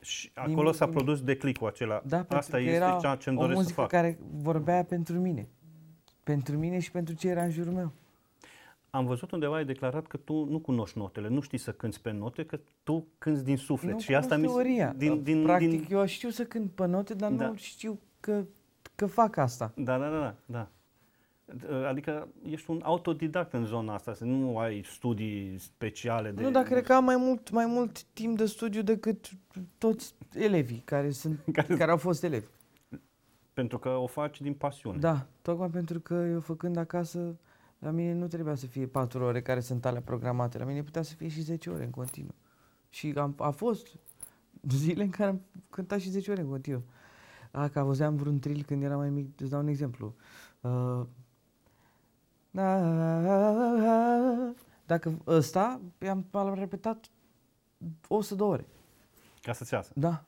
Și 0.00 0.32
Din- 0.44 0.52
acolo 0.52 0.72
s-a 0.72 0.84
din- 0.84 0.94
produs 0.94 1.22
declicul 1.22 1.66
acela. 1.68 2.02
Da, 2.06 2.16
pentru 2.16 2.36
asta 2.36 2.56
că 2.56 2.62
este 2.62 2.74
era 2.74 2.96
ceea 3.00 3.14
ce 3.14 3.28
îmi 3.28 3.38
o 3.38 3.40
doresc 3.40 3.58
să 3.58 3.62
muzică 3.64 3.80
fac. 3.80 3.90
care 3.90 4.18
vorbea 4.30 4.84
pentru 4.84 5.18
mine. 5.18 5.48
Pentru 6.22 6.56
mine 6.58 6.78
și 6.78 6.90
pentru 6.90 7.14
ce 7.14 7.28
era 7.28 7.42
în 7.42 7.50
jurul 7.50 7.72
meu. 7.72 7.92
Am 8.94 9.06
văzut 9.06 9.30
undeva, 9.30 9.54
ai 9.56 9.64
declarat 9.64 10.06
că 10.06 10.16
tu 10.16 10.44
nu 10.44 10.58
cunoști 10.58 10.98
notele, 10.98 11.28
nu 11.28 11.40
știi 11.40 11.58
să 11.58 11.72
cânți 11.72 12.00
pe 12.00 12.10
note, 12.10 12.44
că 12.44 12.58
tu 12.82 13.06
cânți 13.18 13.44
din 13.44 13.56
suflet. 13.56 13.92
nu 13.92 13.98
și 13.98 14.14
asta 14.14 14.36
mi 14.36 14.46
cunosc 14.46 14.58
se- 14.58 14.64
teoria. 14.66 14.92
Din, 14.96 15.22
din, 15.22 15.42
Practic, 15.42 15.68
din, 15.70 15.86
eu 15.90 16.06
știu 16.06 16.28
să 16.28 16.44
cânt 16.44 16.70
pe 16.70 16.86
note, 16.86 17.14
dar 17.14 17.32
Da. 17.32 17.46
nu 17.46 17.54
știu 17.54 17.98
că, 18.20 18.44
că 18.94 19.06
fac 19.06 19.36
asta. 19.36 19.72
Da, 19.76 19.98
da, 19.98 20.08
da, 20.10 20.18
da, 20.20 20.34
da. 20.46 20.68
Adică 21.88 22.28
ești 22.50 22.70
un 22.70 22.80
autodidact 22.82 23.52
în 23.52 23.64
zona 23.64 23.94
asta, 23.94 24.14
să 24.14 24.24
nu 24.24 24.58
ai 24.58 24.82
studii 24.84 25.58
speciale 25.58 26.30
de... 26.30 26.42
nu, 26.42 26.50
dar 26.50 26.62
cred 26.62 26.82
că 26.84 26.92
am 26.92 27.04
mai 27.04 27.16
mult, 27.16 27.50
mai 27.50 27.66
mult 27.66 28.02
timp 28.02 28.36
de 28.36 28.46
studiu 28.46 28.82
decât 28.82 29.30
toți 29.78 30.14
elevii 30.34 30.82
care, 30.84 31.10
sunt, 31.10 31.38
Care- 31.52 31.76
care 31.76 31.90
au 31.90 31.96
fost 31.96 32.22
elevi. 32.24 32.46
Pentru 33.52 33.78
că 33.78 33.88
o 33.88 34.06
faci 34.06 34.40
din 34.40 34.54
pasiune. 34.54 34.98
Da, 34.98 35.26
tocmai 35.42 35.68
pentru 35.68 36.00
că 36.00 36.14
eu 36.14 36.40
făcând 36.40 36.76
acasă, 36.76 37.36
la 37.82 37.90
mine 37.90 38.12
nu 38.12 38.26
trebuia 38.26 38.54
să 38.54 38.66
fie 38.66 38.86
4 38.86 39.22
ore 39.24 39.42
care 39.42 39.60
sunt 39.60 39.84
alea 39.84 40.00
programate, 40.00 40.58
la 40.58 40.64
mine 40.64 40.82
putea 40.82 41.02
să 41.02 41.14
fie 41.14 41.28
și 41.28 41.40
10 41.40 41.70
ore 41.70 41.84
în 41.84 41.90
continuu. 41.90 42.34
Și 42.88 43.14
am, 43.16 43.34
a 43.38 43.50
fost 43.50 43.86
zile 44.68 45.02
în 45.02 45.10
care 45.10 45.30
am 45.30 45.40
cântat 45.70 46.00
și 46.00 46.10
10 46.10 46.30
ore 46.30 46.40
în 46.40 46.48
continuu. 46.48 46.82
A, 47.50 47.68
că 47.68 47.78
auzeam 47.78 48.16
vreun 48.16 48.38
trill 48.38 48.62
când 48.64 48.82
eram 48.82 48.98
mai 48.98 49.10
mic, 49.10 49.40
îți 49.40 49.50
dau 49.50 49.60
un 49.60 49.66
exemplu. 49.66 50.14
Uh, 50.60 51.00
da, 52.50 52.80
dacă 54.86 55.18
ăsta, 55.26 55.80
am, 56.10 56.26
am 56.30 56.54
repetat 56.54 57.10
100 58.08 58.34
de 58.34 58.42
ore. 58.42 58.66
Ca 59.42 59.52
să-ți 59.52 59.74
iasă. 59.74 59.92
Da. 59.94 60.24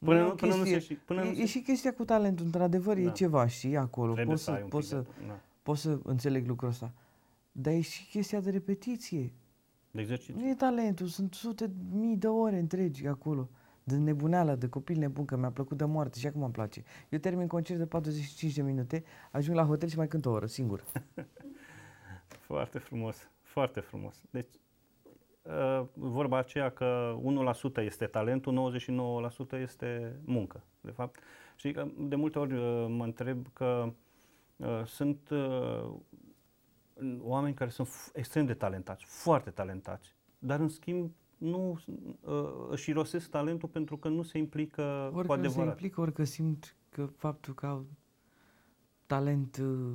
Până, 0.00 0.18
e 0.18 0.22
o 0.22 0.26
nu, 0.26 0.34
până 0.34 0.54
nu 0.54 0.64
se 0.64 0.70
chestie- 0.70 0.94
și... 0.94 1.00
Până 1.00 1.20
e, 1.24 1.28
nu 1.28 1.34
se 1.34 1.40
e 1.42 1.46
și 1.46 1.60
chestia 1.62 1.92
cu 1.94 2.04
talentul, 2.04 2.44
într-adevăr, 2.44 2.94
Da. 2.94 3.00
e 3.00 3.10
ceva, 3.12 3.46
știi, 3.46 3.76
acolo. 3.76 4.12
trebuie 4.12 4.34
Poți 4.34 4.44
să 4.44 4.50
să, 4.50 4.56
ai 4.56 4.62
un 4.62 4.68
poți 4.68 4.88
pic 4.88 4.96
să, 4.96 5.02
de... 5.20 5.26
Da. 5.26 5.38
Pot 5.62 5.76
să 5.76 5.98
înțeleg 6.02 6.46
lucrul 6.46 6.68
ăsta. 6.68 6.92
Dar 7.52 7.72
e 7.72 7.80
și 7.80 8.06
chestia 8.06 8.40
de 8.40 8.50
repetiție. 8.50 9.32
De 9.90 10.00
exercițiu. 10.00 10.40
Nu 10.40 10.48
e 10.48 10.54
talentul, 10.54 11.06
sunt 11.06 11.34
sute 11.34 11.70
mii 11.90 12.16
de 12.16 12.26
ore 12.26 12.58
întregi 12.58 13.06
acolo. 13.06 13.48
De 13.84 13.96
nebuneală, 13.96 14.54
de 14.54 14.68
copil 14.68 14.98
nebun, 14.98 15.24
că 15.24 15.36
mi-a 15.36 15.50
plăcut 15.50 15.76
de 15.76 15.84
moarte 15.84 16.18
și 16.18 16.26
acum 16.26 16.42
îmi 16.42 16.52
place. 16.52 16.82
Eu 17.08 17.18
termin 17.18 17.46
concert 17.46 17.78
de 17.78 17.86
45 17.86 18.54
de 18.54 18.62
minute, 18.62 19.04
ajung 19.30 19.56
la 19.56 19.64
hotel 19.64 19.88
și 19.88 19.96
mai 19.96 20.08
cânt 20.08 20.26
o 20.26 20.30
oră, 20.30 20.46
singur. 20.46 20.84
Foarte 22.48 22.78
frumos, 22.78 23.30
foarte 23.40 23.80
frumos. 23.80 24.22
Deci, 24.30 24.54
uh, 25.42 25.86
vorba 25.94 26.38
aceea 26.38 26.70
că 26.70 27.16
1% 27.80 27.82
este 27.82 28.06
talentul, 28.06 28.72
99% 29.56 29.58
este 29.58 30.20
muncă, 30.24 30.64
de 30.80 30.90
fapt. 30.90 31.18
Și 31.56 31.72
că 31.72 31.86
de 31.98 32.16
multe 32.16 32.38
ori 32.38 32.52
uh, 32.52 32.86
mă 32.88 33.04
întreb 33.04 33.46
că 33.52 33.84
uh, 33.86 33.92
sunt 34.86 35.28
uh, 35.30 35.90
oameni 37.20 37.54
care 37.54 37.70
sunt 37.70 37.88
f- 37.88 38.10
extrem 38.12 38.46
de 38.46 38.54
talentați, 38.54 39.04
foarte 39.04 39.50
talentați, 39.50 40.14
dar 40.38 40.60
în 40.60 40.68
schimb 40.68 41.10
nu 41.36 41.78
uh, 42.20 42.66
își 42.70 42.90
irosesc 42.90 43.30
talentul 43.30 43.68
pentru 43.68 43.96
că 43.96 44.08
nu 44.08 44.22
se 44.22 44.38
implică 44.38 45.08
cu 45.12 45.18
Orică 45.18 45.34
se 45.34 45.38
adevărat. 45.38 45.68
implică, 45.68 46.00
orică 46.00 46.24
simt 46.24 46.76
că 46.88 47.06
faptul 47.16 47.54
că 47.54 47.66
au 47.66 47.86
talent 49.06 49.56
uh, 49.56 49.92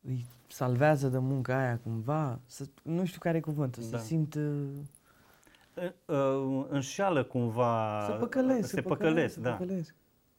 îi 0.00 0.24
salvează 0.48 1.08
de 1.08 1.18
munca 1.18 1.58
aia 1.58 1.78
cumva, 1.78 2.40
să, 2.46 2.66
nu 2.82 3.04
știu 3.04 3.20
care 3.20 3.36
e 3.36 3.40
cuvântul, 3.40 3.82
să 3.82 3.90
Da. 3.90 3.98
simt... 3.98 4.34
uh, 4.34 4.68
Uh, 6.06 6.16
uh, 6.16 6.66
înșeală 6.68 7.24
cumva, 7.24 8.02
Să 8.06 8.12
păcălesc, 8.12 8.68
se 8.68 8.74
să 8.74 8.82
păcălesc, 8.82 9.34
să 9.34 9.40
da. 9.40 9.50
păcălesc, 9.50 9.94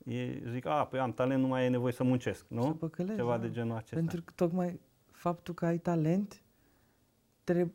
E, 0.10 0.41
zic, 0.52 0.65
a, 0.65 0.86
păi 0.86 1.00
am 1.00 1.13
talent, 1.13 1.41
nu 1.41 1.48
mai 1.48 1.65
e 1.65 1.69
nevoie 1.69 1.93
să 1.93 2.04
muncesc, 2.04 2.45
nu? 2.48 2.62
Să 2.62 2.69
păcălesc, 2.69 3.15
Ceva 3.17 3.38
da. 3.38 3.41
de 3.43 3.52
genul 3.52 3.76
acesta. 3.76 3.95
Pentru 3.95 4.22
că 4.22 4.32
tocmai 4.36 4.80
faptul 5.12 5.54
că 5.54 5.65
ai 5.65 5.78
talent 5.78 6.41
te, 7.43 7.67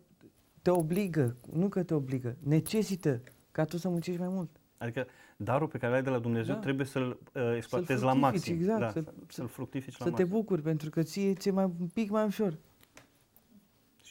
te 0.62 0.70
obligă, 0.70 1.37
nu 1.53 1.68
că 1.68 1.83
te 1.83 1.94
obligă, 1.94 2.37
necesită 2.42 3.20
ca 3.51 3.64
tu 3.64 3.77
să 3.77 3.88
muncești 3.88 4.20
mai 4.20 4.29
mult. 4.29 4.51
Adică 4.79 5.07
darul 5.37 5.68
pe 5.68 5.79
care 5.79 5.92
l-ai 5.92 6.03
de 6.03 6.11
la 6.11 6.18
Dumnezeu 6.18 6.55
Da. 6.55 6.61
trebuie 6.61 6.87
să-l 6.87 7.18
uh, 7.35 7.53
exploatezi 7.57 8.03
la 8.05 8.11
fructifici, 8.12 8.33
maxim. 8.49 8.55
exact, 8.55 8.81
da, 8.81 8.88
să- 8.90 9.03
să, 9.05 9.12
să-l 9.29 9.47
fructifici 9.49 9.99
la 9.99 10.05
să 10.05 10.11
te 10.11 10.23
maxim. 10.23 10.29
bucuri, 10.29 10.62
pentru 10.62 10.90
că 10.90 11.03
ție 11.03 11.35
ți-e 11.35 11.51
mai, 11.51 11.64
un 11.64 11.87
pic 11.94 12.11
mai 12.11 12.25
ușor. 12.25 12.59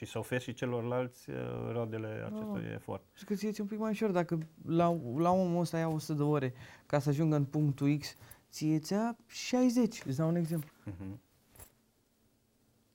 Și 0.03 0.11
să 0.11 0.17
oferi 0.17 0.43
și 0.43 0.53
celorlalți 0.53 1.29
uh, 1.29 1.35
roadele 1.71 2.17
Da. 2.19 2.25
acestui 2.35 2.71
efort. 2.73 3.03
Și 3.13 3.25
că 3.25 3.33
ție 3.35 3.51
ți-e 3.51 3.63
un 3.63 3.69
pic 3.69 3.79
mai 3.79 3.89
ușor. 3.91 4.11
Dacă 4.11 4.37
la, 4.65 4.99
la 5.15 5.31
omul 5.31 5.59
ăsta 5.61 5.77
ia 5.77 5.87
100 5.87 6.13
de 6.13 6.23
ore 6.23 6.53
ca 6.85 6.99
să 6.99 7.09
ajungă 7.09 7.35
în 7.35 7.45
punctul 7.45 7.97
X, 7.97 8.15
ție 8.51 8.79
ți-a 8.79 9.17
60, 9.27 10.03
îți 10.05 10.17
dau 10.17 10.27
un 10.27 10.35
exemplu. 10.35 10.69
Mhm. 10.85 11.19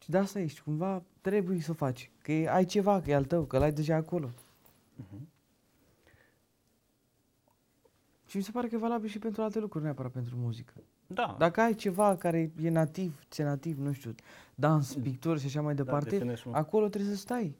Și 0.02 0.10
de 0.10 0.18
asta 0.18 0.40
ești, 0.40 0.60
cumva 0.60 1.02
trebuie 1.20 1.60
să 1.60 1.70
o 1.70 1.74
faci. 1.74 2.10
Că 2.22 2.32
e- 2.32 2.48
ai 2.50 2.64
ceva, 2.64 3.00
că 3.00 3.10
e 3.10 3.14
al 3.14 3.24
tău, 3.24 3.44
că 3.44 3.58
l-ai 3.58 3.72
deja 3.72 3.96
acolo. 3.96 4.30
Mhm. 4.94 5.28
Și 8.26 8.36
mi 8.36 8.42
se 8.42 8.50
pare 8.50 8.68
că 8.68 8.74
e 8.74 8.78
valabil 8.78 9.08
și 9.08 9.18
pentru 9.18 9.42
alte 9.42 9.58
lucruri, 9.58 9.84
neapărat 9.84 10.12
pentru 10.12 10.36
muzică. 10.36 10.72
Da, 11.14 11.34
Dacă 11.38 11.60
ai 11.60 11.74
ceva 11.74 12.16
care 12.16 12.52
e 12.62 12.70
nativ, 12.70 13.26
ți 13.30 13.42
nativ, 13.42 13.78
nu 13.78 13.92
știu, 13.92 14.14
dans, 14.54 14.94
pictură 14.94 15.38
și 15.38 15.46
așa 15.46 15.60
mai 15.60 15.74
da, 15.74 15.82
departe, 15.82 16.10
desenezi 16.10 16.48
un- 16.48 16.54
acolo 16.54 16.88
trebuie 16.88 17.12
să 17.14 17.18
stai. 17.20 17.56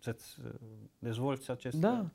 să-ți 0.00 0.38
uh, 0.44 0.50
dezvolți 0.98 1.50
acest... 1.50 1.76
Da. 1.76 2.06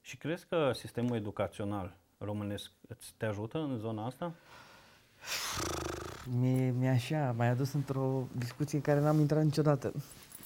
Și 0.00 0.16
crezi 0.16 0.46
că 0.46 0.70
sistemul 0.74 1.16
educațional 1.16 1.96
românesc 2.18 2.70
îți 2.88 3.14
te 3.16 3.26
ajută 3.26 3.58
în 3.58 3.78
zona 3.78 4.06
asta? 4.06 4.34
Mi-e, 6.38 6.70
mi 6.70 6.88
așa, 6.88 7.34
m-ai 7.36 7.48
adus 7.48 7.72
într-o 7.72 8.28
discuție 8.32 8.76
în 8.76 8.82
care 8.82 9.00
n-am 9.00 9.18
intrat 9.20 9.44
niciodată 9.44 9.92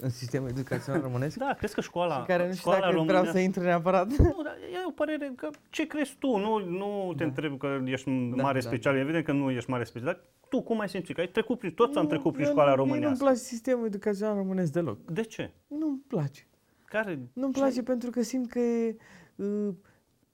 în 0.01 0.09
sistemul 0.11 0.49
educațional 0.49 1.01
românesc. 1.03 1.37
Da, 1.37 1.55
crezi 1.55 1.75
că 1.75 1.81
școala, 1.81 2.21
și 2.21 2.27
care 2.27 2.43
nu 2.47 2.49
știu 2.55 2.61
școala 2.61 2.79
dacă 2.81 2.91
vreau 2.91 3.05
românească... 3.07 3.33
să 3.39 3.39
intru 3.45 3.63
neapărat. 3.63 4.07
Nu, 4.09 4.43
dar 4.45 4.57
e 4.73 4.85
o 4.87 4.91
părere 4.91 5.33
că 5.37 5.49
ce 5.71 5.87
crezi 5.87 6.17
tu? 6.19 6.37
Nu, 6.37 6.59
nu 6.59 7.13
te 7.17 7.19
Da. 7.19 7.25
întreb 7.25 7.59
că 7.59 7.81
ești 7.85 8.09
un 8.09 8.37
Da, 8.37 8.43
mare 8.43 8.61
da. 8.61 8.67
special, 8.69 8.97
evident 8.97 9.25
că 9.25 9.33
nu 9.33 9.51
ești 9.51 9.71
mare 9.71 9.85
special, 9.85 10.07
dar 10.13 10.21
tu 10.49 10.63
cum 10.63 10.81
ai 10.81 10.89
simțit? 10.89 11.15
Că 11.15 11.21
ai 11.21 11.29
trecut 11.29 11.59
prin, 11.59 11.71
toți 11.73 11.97
am 11.97 12.03
Nu, 12.03 12.09
trecut 12.09 12.33
prin 12.33 12.45
eu 12.45 12.51
școala 12.51 12.71
nu- 12.71 12.77
mie 12.77 12.85
românească. 12.85 13.25
Nu-mi 13.25 13.33
place 13.33 13.49
sistemul 13.55 13.87
educațional 13.87 14.37
românesc 14.37 14.73
deloc. 14.73 15.11
De 15.11 15.23
ce? 15.23 15.51
Nu-mi 15.67 15.99
place. 16.07 16.47
Care? 16.85 17.19
Nu-mi 17.33 17.53
ce 17.53 17.61
place 17.61 17.83
pentru 17.83 18.11
că 18.11 18.23
simt 18.23 18.51
că 18.51 18.59
e, 18.59 18.97
uh, 19.37 19.75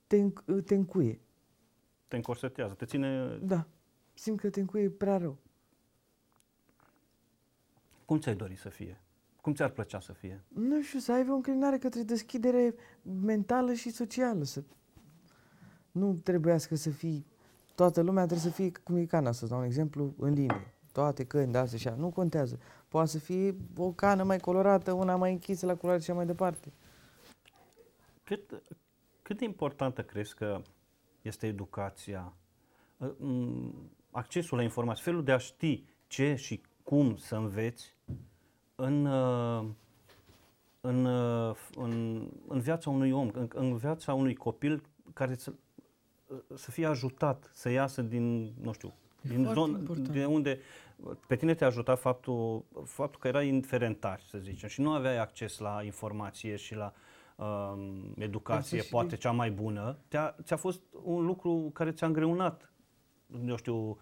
te, 0.07 0.17
înc- 0.23 0.45
uh, 0.47 0.63
te 0.65 0.75
încuie. 0.75 1.21
Te 2.09 2.17
încorsetează, 2.17 2.75
te 2.75 2.85
ține... 2.85 3.39
Da. 3.43 3.67
Simt 4.15 4.41
că 4.41 4.51
te 4.51 4.61
încuie 4.61 4.89
prea 4.91 5.17
rău. 5.17 5.37
Cum 8.05 8.19
ți-ai 8.19 8.35
dori 8.35 8.57
să 8.57 8.69
fie? 8.69 9.01
Cum 9.47 9.55
ți-ar 9.55 9.71
plăcea 9.71 10.01
să 10.01 10.13
fie? 10.13 10.45
Nu 10.49 10.83
știu, 10.83 10.99
să 10.99 11.13
aibă 11.13 11.33
o 11.33 11.35
înclinare 11.35 11.79
către 11.79 12.03
deschidere 12.03 12.75
mentală 13.03 13.73
și 13.73 13.91
socială. 13.91 14.45
Să 14.45 14.63
nu 15.91 16.15
trebuiască 16.15 16.75
să 16.75 16.91
fii... 16.91 17.27
Toată 17.75 18.01
lumea 18.01 18.25
trebuie 18.27 18.47
să 18.47 18.55
fie 18.55 18.71
cum 18.83 18.97
e 18.97 19.05
cana, 19.05 19.33
să 19.33 19.47
dau 19.47 19.59
un 19.59 19.65
exemplu, 19.65 20.15
în 20.19 20.33
linie. 20.33 20.75
Toate 20.93 21.25
căni 21.25 21.53
de 21.53 21.59
astea 21.59 21.79
și 21.79 21.89
așa. 21.89 21.97
Nu 21.97 22.11
contează. 22.11 22.59
Poate 22.89 23.09
să 23.09 23.19
fie 23.19 23.57
o 23.77 23.93
cană 23.93 24.23
mai 24.23 24.39
colorată, 24.39 24.93
una 24.93 25.17
mai 25.17 25.33
închisă 25.33 25.67
la 25.67 25.75
culoare 25.75 26.01
și 26.01 26.11
așa 26.11 26.19
mai 26.19 26.27
departe. 26.27 26.73
Cât, 28.25 28.63
cât 29.23 29.39
de 29.39 29.45
importantă 29.45 30.03
crezi 30.03 30.35
că 30.35 30.63
este 31.23 31.47
educația, 31.47 32.37
uh, 32.97 33.15
m, 33.19 33.91
accesul 34.11 34.57
la 34.57 34.63
informații, 34.63 35.05
felul 35.05 35.25
de 35.25 35.33
a 35.33 35.39
ști 35.39 35.85
ce 36.07 36.35
și 36.35 36.63
cum 36.83 37.17
să 37.17 37.37
înveți 37.37 37.96
în, 38.77 39.05
uh, 39.07 39.65
în, 40.81 41.05
uh, 41.05 41.57
în, 41.77 42.23
în 42.49 42.61
viața 42.61 42.91
unui 42.91 43.11
om, 43.13 43.31
în, 43.33 43.49
în 43.55 43.77
viața 43.77 44.15
unui 44.15 44.35
copil 44.35 44.83
care 45.13 45.35
să, 45.35 45.53
uh, 46.27 46.39
să 46.55 46.71
fie 46.71 46.87
ajutat 46.87 47.51
să 47.55 47.69
iasă 47.69 48.03
din, 48.03 48.55
nu 48.61 48.73
știu, 48.73 48.93
E 49.23 49.29
din 49.29 49.43
foarte 49.43 49.61
zonă 49.61 49.79
important. 49.79 50.09
de 50.09 50.25
unde 50.25 50.59
pe 51.27 51.37
tine 51.37 51.55
te-a 51.55 51.67
ajutat 51.67 51.99
faptul, 51.99 52.65
faptul 52.85 53.21
că 53.21 53.29
erai 53.29 53.49
indiferentar, 53.49 54.21
să 54.29 54.39
zicem, 54.39 54.69
și 54.69 54.81
nu 54.81 54.93
aveai 54.93 55.19
acces 55.19 55.59
la 55.59 55.83
informație 55.85 56.57
și 56.57 56.75
la 56.75 56.93
um, 57.37 58.15
educație, 58.19 58.77
Asta 58.79 58.87
și 58.87 58.93
poate 58.93 59.09
de- 59.09 59.17
cea 59.17 59.31
mai 59.31 59.51
bună, 59.51 59.99
ți-a, 60.09 60.37
ți-a 60.43 60.57
fost 60.57 60.81
un 61.05 61.25
lucru 61.25 61.71
care 61.73 61.93
ți-a 61.93 62.07
îngreunat, 62.07 62.71
eu 63.47 63.57
știu, 63.57 63.99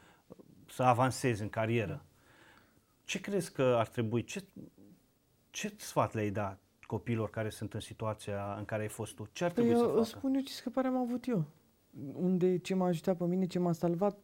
să 0.69 0.83
avansezi 0.83 1.43
în 1.43 1.49
carieră. 1.49 2.05
Ce 3.05 3.21
crezi 3.21 3.53
că 3.53 3.63
ar 3.63 3.89
trebui, 3.89 4.25
ce, 4.25 4.45
ce 5.51 5.75
sfat 5.77 6.15
le-ai 6.15 6.31
da 6.31 6.59
copiilor 6.87 7.31
care 7.31 7.51
sunt 7.51 7.75
în 7.75 7.81
situația 7.81 8.55
în 8.59 8.65
care 8.65 8.83
ai 8.83 8.89
fost 8.89 9.15
tu? 9.15 9.29
Ce 9.33 9.45
ar 9.45 9.53
Păi 9.53 9.63
trebui 9.63 9.79
să 9.79 9.85
eu 9.85 9.91
facă? 9.91 10.01
îți 10.01 10.11
spun 10.11 10.35
eu 10.35 10.41
ce 10.41 10.53
scăpare 10.53 10.87
am 10.87 10.97
avut 10.97 11.27
eu. 11.27 11.45
Unde 12.13 12.59
ce 12.59 12.75
m-a 12.75 12.87
ajutat 12.87 13.17
pe 13.17 13.25
mine, 13.25 13.47
ce 13.47 13.59
m-a 13.59 13.73
salvat, 13.73 14.19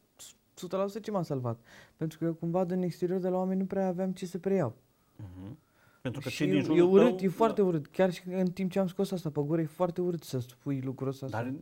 100% 0.99 1.03
ce 1.03 1.11
m-a 1.11 1.23
salvat. 1.23 1.61
Pentru 1.97 2.19
că 2.19 2.25
eu 2.25 2.35
cumva 2.35 2.65
din 2.65 2.83
exterior 2.83 3.21
de 3.21 3.29
la 3.29 3.37
oameni 3.37 3.61
nu 3.61 3.67
prea 3.67 3.87
aveam 3.87 4.13
ce 4.13 4.27
să 4.27 4.39
preiau. 4.39 4.77
Mhm. 5.17 5.59
Pentru 6.01 6.21
că 6.21 6.29
și 6.29 6.37
cei 6.37 6.47
din 6.47 6.57
e, 6.57 6.61
jurul 6.61 6.79
e 6.79 6.83
urât, 6.83 7.17
tău, 7.17 7.27
e 7.27 7.29
foarte 7.29 7.63
urât. 7.63 7.87
Chiar 7.87 8.13
și 8.13 8.23
în 8.29 8.51
timp 8.51 8.71
ce 8.71 8.79
am 8.79 8.87
scos 8.87 9.11
asta 9.11 9.31
pe 9.31 9.41
gură, 9.41 9.61
e 9.61 9.67
foarte 9.67 10.01
urât 10.01 10.23
să 10.23 10.39
spui 10.39 10.81
lucrul 10.81 11.09
ăsta. 11.09 11.29
Dar 11.29 11.45
să, 11.45 11.53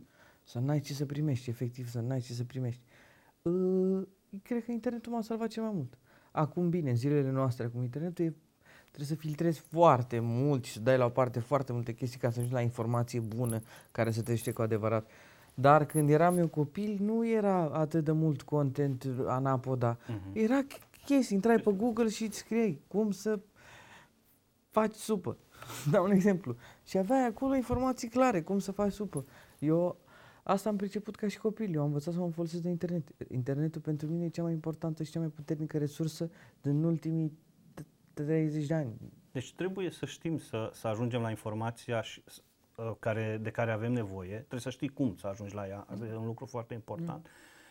să 0.43 0.59
n-ai 0.59 0.79
ce 0.79 0.93
să 0.93 1.05
primești, 1.05 1.49
efectiv, 1.49 1.87
să 1.89 1.99
n-ai 1.99 2.19
ce 2.19 2.33
să 2.33 2.43
primești. 2.43 2.81
Uh, 3.41 4.07
cred 4.43 4.63
că 4.63 4.71
internetul 4.71 5.11
m-a 5.11 5.21
salvat 5.21 5.49
cel 5.49 5.63
mai 5.63 5.71
mult. 5.75 5.97
Acum 6.31 6.69
bine, 6.69 6.89
în 6.89 6.95
zilele 6.95 7.31
noastre, 7.31 7.65
acum 7.65 7.81
internetul 7.81 8.25
e, 8.25 8.33
trebuie 8.85 9.07
să 9.07 9.15
filtrezi 9.15 9.59
foarte 9.59 10.19
mult 10.19 10.63
și 10.65 10.71
să 10.71 10.79
dai 10.79 10.97
la 10.97 11.05
o 11.05 11.09
parte 11.09 11.39
foarte 11.39 11.73
multe 11.73 11.93
chestii 11.93 12.19
ca 12.19 12.27
să 12.29 12.35
ajungi 12.37 12.53
la 12.55 12.61
informație 12.61 13.19
bună 13.19 13.59
care 13.91 14.11
să 14.11 14.21
te 14.21 14.31
ajute 14.31 14.51
cu 14.51 14.61
adevărat. 14.61 15.09
Dar 15.53 15.85
când 15.85 16.09
eram 16.09 16.37
eu 16.37 16.47
copil, 16.47 16.97
nu 17.01 17.27
era 17.27 17.55
atât 17.63 18.03
de 18.03 18.11
mult 18.11 18.41
content 18.41 19.05
anapoda. 19.27 19.97
Mhm. 20.07 20.19
Era 20.33 20.63
ch- 20.63 21.03
chestii, 21.05 21.35
intrai 21.35 21.57
pe 21.59 21.71
Google 21.71 22.09
și 22.09 22.23
îți 22.23 22.37
scriei 22.37 22.81
cum 22.87 23.11
să 23.11 23.39
faci 24.69 24.93
supă. 24.93 25.37
Dau 25.91 26.03
un 26.03 26.11
exemplu. 26.11 26.55
Și 26.85 26.97
aveai 26.97 27.25
acolo 27.25 27.55
informații 27.55 28.07
clare, 28.07 28.41
cum 28.41 28.59
să 28.59 28.71
faci 28.71 28.91
supă. 28.91 29.25
Eu 29.59 29.97
asta 30.49 30.69
am 30.69 30.75
priceput 30.75 31.15
ca 31.15 31.27
și 31.27 31.37
copil. 31.39 31.73
Eu 31.73 31.79
am 31.81 31.85
învățat 31.87 32.13
să 32.13 32.19
mă 32.19 32.29
folosesc 32.31 32.61
de 32.61 32.69
internet. 32.69 33.07
Internetul 33.31 33.81
pentru 33.81 34.07
mine 34.07 34.25
e 34.25 34.29
cea 34.29 34.41
mai 34.43 34.51
importantă 34.51 35.03
și 35.03 35.11
cea 35.11 35.19
mai 35.19 35.27
puternică 35.27 35.77
resursă 35.77 36.29
din 36.61 36.83
ultimii 36.83 37.37
t- 37.81 37.83
30 38.13 38.65
de 38.65 38.73
ani. 38.73 38.93
Deci 39.31 39.53
trebuie 39.53 39.89
să 39.89 40.05
știm 40.05 40.37
să, 40.37 40.69
să 40.73 40.87
ajungem 40.87 41.21
la 41.21 41.29
informația 41.29 42.01
și, 42.01 42.23
s- 42.25 42.41
uh, 42.77 42.91
care, 42.99 43.39
de 43.41 43.49
care 43.49 43.71
avem 43.71 43.91
nevoie. 43.91 44.35
Trebuie 44.35 44.59
să 44.59 44.69
știi 44.69 44.89
cum 44.89 45.15
să 45.19 45.27
ajungi 45.27 45.55
la 45.55 45.67
ea. 45.67 45.85
Asta 45.89 46.05
e 46.05 46.15
un 46.15 46.25
lucru 46.25 46.45
foarte 46.45 46.73
important. 46.73 47.27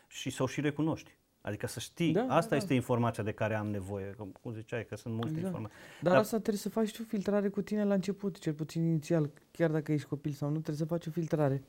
Și 0.07 0.31
să 0.31 0.43
o 0.43 0.47
și 0.47 0.61
recunoști. 0.61 1.17
Adică 1.41 1.67
să 1.67 1.81
știi, 1.81 2.13
Da, 2.13 2.27
asta 2.29 2.51
da, 2.51 2.57
este 2.57 2.75
informația 2.75 3.23
de 3.23 3.33
care 3.33 3.55
am 3.55 3.67
nevoie. 3.67 4.15
Cum, 4.19 4.33
cum 4.43 4.53
ziceai, 4.53 4.87
că 4.87 4.97
sunt 4.97 5.15
multe 5.15 5.29
Exact. 5.29 5.47
informații. 5.47 5.77
Dar 6.03 6.13
Da. 6.13 6.19
asta 6.19 6.37
trebuie 6.37 6.59
să 6.59 6.69
faci 6.69 6.93
tu 6.97 7.03
filtrare 7.03 7.49
cu 7.49 7.63
tine 7.63 7.85
la 7.85 7.95
început, 7.95 8.39
cel 8.39 8.53
puțin 8.53 8.83
inițial, 8.85 9.31
chiar 9.51 9.71
dacă 9.71 9.93
ești 9.93 10.09
copil 10.09 10.33
sau 10.33 10.49
nu, 10.49 10.55
trebuie 10.55 10.77
să 10.77 10.85
faci 10.85 11.07
o 11.07 11.11
filtrare. 11.11 11.63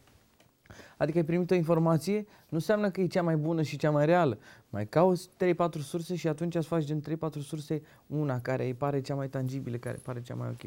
Adică 0.97 1.17
ai 1.17 1.23
primit 1.23 1.51
o 1.51 1.55
informație, 1.55 2.17
nu 2.21 2.27
înseamnă 2.49 2.89
că 2.91 3.01
e 3.01 3.07
cea 3.07 3.21
mai 3.21 3.35
bună 3.37 3.61
și 3.61 3.77
cea 3.77 3.91
mai 3.91 4.05
reală. 4.05 4.37
Mai 4.69 4.87
cauți 4.87 5.29
3-4 5.29 5.79
surse 5.81 6.15
și 6.15 6.27
atunci 6.27 6.55
îți 6.55 6.67
faci 6.67 6.85
din 6.85 7.01
3-4 7.01 7.39
surse 7.41 7.81
una 8.07 8.39
care 8.39 8.65
îi 8.65 8.73
pare 8.73 9.01
cea 9.01 9.15
mai 9.15 9.29
tangibilă, 9.29 9.77
care 9.77 9.99
pare 10.03 10.21
cea 10.21 10.35
mai 10.35 10.47
ok. 10.49 10.63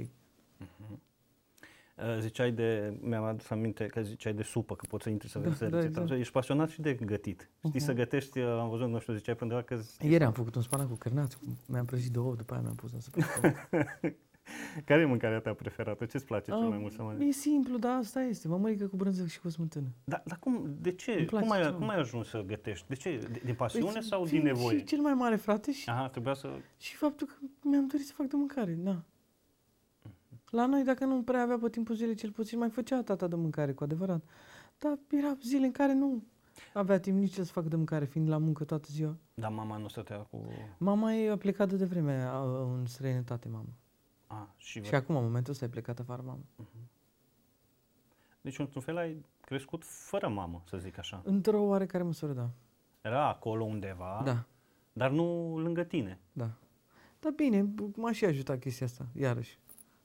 Uh, 1.96 2.18
Ziceai 2.20 2.52
de, 2.52 2.98
mi-am 3.00 3.24
adus 3.24 3.50
aminte 3.50 3.86
că 3.86 4.00
ziceai 4.02 4.32
de 4.32 4.42
supă, 4.42 4.74
că 4.76 4.86
poți 4.88 5.02
să 5.02 5.10
intri 5.10 5.28
să 5.28 5.38
Da, 5.38 5.48
vezi 5.48 5.58
da, 5.60 5.64
rețeta. 5.66 6.00
exact. 6.00 6.20
Ești 6.20 6.32
pasionat 6.32 6.68
și 6.68 6.80
de 6.80 6.94
gătit. 6.94 7.50
Știi 7.58 7.70
Mhm. 7.74 7.78
să 7.78 7.92
gătești, 7.92 8.38
uh, 8.38 8.58
am 8.60 8.68
văzut, 8.68 8.88
nu 8.88 8.98
știu, 8.98 9.14
ziceai 9.14 9.34
pe 9.34 9.42
undeva 9.44 9.62
că... 9.62 9.80
Ieri 10.00 10.24
am 10.24 10.32
făcut 10.32 10.54
un 10.54 10.62
spanac 10.62 10.88
cu 10.88 10.94
cărnați, 10.94 11.38
mi-am 11.66 11.84
prăjit 11.84 12.12
două, 12.12 12.34
după 12.34 12.52
aia 12.52 12.62
mi-am 12.62 12.74
pus 12.74 12.92
în 12.92 13.00
supă. 13.00 13.20
Care 14.84 15.00
e 15.00 15.04
mâncarea 15.04 15.40
ta 15.40 15.52
preferată? 15.52 16.04
Ce-ți 16.04 16.24
place 16.24 16.50
cel 16.50 16.60
mai 16.60 16.70
Ah, 16.76 16.78
mult 16.80 16.92
să 16.92 17.02
mănânci? 17.02 17.28
E 17.28 17.30
simplu, 17.32 17.78
dar 17.78 17.96
asta 17.96 18.22
este. 18.22 18.48
Mămăligă 18.48 18.86
cu 18.86 18.96
brânză 18.96 19.26
și 19.26 19.40
cu 19.40 19.48
smântână. 19.48 19.86
Dar, 20.04 20.22
dar 20.26 20.38
cum, 20.38 20.76
de 20.80 20.92
ce? 20.92 21.12
Îmi 21.12 21.24
place 21.26 21.46
Cum 21.46 21.54
ai, 21.54 21.60
cel 21.62 21.70
mai 21.70 21.78
cum 21.78 21.88
ai 21.88 21.96
ajuns 21.96 22.28
să 22.28 22.42
gătești? 22.46 22.88
De 22.88 22.94
ce? 22.94 23.18
De- 23.32 23.40
Din 23.44 23.54
pasiune 23.54 23.92
Păi, 23.92 24.02
sau 24.02 24.18
din 24.20 24.28
fiind 24.28 24.44
nevoie? 24.44 24.78
Și 24.78 24.84
cel 24.84 25.00
mai 25.00 25.14
mare 25.14 25.36
frate 25.36 25.72
și, 25.72 25.88
Aha, 25.90 26.08
trebuia 26.08 26.34
să... 26.34 26.48
și 26.78 26.96
faptul 26.96 27.26
că 27.26 27.34
mi-am 27.62 27.86
dorit 27.86 28.06
să 28.06 28.12
fac 28.16 28.26
de 28.26 28.36
mâncare. 28.36 28.72
Da. 28.72 29.02
La 30.50 30.66
noi, 30.66 30.82
dacă 30.84 31.04
nu 31.04 31.22
prea 31.22 31.42
avea 31.42 31.58
pe 31.58 31.68
timpul 31.68 31.94
zilei, 31.94 32.14
cel 32.14 32.30
puțin 32.30 32.58
mai 32.58 32.68
făcea 32.70 33.02
tata 33.02 33.26
de 33.28 33.34
mâncare, 33.36 33.72
cu 33.72 33.84
adevărat. 33.84 34.24
Dar 34.78 34.98
erau 35.10 35.36
zile 35.42 35.64
în 35.66 35.72
care 35.72 35.94
nu 35.94 36.22
avea 36.74 37.00
timp 37.00 37.18
nici 37.18 37.32
să 37.32 37.44
facă 37.44 37.68
de 37.68 37.76
mâncare, 37.76 38.04
fiind 38.04 38.28
la 38.28 38.38
muncă 38.38 38.64
toată 38.64 38.88
ziua. 38.90 39.16
Dar 39.34 39.50
mama 39.50 39.76
nu 39.76 39.88
stătea 39.88 40.16
cu... 40.18 40.44
Mama 40.78 41.14
e 41.14 41.30
a 41.30 41.36
plecat 41.36 41.68
de 41.68 41.76
devreme 41.76 42.12
a- 42.12 42.68
în 42.78 42.86
străinătate, 42.86 43.48
mama. 43.48 43.66
A, 44.32 44.54
și, 44.56 44.82
Și 44.82 44.94
acum, 44.94 45.16
în 45.16 45.22
momentul 45.24 45.52
ăsta, 45.52 45.64
e 45.64 45.68
plecat 45.68 45.98
afară, 45.98 46.22
mama. 46.22 46.40
Deci, 48.40 48.58
într-un 48.58 48.82
fel, 48.82 48.96
ai 48.96 49.24
crescut 49.40 49.84
fără 49.84 50.28
mamă, 50.28 50.62
să 50.66 50.76
zic 50.76 50.98
așa. 50.98 51.22
Într-o 51.24 51.60
oarecare 51.62 52.04
măsură, 52.04 52.32
da. 52.32 52.50
Era 53.00 53.28
acolo 53.28 53.64
undeva, 53.64 54.20
Da, 54.24 54.44
dar 54.92 55.10
nu 55.10 55.58
lângă 55.58 55.82
tine. 55.84 56.18
da. 56.32 56.50
Dar 57.20 57.32
bine, 57.32 57.62
b- 57.64 57.94
m-a 57.96 58.12
și 58.12 58.24
ajutat 58.24 58.58
chestia 58.58 58.86
asta, 58.86 59.06
iarăși. 59.14 59.58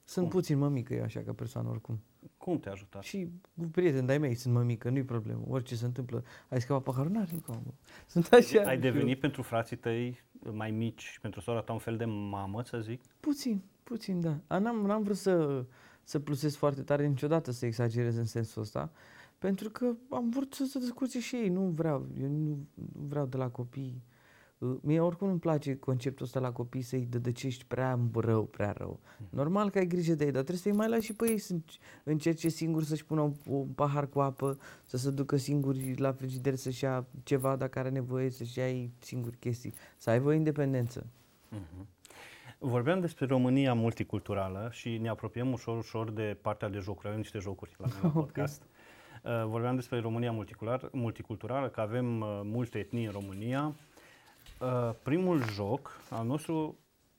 Sunt 0.04 0.28
Cum? 0.28 0.34
puțin 0.34 0.58
mămică 0.58 0.94
eu 0.94 1.02
așa 1.02 1.20
ca 1.20 1.32
persoană 1.32 1.68
oricum. 1.68 2.00
Cum 2.38 2.58
te-a 2.58 2.72
ajutat? 2.72 3.02
Și 3.02 3.28
cu 3.56 3.66
prieteni 3.66 4.06
de-ai 4.06 4.18
mei 4.18 4.34
sunt 4.34 4.54
mămică, 4.54 4.90
nu-i 4.90 5.02
problemă. 5.04 5.40
Orice 5.48 5.74
se 5.76 5.84
întâmplă. 5.84 6.24
Ai 6.48 6.60
scăpat 6.60 6.82
paharul? 6.82 7.10
N-are 7.10 7.28
nicio 7.30 7.42
problemă. 7.44 7.74
Sunt 8.06 8.26
așa. 8.32 8.62
Ai 8.62 8.74
și 8.74 8.80
devenit 8.80 9.20
pentru 9.20 9.42
frații 9.42 9.76
tăi 9.76 10.18
mai 10.52 10.70
mici 10.70 11.02
și 11.02 11.20
pentru 11.20 11.40
sora 11.40 11.60
ta 11.60 11.72
un 11.72 11.78
fel 11.78 11.96
de 11.96 12.04
mamă, 12.04 12.62
să 12.62 12.78
zic? 12.80 13.00
eu- 13.00 13.10
Puțin, 13.20 13.62
puțin, 13.82 14.20
da. 14.20 14.36
A, 14.46 14.58
N-am, 14.58 14.76
n-am 14.86 15.02
vrut 15.02 15.16
să, 15.16 15.64
să 16.02 16.18
plusez 16.18 16.56
foarte 16.56 16.82
tare 16.82 17.06
niciodată 17.06 17.50
să 17.50 17.66
exagerez 17.66 18.16
în 18.16 18.24
sensul 18.24 18.62
ăsta. 18.62 18.90
Pentru 19.38 19.70
că 19.70 19.94
am 20.10 20.30
vrut 20.30 20.54
să 20.54 20.64
se 20.64 20.78
descurce 20.78 21.20
și 21.20 21.36
ei. 21.36 21.48
Nu 21.48 21.60
vreau, 21.60 22.06
eu 22.20 22.28
nu, 22.28 22.66
nu 22.74 23.06
vreau 23.08 23.26
de 23.26 23.36
la 23.36 23.48
copii. 23.48 24.02
Uh, 24.06 24.16
Mie 24.80 25.00
oricum 25.00 25.28
îmi 25.28 25.38
place 25.38 25.76
conceptul 25.76 26.24
ăsta 26.24 26.40
la 26.40 26.52
copii 26.52 26.82
să-i 26.82 27.06
dădăcești 27.10 27.64
prea 27.64 27.98
rău, 28.14 28.44
prea 28.44 28.72
rău. 28.72 29.00
Normal 29.30 29.70
că 29.70 29.78
ai 29.78 29.86
grijă 29.86 30.14
de 30.14 30.24
ei, 30.24 30.30
dar 30.30 30.42
trebuie 30.42 30.62
să-i 30.62 30.72
mai 30.72 30.88
lași 30.88 31.04
și 31.04 31.14
pe 31.14 31.30
ei 31.30 31.38
să 31.38 31.54
înci- 31.54 31.78
încerce 32.04 32.48
singur 32.48 32.82
să-și 32.82 33.04
pună 33.04 33.20
un, 33.20 33.32
un 33.46 33.66
pahar 33.66 34.08
cu 34.08 34.20
apă, 34.20 34.58
să 34.84 34.96
se 34.96 35.10
ducă 35.10 35.36
singuri 35.36 35.94
la 35.96 36.12
frigider 36.12 36.54
să-și 36.54 36.84
ia 36.84 37.06
ceva 37.22 37.56
dacă 37.56 37.78
are 37.78 37.88
nevoie, 37.88 38.30
să-și 38.30 38.58
ia 38.58 38.68
ei 38.68 38.92
singuri 38.98 39.36
chestii, 39.36 39.74
să 39.96 40.10
aibă 40.10 40.32
independență. 40.32 41.06
Mhm. 41.48 41.86
Vorbeam 42.58 43.00
despre 43.00 43.26
România 43.26 43.74
multiculturală 43.74 44.68
și 44.72 44.96
ne 44.96 45.08
apropiem 45.08 45.52
ușor, 45.52 45.78
ușor 45.78 46.10
de 46.10 46.36
partea 46.42 46.68
de 46.68 46.78
jocuri. 46.78 47.06
Avem 47.06 47.18
niște 47.20 47.38
jocuri 47.38 47.74
la 47.78 47.86
noi 47.86 47.98
la 48.02 48.08
podcast. 48.20 48.62
Uh, 49.24 49.44
Vorbeam 49.46 49.74
despre 49.74 50.00
România 50.00 50.32
multiculturală, 50.32 50.90
multiculturală 50.92 51.68
că 51.68 51.80
avem 51.80 52.20
uh, 52.20 52.40
multe 52.42 52.78
etnii 52.78 53.04
în 53.04 53.12
România. 53.12 53.74
Uh, 54.60 54.90
Primul 55.02 55.42
joc 55.52 56.00
al 56.10 56.26
nostru 56.26 56.78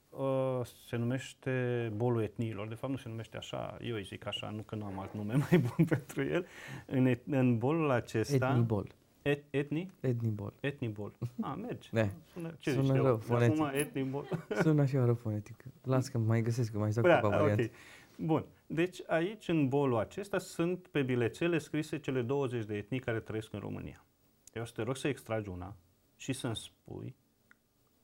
uh, 0.09 0.59
se 0.87 0.95
numește 0.95 1.91
Bolul 1.95 2.21
etniilor. 2.21 2.67
De 2.67 2.75
fapt 2.75 2.91
nu 2.93 2.97
se 2.99 3.09
numește 3.09 3.37
așa, 3.37 3.77
eu 3.81 3.95
îi 3.95 4.03
zic 4.03 4.25
așa, 4.25 4.49
nu 4.49 4.61
că 4.61 4.75
nu 4.75 4.85
am 4.85 4.99
alt 4.99 5.13
nume 5.13 5.33
mai 5.49 5.57
bun 5.59 5.85
pentru 5.85 6.23
el. 6.23 6.45
În, 6.85 7.07
et- 7.15 7.25
în 7.29 7.57
bolul 7.57 7.89
acesta... 7.89 8.47
Etnibol. 8.49 8.87
Et, 9.21 9.43
etni? 9.49 9.91
Etnibol. 9.99 10.53
Etnibol. 10.59 11.13
Ah, 11.41 11.53
merge. 11.61 11.89
Da. 11.91 12.09
Sună, 12.33 12.53
ce 12.59 12.71
Sună 12.71 12.83
zici 12.83 12.95
eu? 12.95 13.03
rău, 13.03 13.15
De 13.15 13.21
fonetic. 13.23 13.59
Acum 13.61 13.79
etnibol. 13.79 14.25
Sună 14.61 14.81
așa 14.81 15.05
rău 15.05 15.13
fonetic. 15.13 15.63
Las 15.83 16.07
că 16.07 16.17
mai 16.17 16.41
găsesc, 16.41 16.71
că 16.71 16.77
mai 16.77 16.91
stau 16.91 17.03
Da, 17.03 17.15
câteva 17.15 17.37
variante. 17.37 17.63
ok. 17.63 18.25
Bun. 18.25 18.45
Deci 18.67 18.99
aici, 19.07 19.47
în 19.47 19.67
bolul 19.67 19.97
acesta, 19.97 20.37
sunt 20.37 20.87
pe 20.87 21.01
bilețele 21.01 21.57
scrise 21.57 21.99
cele 21.99 22.21
20 22.21 22.65
de 22.65 22.75
etnii 22.77 22.99
care 22.99 23.19
trăiesc 23.19 23.53
în 23.53 23.59
România. 23.59 24.05
Eu 24.53 24.61
o 24.61 24.65
să 24.65 24.71
te 24.75 24.81
rog 24.81 24.95
să 24.95 25.07
extragi 25.07 25.49
una 25.49 25.75
și 26.15 26.33
să-mi 26.33 26.55
spui 26.55 27.15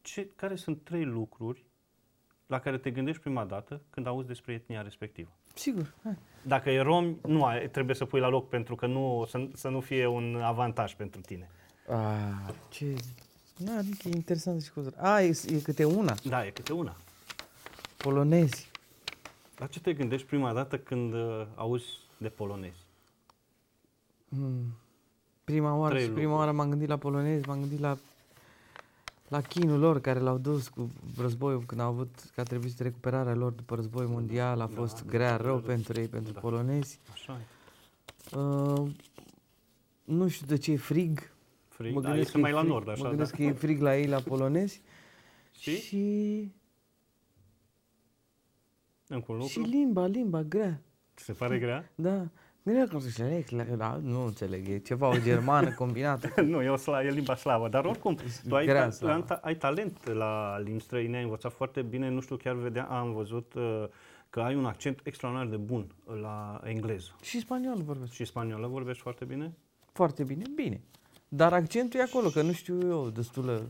ce, 0.06 0.30
care 0.36 0.56
sunt 0.56 0.84
trei 0.84 1.04
lucruri 1.06 1.66
la 2.48 2.60
care 2.60 2.78
te 2.78 2.92
gândești 2.92 3.22
prima 3.22 3.46
dată 3.46 3.82
când 3.90 4.08
auzi 4.08 4.28
despre 4.28 4.54
etnia 4.54 4.82
respectivă. 4.82 5.30
Sigur. 5.54 5.94
Hai. 6.04 6.18
Dacă 6.42 6.70
e 6.70 6.80
rom, 6.80 7.18
nu 7.28 7.44
ai, 7.44 7.70
trebuie 7.70 7.96
să 7.96 8.06
pui 8.06 8.20
la 8.20 8.28
loc 8.28 8.50
pentru 8.50 8.76
că 8.76 8.86
nu, 8.86 9.26
să, 9.28 9.48
să 9.54 9.70
nu 9.70 9.80
fie 9.80 10.06
un 10.06 10.42
avantaj 10.42 10.96
pentru 10.96 11.22
tine. 11.22 11.50
Ah, 11.90 12.54
ce... 12.70 12.96
Na, 13.58 13.80
e 13.80 14.10
interesant 14.16 14.62
și 14.64 14.72
cu 14.72 14.84
A, 14.98 15.22
e, 15.22 15.34
e 15.48 15.60
câte 15.60 15.86
una. 15.86 16.16
Da, 16.24 16.46
e 16.46 16.50
câte 16.50 16.74
una. 16.74 16.96
Polonezi. 17.98 18.72
La 19.58 19.68
ce 19.68 19.80
te 19.80 19.94
gândești 19.94 20.28
prima 20.28 20.54
dată 20.54 20.78
când 20.78 21.14
uh, 21.14 21.46
auzi 21.56 21.86
de 22.18 22.30
polonezi? 22.30 22.86
Hmm. 24.30 24.78
Prima 25.44 25.76
oară, 25.76 25.94
Trei 25.94 26.06
și 26.06 26.12
prima 26.12 26.22
lucruri. 26.30 26.46
oară 26.46 26.58
m-am 26.58 26.70
gândit 26.70 26.88
la 26.88 26.98
polonezi, 26.98 27.48
m-am 27.48 27.60
gândit 27.60 27.80
la 27.80 27.98
la 29.28 29.42
chinul 29.42 29.80
lor 29.80 30.00
care 30.02 30.20
l-au 30.20 30.38
dus 30.38 30.68
cu 30.68 30.90
războiul 31.18 31.64
când 31.66 31.82
au 31.82 31.88
avut 31.88 32.16
că 32.36 32.42
a 32.42 32.44
trebuit 32.44 32.80
recuperarea 32.80 33.36
lor 33.36 33.52
după 33.52 33.76
războiul 33.76 34.10
mondial, 34.10 34.62
a 34.62 34.68
Da, 34.68 34.76
fost 34.76 35.04
da, 35.04 35.10
grea 35.10 35.38
da, 35.38 35.44
rău 35.44 35.60
da. 35.60 35.66
pentru 35.68 36.00
ei, 36.00 36.08
pentru 36.08 36.34
Da. 36.34 36.40
polonezi. 36.40 37.00
Așa 37.12 37.40
e. 38.34 38.38
Uh, 38.38 38.92
nu 40.04 40.28
știu 40.28 40.46
de 40.46 40.58
ce 40.58 40.72
e 40.72 40.78
frig. 40.78 41.32
Frig, 41.68 41.94
Mă 41.94 42.02
da, 42.02 42.08
gândesc 42.08 42.28
este 42.28 42.32
că 42.42 42.48
e 42.48 42.52
mai 42.52 42.52
la 42.52 42.60
frig- 42.62 42.70
nord, 42.72 42.90
așa, 42.90 43.04
Mă 43.04 43.10
gândesc 43.10 43.32
da. 43.32 43.38
că 43.38 43.44
e 43.44 43.52
frig 43.54 43.82
la 43.82 43.98
ei, 43.98 44.08
la 44.08 44.20
polonezi. 44.20 44.82
Și? 45.52 45.80
și, 45.82 46.52
Încă 49.08 49.32
un 49.32 49.42
și 49.42 49.58
lucru? 49.58 49.72
limba, 49.72 50.06
limba 50.08 50.44
grea. 50.44 50.82
Ți 51.16 51.24
se 51.24 51.34
pare 51.34 51.60
grea? 51.60 51.92
Da. 51.96 52.28
Gândeam 52.66 52.88
că 52.88 53.00
se 53.00 53.24
înțeleg, 53.24 53.70
da, 53.76 54.00
nu 54.04 54.26
înțeleg, 54.26 54.68
e 54.68 54.78
ceva 54.78 55.08
o 55.08 55.18
germană 55.18 55.74
combinată. 55.74 56.42
nu, 56.52 56.62
e, 56.62 56.70
o 56.70 56.76
sla, 56.76 57.04
e 57.04 57.10
limba 57.10 57.36
slavă, 57.36 57.70
dar 57.70 57.86
oricum, 57.86 58.18
tu 58.48 58.56
ai, 58.56 58.66
Grea 58.66 58.84
ta, 58.84 58.90
slavă. 58.90 59.22
ta, 59.22 59.40
ai 59.44 59.56
talent 59.56 60.08
la 60.08 60.60
limbi 60.60 60.82
străine, 60.84 61.18
ai 61.18 61.24
învățat 61.24 61.54
foarte 61.54 61.82
bine, 61.82 62.10
nu 62.10 62.20
știu, 62.22 62.36
chiar 62.36 62.56
vedea, 62.56 62.84
am 62.84 63.14
văzut 63.14 63.54
uh, 63.54 63.84
că 64.30 64.40
ai 64.40 64.56
un 64.56 64.66
accent 64.66 65.00
extraordinar 65.04 65.50
de 65.50 65.58
bun 65.58 65.88
la 66.22 66.62
engleză. 66.64 67.16
și 67.22 67.40
spaniol 67.40 67.82
vorbesc. 67.82 68.12
Și 68.12 68.26
spaniolă 68.26 68.68
vorbești 68.68 69.02
foarte 69.02 69.26
bine? 69.26 69.54
Foarte 69.92 70.24
bine, 70.24 70.44
bine. 70.56 70.82
Dar 71.28 71.54
accentul 71.54 72.00
e 72.00 72.04
acolo, 72.04 72.30
că 72.30 72.42
nu 72.42 72.52
știu 72.52 72.88
eu, 72.88 73.10
destulă, 73.10 73.62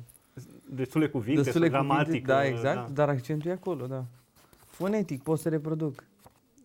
Destule 0.69 1.07
cuvinte, 1.07 1.41
destule 1.41 1.69
gramatică. 1.69 2.03
cuvinte, 2.05 2.27
da, 2.31 2.45
exact, 2.45 2.89
dar 2.89 3.09
accentul 3.09 3.49
e 3.49 3.53
acolo, 3.53 3.85
da. 3.85 4.05
Fonetic, 4.65 5.23
pot 5.23 5.39
să 5.39 5.49
reproduc. 5.49 6.03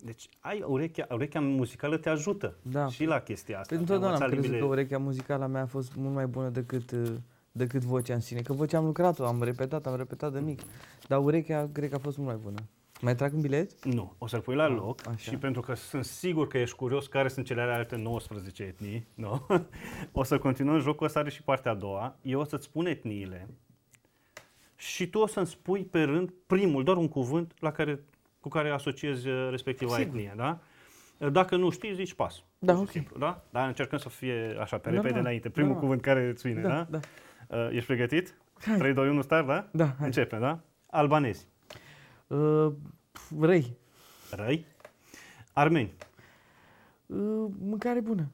Deci 0.05 0.29
ai 0.39 0.63
urechea, 0.67 1.07
urechea 1.11 1.39
muzicală 1.39 1.97
te 1.97 2.09
ajută 2.09 2.55
Da. 2.61 2.87
și 2.87 3.05
la 3.05 3.19
chestia 3.19 3.59
asta. 3.59 3.75
Păi 3.75 3.85
de 3.85 3.91
a 3.91 3.95
întotdeauna 3.95 4.15
am 4.17 4.21
învăța 4.21 4.41
crezut 4.41 4.51
că 4.59 4.65
limbile. 4.65 4.81
urechea 4.81 4.97
muzicală 4.97 5.43
a 5.43 5.47
mea 5.47 5.61
a 5.61 5.65
fost 5.65 5.95
mult 5.95 6.13
mai 6.13 6.27
bună 6.27 6.49
decât, 6.49 6.91
uh, 6.91 7.13
decât 7.51 7.81
vocea 7.83 8.13
în 8.13 8.19
sine. 8.19 8.41
Că 8.41 8.53
vocea 8.53 8.77
am 8.77 8.85
lucrat-o, 8.85 9.25
am 9.25 9.43
repetat, 9.43 9.85
am 9.87 9.95
repetat 9.95 10.31
de 10.33 10.39
mic. 10.39 10.61
Dar 11.07 11.19
urechea 11.23 11.69
cred 11.73 11.89
că 11.89 11.95
a 11.95 11.99
fost 11.99 12.17
mult 12.17 12.29
mai 12.29 12.39
bună. 12.43 12.57
Mai 13.01 13.15
trag 13.15 13.33
un 13.33 13.41
bilet? 13.41 13.85
Nu, 13.85 14.13
o 14.17 14.27
să-l 14.27 14.39
pui 14.41 14.55
la 14.55 14.63
Ah, 14.63 14.71
loc 14.75 15.07
așa. 15.07 15.17
și 15.17 15.37
pentru 15.37 15.61
că 15.61 15.73
sunt 15.75 16.05
sigur 16.05 16.47
că 16.47 16.57
ești 16.57 16.75
curios 16.75 17.07
care 17.07 17.27
sunt 17.27 17.45
cele 17.45 17.61
alte 17.61 17.95
19 17.95 18.63
etnii, 18.63 19.07
nu? 19.13 19.45
o 20.11 20.23
să 20.23 20.37
continuăm 20.37 20.79
jocul 20.79 21.05
ăsta, 21.05 21.19
are 21.19 21.29
și 21.29 21.43
partea 21.43 21.71
a 21.71 21.75
doua. 21.75 22.15
Eu 22.21 22.39
o 22.39 22.43
să-ți 22.43 22.63
spun 22.65 22.85
etniile 22.85 23.47
și 24.75 25.07
tu 25.09 25.19
o 25.19 25.27
să-mi 25.27 25.45
spui 25.47 25.83
pe 25.83 26.01
rând 26.03 26.33
primul, 26.47 26.83
doar 26.83 26.97
un 26.97 27.07
cuvânt 27.07 27.53
la 27.59 27.71
care, 27.71 28.03
cu 28.41 28.49
care 28.49 28.69
asociezi 28.69 29.27
uh, 29.27 29.47
respectiva 29.49 29.95
Sigur. 29.95 30.07
etnie, 30.15 30.33
da? 30.35 30.59
Dacă 31.31 31.55
nu 31.55 31.69
știi, 31.69 31.93
zici 31.93 32.13
pas. 32.13 32.43
Da, 32.59 32.73
Pur 32.73 32.81
și 32.81 32.87
ok. 32.87 32.91
simplu, 32.91 33.17
da? 33.19 33.43
Dar 33.49 33.67
încercăm 33.67 33.97
să 33.97 34.09
fie 34.09 34.57
așa, 34.59 34.77
pe 34.77 34.87
Normal, 34.89 35.03
repede 35.05 35.19
înainte. 35.19 35.49
Primul 35.49 35.69
normal. 35.71 35.83
cuvânt 35.87 36.01
care 36.05 36.27
îți 36.29 36.47
vine, 36.47 36.61
da? 36.61 36.87
Da, 36.89 36.99
da. 36.99 36.99
Uh, 37.57 37.69
ești 37.71 37.85
pregătit? 37.85 38.35
Hai. 38.65 38.77
3, 38.77 38.93
2, 38.93 39.09
1, 39.09 39.21
start, 39.21 39.47
da? 39.47 39.69
Da, 39.71 39.85
hai. 39.85 40.05
Începem, 40.05 40.39
da? 40.39 40.59
Albanezi. 40.89 41.47
Uh, 42.27 42.73
răi. 43.39 43.77
Răi. 44.31 44.65
Armeni. 45.53 45.93
Uh, 47.05 47.51
mâncare 47.59 47.99
bună. 47.99 48.31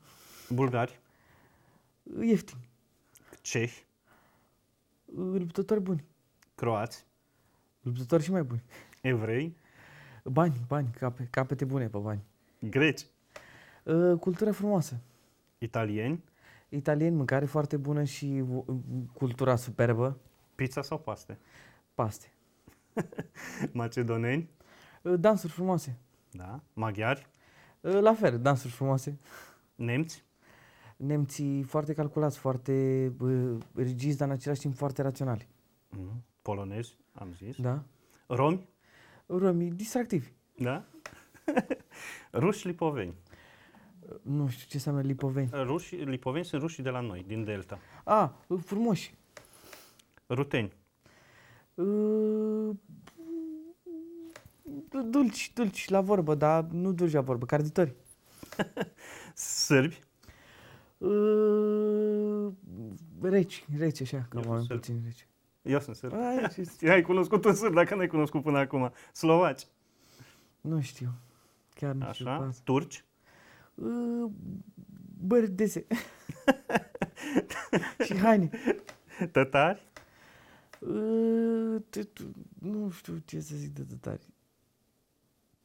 Bulgari. 0.49 0.99
Uh, 2.03 2.27
ieftin. 2.27 2.57
Cehi. 3.41 3.85
Uh, 5.05 5.39
luptători 5.39 5.81
buni. 5.81 6.05
Croați. 6.55 7.05
Luptători 7.81 8.23
și 8.23 8.31
mai 8.31 8.43
buni. 8.43 8.63
Evrei. 9.01 9.55
Bani, 10.31 10.61
bani, 10.67 10.89
cape, 10.99 11.27
capete 11.31 11.65
bune 11.65 11.87
pe 11.87 11.97
bani. 11.97 12.23
Greci. 12.59 13.05
Uh, 13.83 14.19
cultură 14.19 14.51
frumoasă. 14.51 14.99
Italieni. 15.57 16.23
Italieni, 16.69 17.15
mâncare 17.15 17.45
foarte 17.45 17.77
bună 17.77 18.03
și 18.03 18.43
uh, 18.49 18.63
cultura 19.13 19.55
superbă. 19.55 20.17
Pizza 20.55 20.81
sau 20.81 20.99
paste. 20.99 21.37
Paste. 21.93 22.31
Macedoneni. 23.73 24.49
Uh, 25.01 25.19
dansuri 25.19 25.51
frumoase. 25.53 25.97
Da. 26.31 26.59
Maghiari. 26.73 27.27
Uh, 27.81 27.99
la 28.01 28.13
fel, 28.13 28.39
dansuri 28.39 28.73
frumoase. 28.73 29.19
Nemți. 29.75 30.25
Nemții 30.97 31.63
foarte 31.63 31.93
calculați, 31.93 32.37
foarte 32.37 33.07
uh, 33.19 33.57
rigizi, 33.75 34.17
dar 34.17 34.27
în 34.27 34.33
același 34.33 34.59
timp 34.59 34.75
foarte 34.75 35.01
raționali. 35.01 35.47
Mhm. 35.89 36.23
Polonezi, 36.41 36.97
am 37.13 37.33
zis. 37.33 37.55
Da? 37.61 37.83
Romi. 38.27 38.67
Romii 39.27 39.71
distractivi. 39.71 40.31
Da? 40.57 40.83
Ruși 42.31 42.67
lipoveni. 42.67 43.13
Nu 44.21 44.47
știu 44.47 44.65
ce 44.67 44.75
înseamnă 44.75 45.01
lipoveni. 45.01 45.49
Ruși, 45.51 45.95
lipoveni 45.95 46.45
sunt 46.45 46.61
rușii 46.61 46.83
de 46.83 46.89
la 46.89 46.99
noi, 46.99 47.23
din 47.27 47.43
Delta. 47.43 47.79
A, 48.03 48.35
frumoși. 48.63 49.13
Ruteni. 50.27 50.73
Uh, 51.73 52.69
dulci, 55.09 55.51
dulci 55.53 55.89
la 55.89 56.01
vorbă, 56.01 56.35
dar 56.35 56.63
nu 56.63 56.91
dulci 56.91 57.11
la 57.13 57.21
vorbă, 57.21 57.45
carditori. 57.45 57.95
Sârbi. 59.33 59.99
Uh, 60.97 62.51
reci, 63.21 63.65
reci 63.77 64.01
așa, 64.01 64.25
că 64.29 64.37
Eu 64.37 64.49
oameni 64.49 64.65
sunt 64.65 64.79
puțin 64.79 65.01
reci. 65.03 65.27
Eu 65.67 65.79
sunt 65.79 65.95
sârb. 65.95 66.13
Ai, 66.13 66.47
ce- 66.79 66.89
Ai 66.91 67.01
cunoscut 67.01 67.45
un 67.45 67.53
sârb, 67.53 67.73
dacă 67.73 67.95
n-ai 67.95 68.07
cunoscut 68.07 68.43
până 68.43 68.57
acum. 68.57 68.91
Slovaci. 69.13 69.67
nu 70.61 70.81
știu. 70.81 71.09
Chiar 71.73 71.93
nu 71.93 72.11
știu. 72.13 72.25
pe 72.25 72.31
Așa. 72.31 72.45
asta. 72.45 72.61
Turci. 72.63 73.03
Uh, 73.75 74.31
bărdese. 75.21 75.85
și 78.05 78.17
haine. 78.17 78.49
Tătari. 79.31 79.85
Uh, 80.79 81.75
t- 81.97 82.03
t- 82.03 82.31
nu 82.59 82.89
știu 82.89 83.17
ce 83.25 83.39
să 83.39 83.55
zic 83.55 83.73
de 83.73 83.83
tătari. 83.83 84.27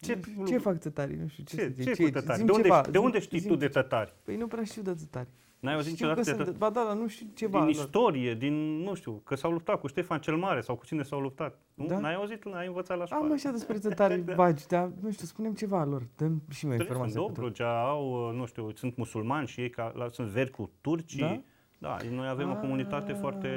Ce- 0.01 0.15
Nu 0.15 0.23
știu, 0.23 0.47
ce 0.47 0.59
fac 0.59 0.79
tătarii? 0.79 1.17
Nu 1.17 1.27
știu 1.29 1.45
ce, 1.45 1.57
Ce, 1.57 1.73
să 1.77 1.83
ce, 1.83 1.93
zic. 1.93 2.05
cu 2.05 2.11
tătari? 2.11 2.37
zi-mi 2.37 2.47
De 2.47 2.53
unde, 2.53 2.63
ceva, 2.69 2.81
de 2.83 2.91
zi-mi- 2.91 3.05
unde 3.05 3.19
știi 3.21 3.39
tu 3.41 3.45
zi-mi 3.47 3.59
de 3.59 3.69
tătari? 3.69 4.15
Păi 4.23 4.37
nu 4.37 4.47
prea 4.47 4.65
știu 4.65 4.83
de 4.83 4.95
tătari. 4.95 5.29
N-ai 5.63 5.75
auzit 5.75 5.95
Știu 5.95 6.07
că 6.07 6.13
niciodată 6.15 6.31
de 6.39 6.45
sunt, 6.45 6.57
tătari? 6.59 6.73
ba 6.75 6.81
da, 6.81 6.87
dar 6.89 6.97
nu 7.03 7.09
știu 7.09 7.27
ceva. 7.35 7.59
Din 7.59 7.67
lor. 7.67 7.85
istorie, 7.85 8.35
din, 8.35 8.55
nu 8.83 8.95
știu, 8.95 9.13
că 9.25 9.35
s-au 9.35 9.53
luptat 9.53 9.81
cu 9.81 9.87
Ștefan 9.87 10.21
cel 10.21 10.37
Mare 10.37 10.61
sau 10.61 10.77
cu 10.77 10.85
cine 10.85 11.03
s-au 11.03 11.21
luptat. 11.21 11.59
Nu? 11.75 11.87
Da? 11.87 11.99
N-ai 11.99 12.15
auzit, 12.15 12.45
n-ai 12.45 12.67
învățat 12.67 12.99
la 12.99 13.05
școală. 13.05 13.25
Am 13.25 13.33
așa 13.33 13.51
despre 13.51 13.79
tătari 13.79 14.21
Da. 14.21 14.35
vagi, 14.43 14.67
dar 14.67 14.91
nu 15.01 15.11
știu, 15.11 15.27
spunem 15.27 15.55
ceva 15.55 15.85
lor. 15.85 16.03
Dăm 16.17 16.43
și 16.51 16.67
mie 16.67 16.77
Trăiesc 16.77 16.99
în 16.99 17.07
informații. 17.07 17.15
pentru- 17.15 17.33
Dobrogea, 17.35 17.81
au, 17.89 18.29
uh, 18.29 18.35
nu 18.35 18.47
știu, 18.47 18.73
sunt 18.75 18.97
musulmani 18.97 19.47
și 19.47 19.61
ei 19.61 19.71
ca, 19.71 19.93
la, 19.95 20.09
sunt 20.11 20.29
veri 20.29 20.51
cu 20.51 20.71
turcii. 20.81 21.21
Da? 21.21 21.41
Da, 21.79 21.97
noi 22.11 22.29
avem 22.29 22.51
o 22.51 22.57
comunitate 22.57 23.13
Ah. 23.13 23.19
foarte 23.21 23.49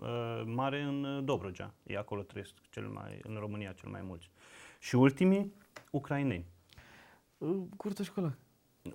uh, 0.00 0.42
mare 0.44 0.80
în 0.82 1.04
uh, 1.04 1.24
Dobrogea. 1.24 1.74
Ei 1.86 1.96
acolo 1.96 2.22
trăiesc 2.22 2.54
cel 2.70 2.86
mai, 2.86 3.20
în 3.22 3.36
România 3.40 3.72
cel 3.72 3.88
mai 3.90 4.00
mulți. 4.06 4.30
Și 4.78 4.94
ultimii, 4.94 5.52
ucraineni. 5.90 6.44
Uh, 7.38 7.56
Curtă 7.76 8.02
școală. 8.02 8.36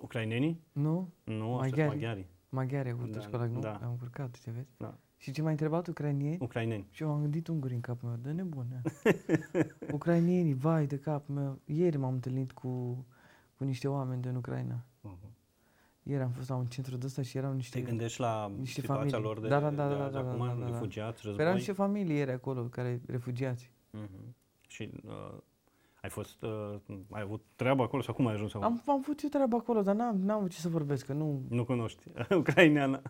Ucrainenii? 0.00 0.62
Nu? 0.72 1.12
Nu, 1.24 1.48
Maghiari. 1.48 1.60
maghiari. 1.60 1.88
maghiari. 1.88 2.26
Maghiare, 2.48 2.92
curtă 2.92 3.18
Da, 3.18 3.24
școală, 3.24 3.46
nu? 3.46 3.60
da. 3.60 3.72
Am 3.82 3.90
încurcat, 3.90 4.38
ce 4.42 4.50
vezi? 4.50 4.68
Da. 4.76 4.98
Și 5.16 5.30
ce 5.30 5.42
m-ai 5.42 5.50
întrebat, 5.50 5.86
ucrainieni? 5.86 6.38
Ucraineni. 6.40 6.86
Și 6.90 7.02
eu 7.02 7.10
am 7.10 7.20
gândit 7.20 7.48
unguri 7.48 7.74
în 7.74 7.80
capul 7.80 8.08
meu, 8.08 8.18
de 8.22 8.30
nebun. 8.32 8.82
Ucrainienii, 9.92 10.54
vai 10.54 10.86
de 10.86 10.98
capul 10.98 11.34
meu. 11.34 11.60
Ieri 11.64 11.96
m-am 11.96 12.12
întâlnit 12.12 12.52
cu, 12.52 13.04
cu 13.56 13.64
niște 13.64 13.88
oameni 13.88 14.22
din 14.22 14.34
Ucraina. 14.34 14.84
Uh-huh. 15.04 15.28
Ieri 16.02 16.22
am 16.22 16.30
fost 16.30 16.48
la 16.48 16.54
un 16.56 16.66
centru 16.66 16.96
de 16.96 17.06
ăsta 17.06 17.22
și 17.22 17.36
erau 17.36 17.50
Te 17.50 17.56
niște... 17.56 17.80
gândești 17.80 18.20
la 18.20 18.52
niște 18.58 18.80
situația 18.80 19.18
familii. 19.18 19.20
lor 19.26 19.40
de, 19.40 19.48
Da, 19.48 19.60
da, 19.60 19.70
da, 19.70 19.88
de 19.88 19.94
da, 19.94 20.04
azi 20.04 20.12
da, 20.14 20.22
da, 20.22 20.28
acum, 20.30 20.46
da, 20.46 20.52
da, 20.52 20.60
da. 20.60 20.66
refugiați, 20.66 21.14
Păi 21.20 21.22
război? 21.24 21.44
erau 21.44 21.54
niște 21.56 21.72
familii 21.72 22.16
ieri 22.16 22.30
acolo, 22.30 22.62
care 22.62 23.00
refugiați. 23.06 23.70
Mhm. 23.90 24.34
Și 24.68 24.90
uh, 25.04 25.38
ai 26.02 26.10
fost, 26.10 26.42
uh, 26.42 26.74
ai 27.10 27.20
avut 27.20 27.44
treabă 27.56 27.82
acolo 27.82 28.02
sau 28.02 28.14
cum 28.14 28.26
ai 28.26 28.32
ajuns 28.34 28.54
acolo? 28.54 28.70
Am, 28.70 28.82
am 28.86 29.00
făcut 29.00 29.22
eu 29.22 29.28
treaba 29.28 29.56
acolo, 29.56 29.82
dar 29.82 29.94
n-am, 29.94 30.16
n-am 30.20 30.38
avut 30.38 30.50
ce 30.50 30.58
să 30.60 30.68
vorbesc, 30.68 31.06
că 31.06 31.12
nu... 31.12 31.42
Nu 31.48 31.64
cunoști. 31.64 32.02
Ucraineană. 32.34 33.02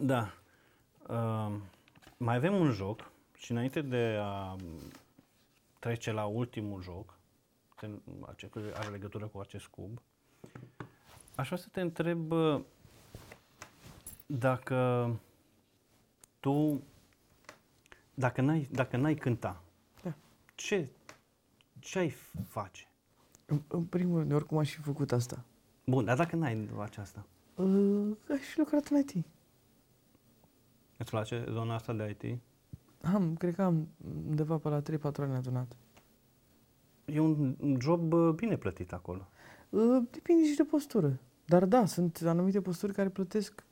Da. 0.00 0.32
Uh, 1.08 1.54
mai 2.16 2.36
avem 2.36 2.54
un 2.54 2.70
joc 2.70 3.10
și 3.36 3.50
înainte 3.52 3.80
de 3.82 4.18
a 4.22 4.56
trece 5.78 6.12
la 6.12 6.24
ultimul 6.24 6.82
joc, 6.82 7.18
ce 7.80 7.90
ace- 8.20 8.46
care 8.46 8.72
are 8.76 8.88
legătură 8.88 9.26
cu 9.26 9.38
acest 9.38 9.66
cub, 9.66 10.00
aș 11.34 11.46
vrea 11.46 11.58
să 11.58 11.68
te 11.72 11.80
întreb 11.80 12.30
uh, 12.32 12.60
dacă 14.26 15.10
tu, 16.40 16.82
dacă 18.14 18.40
n-ai, 18.40 18.68
dacă 18.70 18.96
n-ai 18.96 19.14
cânta, 19.14 19.62
Da. 20.02 20.14
ce, 20.54 20.88
ce 21.84 21.98
ai 21.98 22.14
face? 22.48 22.88
În, 23.46 23.60
în 23.68 23.84
primul 23.84 24.18
rând, 24.18 24.32
oricum 24.32 24.58
aș 24.58 24.74
fi 24.74 24.80
făcut 24.80 25.12
asta. 25.12 25.44
Bun, 25.86 26.04
dar 26.04 26.16
dacă 26.16 26.36
n-ai 26.36 26.68
aceasta, 26.78 27.26
Uh, 27.54 28.16
aș 28.30 28.40
fi 28.40 28.58
lucrat 28.58 28.86
în 28.86 28.96
IT. 28.96 29.24
îți 30.98 31.10
place 31.10 31.44
zona 31.50 31.74
asta 31.74 31.92
de 31.92 32.16
IT? 32.20 32.38
Am, 33.02 33.36
cred 33.36 33.54
că 33.54 33.62
am 33.62 33.88
undeva 34.28 34.58
pe 34.58 34.68
la 34.68 34.82
3-4 34.82 34.82
ani 35.16 35.34
adunat. 35.34 35.76
E 37.04 37.20
un 37.20 37.56
un 37.60 37.80
job 37.80 38.12
uh, 38.12 38.34
bine 38.34 38.56
plătit 38.56 38.92
acolo. 38.92 39.28
Uh, 39.68 40.02
depinde 40.10 40.44
și 40.46 40.56
de 40.56 40.64
postură. 40.64 41.20
Dar 41.44 41.64
da, 41.64 41.86
sunt 41.86 42.20
anumite 42.24 42.60
posturi 42.60 42.92
care 42.92 43.08
plătesc 43.08 43.64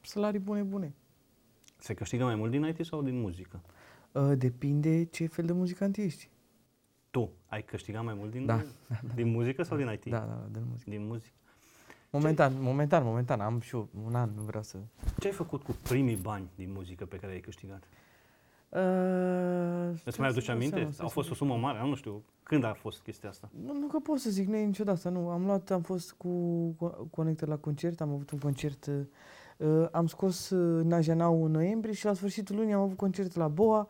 salarii 0.00 0.40
bune, 0.40 0.62
bune. 0.62 0.94
Se 1.76 1.94
câștigă 1.94 2.24
mai 2.24 2.34
mult 2.34 2.50
din 2.50 2.64
IT 2.64 2.86
sau 2.86 3.02
din 3.02 3.20
muzică? 3.20 3.60
Uh, 4.12 4.32
depinde 4.36 5.04
ce 5.04 5.26
fel 5.26 5.46
de 5.46 5.52
muzicant 5.52 5.96
ești. 5.96 6.30
Tu 7.10 7.30
ai 7.46 7.62
câștigat 7.62 8.04
mai 8.04 8.14
mult 8.14 8.30
din, 8.30 8.46
Da. 8.46 8.62
din 9.14 9.30
muzică 9.30 9.62
sau 9.62 9.76
din 9.76 9.90
IT? 9.92 10.04
Da, 10.04 10.18
da, 10.18 10.24
da, 10.24 10.46
de 10.50 10.58
muzică. 10.70 10.90
Din 10.90 11.06
muzică. 11.06 11.34
Momentan, 12.10 12.52
momentan, 12.62 13.04
momentan, 13.04 13.40
am 13.40 13.60
și 13.60 13.74
eu 13.74 13.88
un 14.06 14.14
an, 14.14 14.30
nu 14.36 14.42
vreau 14.42 14.62
să... 14.62 14.76
Ce 15.20 15.26
ai 15.26 15.32
făcut 15.32 15.62
cu 15.62 15.76
primii 15.82 16.16
bani 16.16 16.48
din 16.54 16.72
muzică 16.72 17.04
pe 17.06 17.16
care 17.16 17.32
ai 17.32 17.40
câștigat? 17.40 17.82
Uh, 18.68 20.00
Îți 20.04 20.20
mai 20.20 20.28
aduci 20.28 20.42
stai 20.42 20.56
să-mi 20.58 20.70
dau 20.70 20.70
aminte? 20.70 20.76
seama, 20.76 20.90
stai 20.90 21.00
Au 21.04 21.08
să 21.08 21.14
fost 21.14 21.30
o 21.30 21.34
sumă 21.34 21.56
mare, 21.56 21.88
nu 21.88 21.94
știu. 21.94 22.22
Când 22.42 22.64
a 22.64 22.72
fost 22.72 23.00
chestia 23.02 23.28
asta? 23.28 23.48
Nu, 23.64 23.72
nu 23.72 23.86
că 23.86 23.98
pot 23.98 24.18
să 24.18 24.30
zic, 24.30 24.46
nu 24.48 24.56
e 24.56 24.64
niciodată, 24.64 25.08
nu. 25.08 25.28
Am 25.28 25.44
luat, 25.44 25.70
am 25.70 25.80
fost 25.82 26.12
cu 26.12 26.28
co- 26.76 27.10
conector 27.10 27.48
la 27.48 27.56
concert, 27.56 28.00
am 28.00 28.10
avut 28.12 28.30
un 28.30 28.38
concert, 28.38 28.86
uh, 29.56 29.86
am 29.92 30.06
scos 30.06 30.50
uh, 30.50 30.84
Najanau 30.84 31.44
în 31.44 31.50
noiembrie 31.50 31.92
și 31.94 32.04
la 32.04 32.12
sfârșitul 32.12 32.56
lunii 32.56 32.72
am 32.72 32.80
avut 32.80 32.96
concert 32.96 33.34
la 33.34 33.48
Boa, 33.48 33.88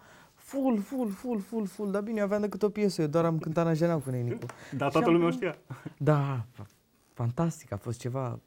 full, 0.49 0.78
full, 0.80 1.11
full, 1.11 1.40
full, 1.40 1.66
full, 1.66 1.90
dar 1.90 2.03
bine, 2.03 2.18
eu 2.18 2.24
aveam 2.24 2.40
decât 2.40 2.62
o 2.62 2.68
piesă, 2.68 3.01
eu 3.03 3.07
doar 3.09 3.24
am 3.24 3.38
cântat 3.38 3.64
Najanau 3.64 3.99
cu 3.99 4.11
Nenicu. 4.11 4.46
Da, 4.76 4.84
Și 4.86 4.90
toată 4.92 5.07
am- 5.07 5.12
lumea 5.12 5.26
o 5.28 5.30
știa. 5.30 5.59
Da, 5.99 6.46
fa- 6.53 6.66
fantastic, 7.12 7.72
a 7.72 7.76
fost 7.76 7.99
ceva, 7.99 8.38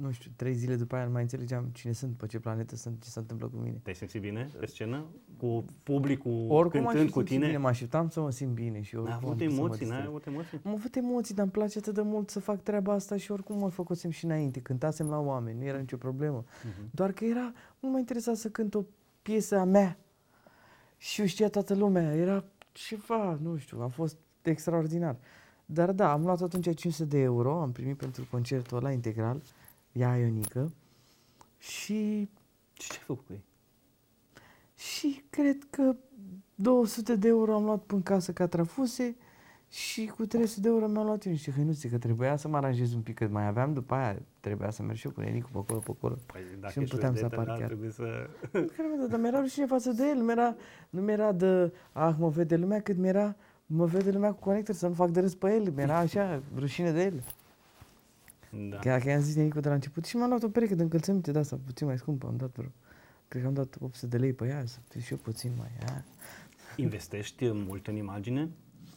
nu 0.00 0.10
știu, 0.10 0.30
trei 0.36 0.54
zile 0.54 0.76
după 0.76 0.94
aia 0.96 1.04
nu 1.04 1.10
mai 1.10 1.22
înțelegeam 1.22 1.64
cine 1.72 1.92
sunt, 1.92 2.16
pe 2.16 2.26
ce 2.26 2.38
planetă 2.38 2.76
sunt, 2.76 3.02
ce 3.02 3.08
se 3.08 3.18
întâmplă 3.18 3.46
cu 3.46 3.56
mine. 3.56 3.80
Te-ai 3.82 3.94
simțit 3.94 4.20
bine 4.20 4.50
pe 4.58 4.66
scenă? 4.66 5.04
Cu 5.38 5.64
publicul 5.82 6.46
Oricum 6.48 6.80
aș 6.80 6.84
cântând 6.86 7.06
fi 7.06 7.12
cu 7.12 7.18
simțit 7.18 7.34
tine? 7.36 7.46
bine, 7.46 7.58
mă 7.58 7.68
așteptam 7.68 8.08
să 8.08 8.20
mă 8.20 8.30
simt 8.30 8.52
bine 8.54 8.80
și 8.80 8.94
N-ai 8.94 9.04
oricum 9.04 9.28
avut 9.30 9.40
am 9.40 9.48
vrut 9.48 9.50
să 9.52 9.60
mă 9.60 9.64
emoții? 9.66 9.86
N-ai 9.86 9.96
distrez. 9.96 10.06
avut 10.08 10.26
emoții? 10.26 10.60
Am 10.64 10.72
avut 10.72 10.94
emoții, 10.96 11.34
dar 11.34 11.42
îmi 11.44 11.52
place 11.52 11.78
atât 11.78 11.94
de 11.94 12.02
mult 12.02 12.30
să 12.30 12.40
fac 12.40 12.62
treaba 12.62 12.92
asta 12.92 13.16
și 13.16 13.32
oricum 13.32 13.58
mă 13.58 13.68
făcusem 13.68 14.10
și 14.10 14.24
înainte. 14.24 14.60
Cântasem 14.60 15.08
la 15.08 15.18
oameni, 15.18 15.58
nu 15.58 15.64
era 15.64 15.78
nicio 15.78 15.96
problemă. 15.96 16.44
Mhm. 16.64 16.88
Doar 16.90 17.12
că 17.12 17.24
era 17.24 17.52
mult 17.80 17.92
mai 17.92 18.00
interesat 18.00 18.36
să 18.36 18.48
cânt 18.48 18.74
o 18.74 18.82
piesă 19.22 19.56
a 19.58 19.64
mea. 19.64 19.98
Și 21.00 21.20
eu 21.20 21.26
știa 21.26 21.48
toată 21.48 21.74
lumea. 21.74 22.14
Era 22.14 22.44
ceva, 22.72 23.38
nu 23.42 23.56
știu, 23.56 23.82
a 23.82 23.88
fost 23.88 24.16
extraordinar. 24.42 25.16
Dar 25.64 25.92
da, 25.92 26.12
am 26.12 26.22
luat 26.22 26.40
atunci 26.40 26.74
500 26.76 27.04
de 27.04 27.18
euro, 27.18 27.60
am 27.60 27.72
primit 27.72 27.96
pentru 27.96 28.26
concertul 28.30 28.76
ăla 28.76 28.92
integral, 28.92 29.42
ea 29.92 30.16
Ionică. 30.16 30.72
Și, 31.58 32.28
Și 32.72 32.88
ce 32.88 32.92
ai 32.92 33.04
făcut 33.06 33.26
cu 33.26 33.32
ei? 33.32 33.44
și 34.76 35.22
cred 35.30 35.66
că 35.70 35.96
200 36.54 37.16
de 37.16 37.28
euro 37.28 37.54
am 37.54 37.64
luat 37.64 37.82
până 37.82 38.00
casă 38.00 38.32
ca 38.32 38.46
trafuse 38.46 39.16
și 39.70 40.06
cu 40.16 40.26
300 40.26 40.60
de 40.60 40.68
euro 40.68 40.86
mi-am 40.86 41.04
luat 41.04 41.24
eu 41.24 41.32
niște 41.32 41.50
hăinuțe, 41.50 41.88
că 41.88 41.98
trebuia 41.98 42.36
să 42.36 42.48
mă 42.48 42.56
aranjez 42.56 42.92
un 42.92 43.00
pic, 43.00 43.14
că 43.14 43.28
mai 43.30 43.46
aveam 43.46 43.72
după 43.72 43.94
aia, 43.94 44.18
trebuia 44.40 44.70
să 44.70 44.82
merg 44.82 44.96
și 44.96 45.06
eu 45.06 45.12
cu 45.12 45.20
Nenicu 45.20 45.50
pe 45.52 45.58
acolo, 45.58 45.78
pe 45.78 45.90
acolo. 45.96 46.18
Păi, 46.26 46.40
dacă 46.60 46.72
Și 46.72 46.78
nu 46.78 46.82
ești 46.84 46.94
puteam 46.94 47.14
să 47.14 47.22
vedetă, 47.22 47.40
apar 47.40 47.54
da, 47.54 47.60
chiar. 47.60 47.66
Trebuie 47.66 47.90
să... 47.90 48.28
Care 48.76 48.88
mi-a 48.88 48.98
dat, 49.00 49.08
dar 49.08 49.20
mi-era 49.20 49.40
rușine 49.40 49.66
față 49.66 49.92
de 49.92 50.02
el, 50.08 50.16
nu 50.16 50.24
mi-era, 50.24 50.56
nu 50.90 51.00
mi-era 51.00 51.32
de, 51.32 51.72
ah, 51.92 52.14
mă 52.18 52.28
vede 52.28 52.56
lumea, 52.56 52.80
cât 52.80 52.96
mi-era, 52.96 53.36
mă 53.66 53.84
vede 53.84 54.10
lumea 54.10 54.32
cu 54.32 54.40
conector, 54.40 54.74
să 54.74 54.86
nu 54.88 54.94
fac 54.94 55.10
de 55.10 55.20
râs 55.20 55.34
pe 55.34 55.54
el, 55.54 55.72
mi-era 55.76 55.98
așa, 55.98 56.42
rușine 56.56 56.92
de 56.92 57.02
el. 57.02 57.22
Da. 58.70 58.76
Chiar 58.76 59.00
că 59.00 59.08
i-am 59.08 59.20
zis 59.20 59.36
Nenicu 59.36 59.60
de 59.60 59.68
la 59.68 59.74
început 59.74 60.04
și 60.04 60.16
m-am 60.16 60.28
luat 60.28 60.42
o 60.42 60.48
pereche 60.48 60.74
de 60.74 60.82
încălțăminte 60.82 61.32
de 61.32 61.38
asta, 61.38 61.58
puțin 61.64 61.86
mai 61.86 61.98
scumpă, 61.98 62.26
am 62.26 62.36
dat 62.36 62.50
vreo, 62.56 62.70
cred 63.28 63.42
că 63.42 63.48
am 63.48 63.54
dat 63.54 63.76
800 63.80 64.06
de 64.06 64.16
lei 64.16 64.32
pe 64.32 64.46
ea, 64.46 64.62
să 64.66 64.78
fiu 64.88 65.00
și 65.00 65.12
eu 65.12 65.18
puțin 65.18 65.50
mai, 65.58 65.70
a. 65.86 66.04
Investești 66.76 67.50
mult 67.52 67.86
în 67.86 67.96
imagine? 67.96 68.48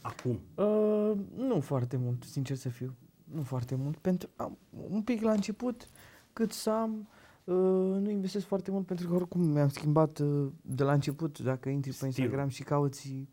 Acum. 0.04 0.40
Uh, 0.54 1.12
nu 1.36 1.60
foarte 1.60 1.96
mult, 1.96 2.22
sincer 2.22 2.56
să 2.56 2.68
fiu. 2.68 2.94
Nu 3.24 3.42
foarte 3.42 3.74
mult. 3.74 3.96
Pentru 3.96 4.28
am, 4.36 4.58
un 4.90 5.02
pic 5.02 5.22
la 5.22 5.32
început, 5.32 5.88
cât 6.32 6.52
să 6.52 6.70
am, 6.70 7.08
uh, 7.44 7.54
nu 8.00 8.10
investesc 8.10 8.46
foarte 8.46 8.70
mult 8.70 8.86
pentru 8.86 9.08
că 9.08 9.14
oricum 9.14 9.40
mi-am 9.40 9.68
schimbat 9.68 10.18
uh, 10.18 10.46
de 10.62 10.82
la 10.82 10.92
început. 10.92 11.38
Dacă 11.38 11.68
intri 11.68 11.90
pe 11.90 11.96
Stilul. 11.96 12.12
Instagram 12.16 12.48
și 12.48 12.62
cauți 12.62 13.28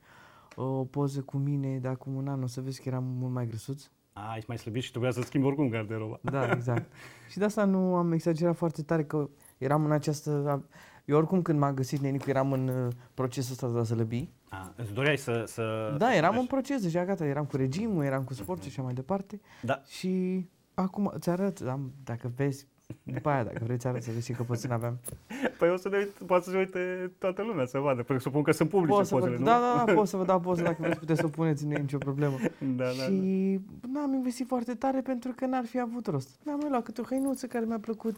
uh, 0.55 0.65
o 0.65 0.85
poză 0.85 1.21
cu 1.21 1.37
mine 1.37 1.77
de 1.77 1.87
acum 1.87 2.15
un 2.15 2.27
an, 2.27 2.43
o 2.43 2.47
să 2.47 2.61
vezi 2.61 2.81
că 2.81 2.89
eram 2.89 3.03
mult 3.03 3.33
mai 3.33 3.47
grăsuț. 3.47 3.83
A, 4.13 4.33
ești 4.35 4.45
mai 4.47 4.57
slăbit 4.57 4.83
și 4.83 4.89
trebuia 4.89 5.11
să 5.11 5.21
schimbi 5.21 5.47
oricum 5.47 5.69
garderoba. 5.69 6.19
Da, 6.21 6.51
exact. 6.51 6.91
și 7.31 7.37
de 7.37 7.43
asta 7.43 7.65
nu 7.65 7.95
am 7.95 8.11
exagerat 8.11 8.55
foarte 8.55 8.81
tare 8.81 9.03
că 9.03 9.29
eram 9.57 9.85
în 9.85 9.91
această... 9.91 10.65
Eu 11.11 11.17
oricum 11.17 11.41
când 11.41 11.59
m-a 11.59 11.73
găsit 11.73 11.99
Nenicu 11.99 12.29
eram 12.29 12.51
în 12.51 12.67
uh, 12.67 12.87
procesul 13.13 13.51
ăsta 13.51 13.67
de 13.67 13.79
a 13.79 13.83
sălăbi. 13.83 14.29
A, 14.49 14.73
îți 14.75 14.93
doreai 14.93 15.17
să... 15.17 15.43
să 15.47 15.95
Da, 15.97 16.09
să 16.09 16.15
eram 16.15 16.31
faci. 16.31 16.41
în 16.41 16.47
proces 16.47 16.81
deja, 16.81 17.05
gata, 17.05 17.25
eram 17.25 17.45
cu 17.45 17.55
regimul, 17.57 18.03
eram 18.03 18.23
cu 18.23 18.33
sport 18.33 18.61
și 18.61 18.67
așa 18.67 18.81
mai 18.81 18.93
departe. 18.93 19.39
Da. 19.61 19.81
Și 19.87 20.45
acum 20.73 21.11
îți 21.13 21.29
arăt, 21.29 21.61
am, 21.67 21.91
dacă 22.03 22.31
vezi, 22.35 22.67
după 23.03 23.29
aia, 23.29 23.43
dacă 23.43 23.59
vreți, 23.63 23.79
ți 23.79 23.87
arăt 23.87 24.03
să 24.03 24.11
vezi 24.13 24.25
ce 24.25 24.33
căpățâni 24.33 24.73
aveam. 24.73 24.99
Păi 25.57 25.69
o 25.69 25.77
să 25.77 25.89
ne 25.89 25.97
uit, 25.97 26.09
poate 26.09 26.43
să 26.43 26.49
se 26.49 26.57
uite 26.57 27.11
toată 27.17 27.41
lumea 27.41 27.65
să 27.65 27.77
vadă. 27.77 28.03
Presupun 28.03 28.41
că 28.41 28.51
sunt 28.51 28.69
publice 28.69 28.93
Pot 28.93 29.05
să 29.05 29.13
vă, 29.13 29.19
pozele, 29.19 29.37
nu? 29.37 29.45
da, 29.45 29.59
da, 29.59 29.83
da, 29.85 29.93
pot 29.93 30.07
să 30.07 30.17
vă 30.17 30.25
dau 30.25 30.39
poze 30.39 30.63
dacă 30.63 30.77
vreți, 30.79 30.99
puteți 30.99 31.19
să 31.19 31.25
o 31.25 31.29
puneți, 31.29 31.65
nu 31.65 31.73
e 31.73 31.77
nicio 31.77 31.97
problemă. 31.97 32.35
da, 32.77 32.83
da, 32.83 32.91
și 32.91 33.59
n-am 33.91 34.13
investit 34.13 34.47
foarte 34.47 34.73
tare 34.73 35.01
pentru 35.01 35.31
că 35.35 35.45
n-ar 35.45 35.65
fi 35.65 35.79
avut 35.79 36.07
rost. 36.07 36.29
Mi-am 36.43 36.59
mai 36.59 36.69
luat 36.69 36.83
câte 36.83 37.01
o 37.01 37.03
hăinuță 37.03 37.47
care 37.47 37.65
mi-a 37.65 37.79
plăcut 37.79 38.15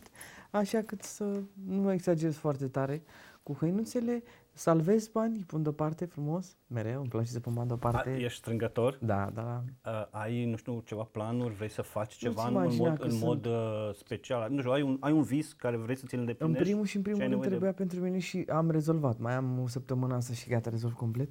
așa 0.52 0.82
cât 0.86 1.02
să 1.02 1.42
nu 1.68 1.92
exagerez 1.92 2.36
foarte 2.36 2.66
tare. 2.68 3.02
Cu 3.44 3.56
hăinuțele 3.60 4.24
salvez 4.54 5.08
bani, 5.08 5.38
îi 5.38 5.44
pun 5.44 5.62
deoparte 5.64 6.06
frumos, 6.06 6.58
mereu, 6.68 7.00
îmi 7.00 7.10
place 7.10 7.30
să 7.30 7.40
pun 7.40 7.54
bani 7.54 7.68
da. 7.68 7.76
deoparte. 7.76 8.10
A, 8.10 8.18
ești 8.18 8.38
strângător? 8.38 8.98
Da, 9.02 9.30
da, 9.34 9.64
Uh, 9.86 10.06
ai, 10.10 10.46
nu 10.46 10.56
știu, 10.56 10.82
ceva 10.86 11.04
planuri? 11.04 11.54
Vrei 11.54 11.70
să 11.70 11.82
faci 11.82 12.14
ceva 12.14 12.50
Nu-ți 12.50 12.56
în, 12.56 12.56
în 12.58 12.64
imagina 12.64 12.90
mod, 12.90 12.98
că 12.98 13.04
în 13.04 13.10
sunt- 13.12 13.24
mod 13.24 13.46
uh, 13.46 13.90
special? 13.96 14.52
Nu 14.52 14.58
știu, 14.60 14.72
ai 14.72 14.82
un, 14.82 14.98
ai 15.00 15.12
un 15.12 15.22
vis 15.24 15.54
care 15.54 15.78
vrei 15.78 15.96
să 15.96 16.06
ți-l 16.06 16.14
În 16.18 16.20
îndeplinești? 16.20 16.64
primul 16.64 16.86
și 16.86 16.96
în 16.96 17.02
primul 17.02 17.22
ai 17.22 17.28
rând 17.28 17.42
nevoie 17.42 17.60
de- 17.60 17.66
trebuia 17.66 17.86
pentru 17.88 18.10
mine 18.10 18.20
și 18.20 18.46
am 18.50 18.70
rezolvat. 18.70 19.18
Mai 19.20 19.34
am 19.34 19.60
o 19.60 19.68
săptămână 19.68 20.16
asta 20.16 20.34
și 20.34 20.50
gata, 20.50 20.70
rezolv 20.70 20.94
complet. 20.94 21.30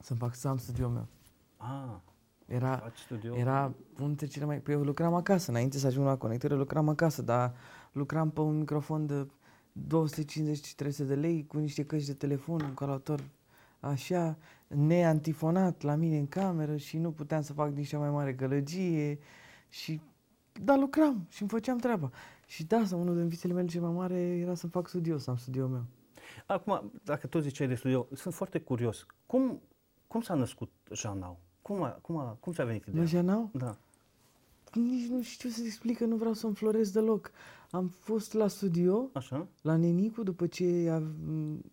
Să-mi 0.00 0.18
fac 0.18 0.34
să 0.34 0.48
am 0.48 0.56
studioul 0.56 0.90
meu. 0.92 1.06
Ah, 1.56 1.96
Era, 2.46 2.76
faci 2.76 2.98
studio? 2.98 3.36
era 3.36 3.60
unul 3.96 4.06
dintre 4.08 4.26
cele 4.26 4.44
mai... 4.44 4.58
Păi 4.60 4.74
eu 4.74 4.82
lucram 4.82 5.14
acasă, 5.14 5.50
înainte 5.50 5.78
să 5.78 5.86
ajung 5.86 6.06
la 6.06 6.16
conectare, 6.16 6.54
lucram 6.54 6.88
acasă, 6.88 7.22
dar 7.22 7.54
lucram 7.92 8.30
pe 8.30 8.40
un 8.40 8.58
microfon 8.58 9.06
de 9.06 9.26
250-300 9.72 11.06
de 11.06 11.14
lei 11.14 11.46
cu 11.46 11.58
niște 11.58 11.84
căști 11.84 12.06
de 12.06 12.14
telefon, 12.14 12.60
un 12.60 12.74
calator 12.74 13.20
așa, 13.80 14.36
neantifonat 14.66 15.82
la 15.82 15.94
mine 15.94 16.18
în 16.18 16.26
cameră 16.26 16.76
și 16.76 16.98
nu 16.98 17.10
puteam 17.10 17.42
să 17.42 17.52
fac 17.52 17.72
nici 17.74 17.88
cea 17.88 17.98
mai 17.98 18.10
mare 18.10 18.32
gălăgie 18.32 19.18
și 19.68 20.00
da, 20.60 20.76
lucram 20.76 21.26
și 21.28 21.40
îmi 21.40 21.50
făceam 21.50 21.78
treaba. 21.78 22.10
Și 22.46 22.64
da, 22.64 22.84
sau 22.84 23.00
unul 23.00 23.16
din 23.16 23.28
visele 23.28 23.52
mele 23.52 23.66
cel 23.66 23.80
mai 23.80 23.92
mare 23.92 24.20
era 24.20 24.54
să-mi 24.54 24.72
fac 24.72 24.88
studio, 24.88 25.18
să 25.18 25.30
am 25.30 25.36
studioul 25.36 25.68
meu. 25.68 25.84
Acum, 26.46 26.92
dacă 27.04 27.26
tot 27.26 27.42
ziceai 27.42 27.68
de 27.68 27.74
studio, 27.74 28.06
sunt 28.14 28.34
foarte 28.34 28.60
curios. 28.60 29.06
Cum, 29.26 29.60
cum 30.06 30.20
s-a 30.20 30.34
născut 30.34 30.70
Janau? 30.92 31.38
Cum, 31.62 31.82
a, 31.82 31.88
cum, 31.88 32.16
a, 32.16 32.36
cum 32.40 32.52
ți-a 32.52 32.64
venit 32.64 32.86
ideea? 32.86 33.02
Mă, 33.02 33.08
Janau? 33.08 33.50
Da. 33.52 33.76
Nici 34.74 35.08
nu 35.08 35.22
știu 35.22 35.48
să 35.48 35.62
explic 35.64 35.96
că 35.96 36.04
nu 36.04 36.16
vreau 36.16 36.32
să 36.32 36.46
înfloresc 36.46 36.92
deloc. 36.92 37.30
Am 37.70 37.88
fost 37.88 38.32
la 38.32 38.48
studio, 38.48 39.10
Așa? 39.12 39.48
la 39.62 39.76
Nenicu, 39.76 40.22
după 40.22 40.46
ce 40.46 40.88
a, 40.90 41.02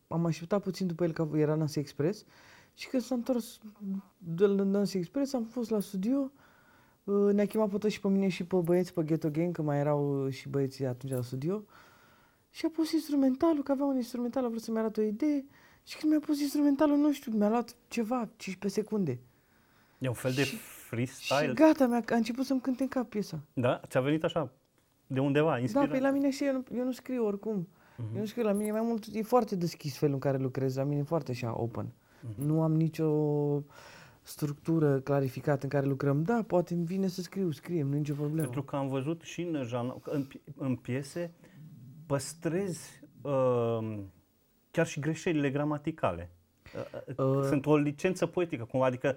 am 0.07 0.25
așteptat 0.25 0.61
puțin 0.63 0.87
după 0.87 1.03
el 1.03 1.11
că 1.11 1.29
era 1.33 1.55
Nancy 1.55 1.79
Express 1.79 2.25
și 2.73 2.87
când 2.87 3.03
s-a 3.03 3.15
întors 3.15 3.59
de 4.17 4.45
la 4.45 4.63
Nancy 4.63 4.97
Express 4.97 5.33
am 5.33 5.43
fost 5.43 5.69
la 5.69 5.79
studio, 5.79 6.31
uh, 7.03 7.33
ne-a 7.33 7.45
chemat 7.45 7.69
pe 7.69 7.77
toți 7.77 7.93
și 7.93 7.99
pe 7.99 8.07
mine 8.07 8.27
și 8.27 8.43
pe 8.43 8.55
băieți 8.55 8.93
pe 8.93 9.03
Ghetto 9.03 9.29
Gang, 9.29 9.55
că 9.55 9.61
mai 9.61 9.77
erau 9.79 10.25
uh, 10.25 10.33
și 10.33 10.49
băieții 10.49 10.85
atunci 10.85 11.13
la 11.13 11.21
studio 11.21 11.63
și 12.49 12.65
a 12.65 12.69
pus 12.69 12.91
instrumentalul, 12.91 13.63
că 13.63 13.71
avea 13.71 13.85
un 13.85 13.95
instrumental, 13.95 14.45
a 14.45 14.47
vrut 14.47 14.61
să-mi 14.61 14.77
arate 14.77 15.01
o 15.01 15.03
idee 15.03 15.45
și 15.83 15.97
când 15.97 16.11
mi-a 16.11 16.21
pus 16.21 16.39
instrumentalul, 16.39 16.97
nu 16.97 17.11
știu, 17.11 17.31
mi-a 17.31 17.49
luat 17.49 17.75
ceva, 17.87 18.29
15 18.35 18.81
secunde. 18.81 19.19
E 19.99 20.07
un 20.07 20.13
fel 20.13 20.31
de 20.33 20.43
Și- 20.43 20.57
freestyle? 20.89 21.47
Și 21.47 21.53
gata, 21.53 21.87
mi-a, 21.87 22.03
a 22.09 22.15
început 22.15 22.45
să-mi 22.45 22.61
cânte 22.61 22.83
în 22.83 22.89
cap 22.89 23.09
piesa. 23.09 23.39
Da? 23.53 23.81
Ți-a 23.87 24.01
venit 24.01 24.23
așa, 24.23 24.51
de 25.07 25.19
undeva, 25.19 25.49
Da, 25.49 25.59
inspirat? 25.59 25.89
pe 25.89 25.99
la 25.99 26.11
mine 26.11 26.29
și 26.31 26.43
eu 26.45 26.53
nu, 26.53 26.63
eu 26.77 26.83
nu 26.83 26.91
scriu 26.91 27.25
oricum. 27.25 27.67
Mhm. 27.97 28.13
Eu 28.15 28.19
nu 28.19 28.25
scriu 28.25 28.43
la 28.43 28.51
mine, 28.51 28.71
mai 28.71 28.81
mult 28.83 29.05
e 29.13 29.21
foarte 29.21 29.55
deschis 29.55 29.97
felul 29.97 30.13
în 30.13 30.19
care 30.19 30.37
lucrez, 30.37 30.75
la 30.75 30.83
mine 30.83 30.99
e 30.99 31.03
foarte 31.03 31.31
așa 31.31 31.59
open. 31.59 31.93
Mhm. 32.21 32.45
Nu 32.47 32.61
am 32.61 32.75
nicio 32.75 33.11
structură 34.21 34.99
clarificată 34.99 35.59
în 35.63 35.69
care 35.69 35.85
lucrăm. 35.85 36.23
Da, 36.23 36.43
poate 36.47 36.73
îmi 36.73 36.85
vine 36.85 37.07
să 37.07 37.21
scriu, 37.21 37.51
scriem, 37.51 37.87
nu 37.87 37.95
e 37.95 37.97
nicio 37.97 38.13
problemă. 38.13 38.41
Pentru 38.41 38.63
că 38.63 38.75
am 38.75 38.87
văzut 38.87 39.21
și 39.21 39.41
în, 39.41 39.63
Janau, 39.65 39.95
că 40.03 40.09
în, 40.11 40.25
pi- 40.27 40.53
în 40.57 40.75
piese 40.75 41.31
păstrezi 42.05 43.01
uh, 43.21 43.99
chiar 44.71 44.87
și 44.87 44.99
greșelile 44.99 45.49
gramaticale. 45.49 46.31
Uh, 46.75 46.99
Uh. 47.17 47.43
Sunt 47.43 47.65
o 47.65 47.77
licență 47.77 48.25
poetică, 48.25 48.63
cumva, 48.63 48.85
adică 48.85 49.15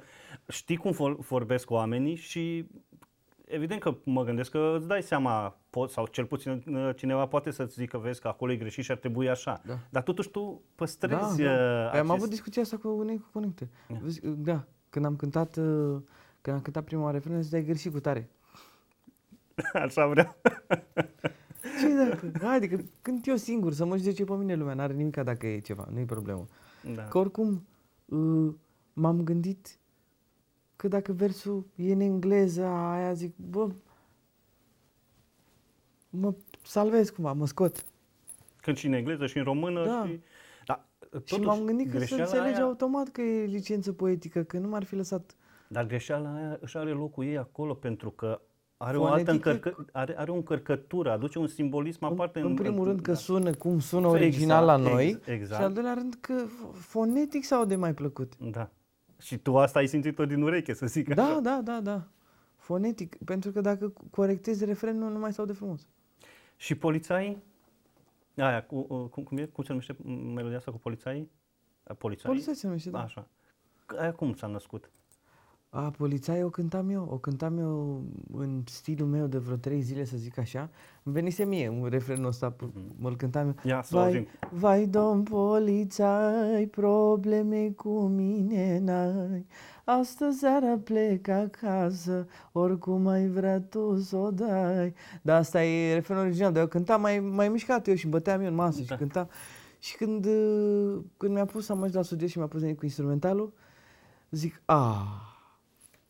știi 0.49 0.77
cum 0.77 0.91
vor, 0.91 1.17
vorbesc 1.17 1.71
oamenii 1.71 2.15
și 2.15 2.67
evident 3.45 3.81
că 3.81 3.95
mă 4.05 4.25
gândesc 4.25 4.51
că 4.51 4.75
îți 4.79 4.87
dai 4.87 5.03
seama, 5.03 5.57
pot, 5.71 5.91
sau 5.91 6.07
cel 6.07 6.25
puțin 6.25 6.63
uh, 6.67 6.91
cineva 6.97 7.27
poate 7.27 7.51
să-ți 7.51 7.75
zică, 7.75 7.99
vezi 7.99 8.21
că 8.21 8.29
acolo 8.29 8.53
e 8.53 8.57
greșit 8.57 8.85
și 8.85 8.91
ar 8.91 8.97
trebui 8.97 9.29
așa. 9.29 9.63
Da. 9.67 9.79
Dar 9.91 10.03
totuși 10.03 10.29
tu 10.29 10.63
păstrezi 10.75 11.21
da, 11.21 11.27
uh, 11.27 11.37
da. 11.37 11.89
Păi 11.91 11.99
Am 11.99 12.11
acest... 12.11 12.11
avut 12.11 12.29
discuția 12.29 12.63
asta 12.63 12.77
cu 12.77 12.89
unei 12.89 13.19
cu 13.19 13.29
conecte. 13.33 13.69
Da. 13.89 13.97
Vezi, 14.03 14.21
Da, 14.25 14.65
când 14.91 15.05
am 15.05 15.17
cântat, 15.17 15.57
uh, 15.57 16.01
când 16.41 16.57
am 16.57 16.63
cântat 16.63 16.85
prima 16.85 17.03
oară 17.03 17.17
refrenul, 17.17 17.43
zic, 17.43 17.55
ai 17.55 17.65
greșit 17.65 17.93
cu 17.93 18.01
tare. 18.01 18.31
Așa 19.73 20.07
vreau. 20.07 20.37
Ce 21.81 21.95
dacă? 22.09 22.33
Haide, 22.43 22.69
că 22.69 22.79
cânt 23.03 23.27
eu 23.27 23.37
singur, 23.37 23.73
să 23.73 23.85
mă 23.85 23.97
judece 23.97 24.25
pe 24.25 24.33
mine 24.33 24.55
lumea, 24.55 24.75
n-are 24.75 24.93
nimic 24.93 25.17
dacă 25.17 25.47
e 25.47 25.59
ceva, 25.59 25.89
nu 25.93 25.99
e 25.99 26.05
problemă. 26.05 26.47
Da. 26.95 27.05
Că 27.05 27.19
oricum 27.19 27.67
uh, 28.05 28.55
m-am 28.93 29.23
gândit 29.25 29.79
că 30.77 30.89
dacă 30.89 31.13
versul 31.13 31.65
e 31.75 31.93
în 31.93 32.01
engleză, 32.01 32.65
aia 32.65 33.13
zic, 33.13 33.37
bă, 33.37 33.71
mă 36.11 36.35
salvez 36.63 37.11
cumva, 37.11 37.33
mă 37.33 37.47
scot. 37.47 37.85
Când 38.57 38.77
și 38.77 38.87
în 38.87 38.93
engleză 38.93 39.27
și 39.27 39.39
în 39.39 39.45
română. 39.45 39.85
Da. 39.85 40.07
Și, 40.07 40.21
da, 40.67 40.85
și 41.01 41.09
totuși, 41.09 41.41
m-am 41.41 41.65
gândit 41.65 41.87
că 41.87 41.93
se 41.93 41.97
greșeala 41.99 42.23
înțelege 42.23 42.55
aia, 42.55 42.65
automat 42.65 43.09
că 43.09 43.21
e 43.21 43.45
licență 43.45 43.93
poetică, 43.93 44.43
că 44.43 44.59
nu 44.59 44.69
m-ar 44.69 44.85
fi 44.85 44.95
lăsat. 44.95 45.37
Dar 45.69 45.87
greșeala 45.87 46.35
aia 46.35 46.59
își 46.61 46.77
are 46.77 46.91
locul 46.91 47.25
ei 47.25 47.39
acolo 47.39 47.75
pentru 47.75 48.11
că 48.11 48.41
are 48.85 48.97
o 48.97 49.05
altă 49.05 49.25
Fonetică? 49.25 49.51
încărcă, 49.51 49.87
are, 49.93 50.19
are 50.19 50.31
o 50.31 50.35
încărcătură, 50.35 51.11
aduce 51.11 51.39
un 51.39 51.47
simbolism 51.47 52.05
aparte. 52.05 52.41
în, 52.41 52.47
în 52.47 52.55
primul 52.55 52.85
rând 52.85 53.01
că 53.01 53.11
da. 53.11 53.17
sună 53.17 53.55
cum 53.55 53.79
sună 53.79 54.07
original 54.07 54.63
Exact, 54.63 54.83
la 54.83 54.91
noi 54.91 55.09
ex- 55.09 55.27
exact. 55.27 55.61
și 55.61 55.67
al 55.67 55.73
doilea 55.73 55.95
rând 55.95 56.15
că 56.21 56.35
f- 56.47 56.75
fonetic 56.75 57.45
sau 57.45 57.65
de 57.65 57.77
mai 57.77 57.95
plăcut. 57.95 58.33
Da. 58.39 58.71
Și 59.21 59.39
tu 59.39 59.59
asta 59.59 59.79
ai 59.79 59.87
simțit-o 59.87 60.27
din 60.27 60.43
ureche, 60.43 60.75
să 60.75 60.87
zic 60.87 61.15
Da, 61.15 61.25
așa. 61.25 61.41
da, 61.41 61.61
da, 61.65 61.81
da. 61.83 62.03
Fonetic, 62.57 63.17
pentru 63.25 63.51
că 63.51 63.61
dacă 63.61 63.93
corectezi 64.11 64.65
refrenul, 64.65 65.11
nu 65.13 65.19
mai 65.19 65.33
sau 65.33 65.45
de 65.45 65.53
frumos. 65.53 65.87
Și 66.57 66.75
polițaii? 66.75 67.43
Aia, 68.37 68.63
cu, 68.65 68.87
uh, 68.89 69.09
cum, 69.11 69.23
cum, 69.23 69.37
e? 69.37 69.45
cum 69.45 69.65
se 69.65 69.71
numește 69.71 69.97
melodia 70.35 70.57
asta 70.57 70.71
cu 70.71 70.79
polițaii? 70.79 71.31
A, 71.85 71.95
Polițaii? 71.95 72.29
Poliția 72.35 72.53
se 72.53 72.67
numește, 72.67 72.91
da. 72.91 73.03
Așa. 73.03 73.29
Aia 73.99 74.13
cum 74.13 74.35
s-a 74.35 74.47
născut? 74.47 74.91
A, 75.75 75.91
polițai 75.91 76.43
o 76.43 76.49
cântam 76.49 76.91
eu, 76.91 77.09
o 77.11 77.17
cântam 77.17 77.59
eu 77.59 78.03
în 78.37 78.63
stilul 78.65 79.09
meu 79.09 79.27
de 79.27 79.39
vreo 79.39 79.57
trei 79.57 79.81
zile, 79.81 80.05
să 80.05 80.17
zic 80.17 80.39
așa. 80.39 80.71
Îmi 81.03 81.15
venise 81.15 81.45
mie 81.45 81.69
un 81.69 81.89
refrenul 81.89 82.27
ăsta, 82.27 82.55
mm-hmm. 82.57 82.97
mă-l 82.99 83.17
cântam 83.17 83.47
eu. 83.47 83.55
Ia 83.63 83.83
să 83.83 83.95
vai, 83.97 84.05
auzim. 84.05 84.27
vai, 84.51 84.87
domn 84.87 85.23
polițai, 85.23 86.67
probleme 86.71 87.71
cu 87.77 88.01
mine 88.01 88.79
n-ai. 88.79 89.47
Astă 89.85 90.31
seara 90.31 90.79
plec 90.85 91.29
acasă, 91.29 92.27
oricum 92.53 93.07
ai 93.07 93.27
vrea 93.29 93.61
tu 93.61 93.97
să 93.97 94.17
o 94.17 94.31
dai. 94.31 94.95
Dar 95.23 95.39
asta 95.39 95.65
e 95.65 95.95
refrenul 95.95 96.25
original, 96.25 96.53
dar 96.53 96.63
eu 96.63 96.69
cântam 96.69 97.01
mai, 97.01 97.19
mai 97.19 97.49
mișcat 97.49 97.87
eu 97.87 97.95
și 97.95 98.07
băteam 98.07 98.41
eu 98.41 98.47
în 98.49 98.55
masă 98.55 98.79
Da. 98.79 98.85
și 98.85 98.99
cântam. 98.99 99.29
Și 99.79 99.97
când, 99.97 100.27
uh, 100.27 100.99
când 101.17 101.33
mi-a 101.33 101.45
pus, 101.45 101.69
am 101.69 101.79
mers 101.79 101.93
la 101.93 102.03
studio 102.03 102.27
și 102.27 102.39
mi-a 102.39 102.47
pus 102.47 102.61
venit 102.61 102.79
cu 102.79 102.85
instrumentalul, 102.85 103.53
zic, 104.31 104.63
a, 104.65 105.07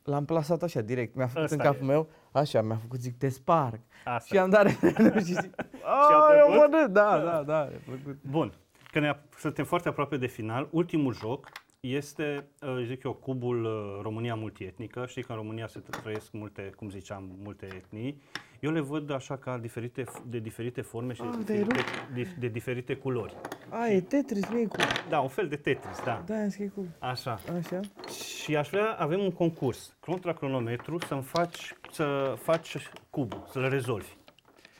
l-am 0.04 0.24
plasat 0.24 0.62
așa 0.62 0.80
direct, 0.80 1.14
mi-a 1.14 1.26
făcut 1.26 1.42
Ăsta 1.42 1.56
în 1.56 1.62
capul 1.70 1.82
e. 1.88 1.90
meu, 1.90 2.08
așa, 2.32 2.62
mi-a 2.62 2.76
făcut, 2.76 3.00
zic, 3.00 3.18
te 3.18 3.28
sparg. 3.28 3.80
Asta. 4.04 4.34
Și 4.34 4.40
am 4.40 4.50
dat 4.50 4.62
refrenul 4.62 5.18
și 5.18 5.34
zic, 5.34 5.54
Și-a 6.06 6.18
a, 6.18 6.36
eu 6.38 6.46
plăcut? 6.46 6.70
mă 6.70 6.78
râd." 6.80 6.92
da, 6.92 7.18
da, 7.18 7.42
da, 7.42 7.64
mi-a 7.64 7.80
plăcut. 7.84 8.22
Bun. 8.30 8.52
Că 8.90 8.98
ne 8.98 9.18
suntem 9.38 9.64
foarte 9.64 9.88
aproape 9.88 10.16
de 10.16 10.26
final. 10.26 10.68
Ultimul 10.70 11.14
joc 11.14 11.48
este, 11.80 12.48
uh, 12.60 12.82
zic 12.86 13.02
eu, 13.04 13.12
cubul 13.12 13.64
uh, 13.64 13.98
România 14.02 14.34
multietnică. 14.34 15.06
Știi 15.06 15.22
că 15.22 15.32
în 15.32 15.38
România 15.38 15.66
se 15.66 15.78
trăiesc 16.02 16.32
multe, 16.32 16.72
cum 16.76 16.90
ziceam, 16.90 17.30
multe 17.42 17.66
etnii. 17.66 18.22
Eu 18.62 18.70
le 18.70 18.80
văd 18.80 19.10
așa 19.10 19.36
ca 19.36 19.58
diferite, 19.58 20.04
de 20.26 20.38
diferite 20.38 20.80
forme 20.80 21.12
și 21.12 21.22
Ah, 21.22 21.34
de, 21.36 21.44
te-ai 21.44 21.62
diferite, 21.62 21.90
de, 22.14 22.26
de 22.38 22.46
diferite 22.48 22.94
culori. 22.96 23.34
A, 23.68 23.86
e 23.88 24.00
Tetris, 24.00 24.48
nu 24.48 24.58
e 24.58 24.64
cu... 24.64 24.76
Da, 25.08 25.20
un 25.20 25.28
fel 25.28 25.48
de 25.48 25.56
Tetris, 25.56 26.02
da. 26.04 26.22
Da, 26.26 26.34
am 26.34 26.48
scris 26.48 26.70
cu... 26.74 26.86
Așa. 26.98 27.38
Așa. 27.58 27.80
Și 28.12 28.56
aș 28.56 28.68
vrea, 28.68 28.92
avem 28.98 29.20
un 29.20 29.30
concurs, 29.32 29.96
contra 30.00 30.32
cronometru, 30.32 30.98
să-mi 30.98 31.22
faci, 31.22 31.74
să 31.92 32.34
faci 32.38 32.76
cubul, 33.10 33.44
să-l 33.50 33.68
rezolvi. 33.68 34.16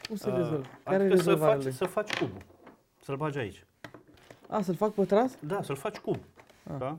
Cum 0.09 0.17
să 0.17 0.31
Uh, 0.31 0.37
rezolv? 0.37 0.67
Care 0.85 0.97
adică 1.03 1.09
să 1.17 1.23
rezolvarea 1.23 1.55
faci, 1.55 1.65
lui? 1.65 1.73
să 1.73 1.85
faci 1.85 2.13
cubul, 2.19 2.43
să-l 3.01 3.17
bagi 3.17 3.39
aici. 3.39 3.65
A, 4.49 4.61
să-l 4.61 4.75
fac 4.75 4.93
pătrat? 4.93 5.41
Da, 5.41 5.63
să-l 5.63 5.77
faci 5.77 5.97
cub. 5.97 6.19
Ah. 6.73 6.79
Da? 6.79 6.99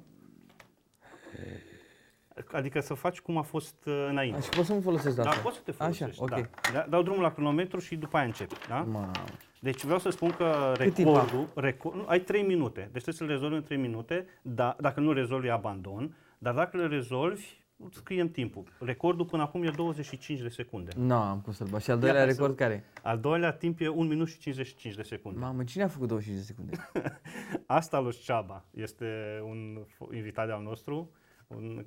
Adică 2.52 2.80
să 2.80 2.94
faci 2.94 3.20
cum 3.22 3.38
a 3.38 3.42
fost 3.42 3.76
uh, 3.86 4.06
înainte. 4.10 4.38
A, 4.38 4.42
și 4.42 4.50
pot 4.50 4.66
să 4.66 4.74
mă 4.74 4.80
folosesc 4.82 5.16
de 5.16 5.22
Da, 5.22 5.30
asta? 5.30 5.42
poți 5.42 5.56
să 5.56 5.62
te 5.66 5.72
folosești. 5.72 6.04
Așa, 6.04 6.24
ok. 6.24 6.30
Da. 6.30 6.72
Da, 6.74 6.86
Dau 6.90 7.02
drumul 7.04 7.22
la 7.22 7.34
cronometru 7.34 7.80
și 7.80 7.96
după 7.96 8.18
aia 8.18 8.26
începi. 8.26 8.56
Da? 8.68 8.80
Mamă. 8.82 9.12
Deci 9.60 9.84
vreau 9.84 10.00
să 10.00 10.10
spun 10.10 10.30
că 10.32 10.74
Cât 10.78 10.94
timp 10.94 11.08
recordul, 11.08 11.48
record, 11.56 11.96
nu, 11.96 12.04
ai 12.08 12.20
3 12.20 12.42
minute. 12.44 12.80
Deci 12.92 13.02
trebuie 13.04 13.14
să 13.16 13.24
le 13.24 13.32
rezolvi 13.32 13.56
în 13.56 13.64
3 13.64 13.78
minute. 13.78 14.26
Da, 14.42 14.76
dacă 14.80 15.00
nu 15.00 15.12
rezolvi, 15.12 15.50
abandon. 15.50 16.16
Dar 16.38 16.54
dacă 16.54 16.78
le 16.78 16.88
rezolvi, 16.88 17.46
îți 17.88 17.98
scriem 17.98 18.30
timpul. 18.32 18.64
Recordul 18.80 19.26
până 19.26 19.42
acum 19.44 19.64
e 19.64 19.70
25 19.70 20.40
de 20.40 20.48
secunde. 20.48 20.92
Nu 20.98 21.14
am 21.16 21.40
cum 21.42 21.54
să-l 21.54 21.68
bat. 21.68 21.82
Și 21.82 21.92
al 21.92 22.00
doilea 22.00 22.20
Ia, 22.20 22.26
record 22.26 22.50
să- 22.50 22.56
care 22.64 22.74
e? 22.74 23.00
Al 23.04 23.20
doilea 23.20 23.52
timp 23.52 23.80
e 23.82 23.88
1 23.88 24.08
minut 24.10 24.28
și 24.30 24.38
55 24.40 24.96
de 24.96 25.02
secunde. 25.04 25.40
Mamă, 25.40 25.64
cine 25.64 25.84
a 25.84 25.88
făcut 25.88 26.08
25 26.08 26.46
de 26.46 26.54
secunde? 26.54 26.90
Asta 27.66 28.00
lui 28.00 28.12
Ceaba 28.24 28.66
este 28.74 29.06
un 29.44 29.80
f- 29.86 30.16
invitat 30.16 30.50
al 30.50 30.62
nostru, 30.64 31.12
un 31.56 31.86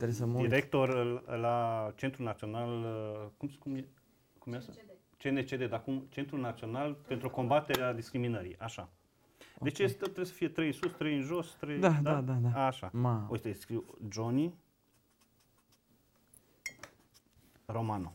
uh, 0.00 0.08
să 0.10 0.26
mă 0.26 0.38
uit. 0.38 0.48
director 0.48 1.04
l- 1.04 1.24
la 1.40 1.92
Centrul 1.96 2.24
Național, 2.24 2.68
uh, 2.84 3.26
cum, 3.36 3.50
cum, 3.58 3.74
e, 3.74 3.84
cum 4.38 4.52
e 4.52 4.56
asta? 4.56 4.72
CNCD, 5.18 5.68
dar 5.68 5.82
cum? 5.82 6.06
Centrul 6.10 6.40
Național 6.40 6.96
pentru 7.06 7.30
combaterea 7.30 7.92
discriminării, 7.92 8.56
așa. 8.58 8.88
Deci 9.60 9.78
este, 9.78 10.02
trebuie 10.04 10.24
să 10.24 10.32
fie 10.32 10.48
trei 10.48 10.66
în 10.66 10.72
sus, 10.72 10.92
trei 10.92 11.16
în 11.16 11.22
jos, 11.22 11.56
trei... 11.60 11.78
Da, 11.78 11.88
da, 12.02 12.20
da, 12.20 12.32
da. 12.32 12.66
Așa. 12.66 12.90
Ma. 12.92 13.26
Uite, 13.30 13.52
scriu 13.52 13.84
Johnny 14.12 14.54
Romano. 17.66 18.12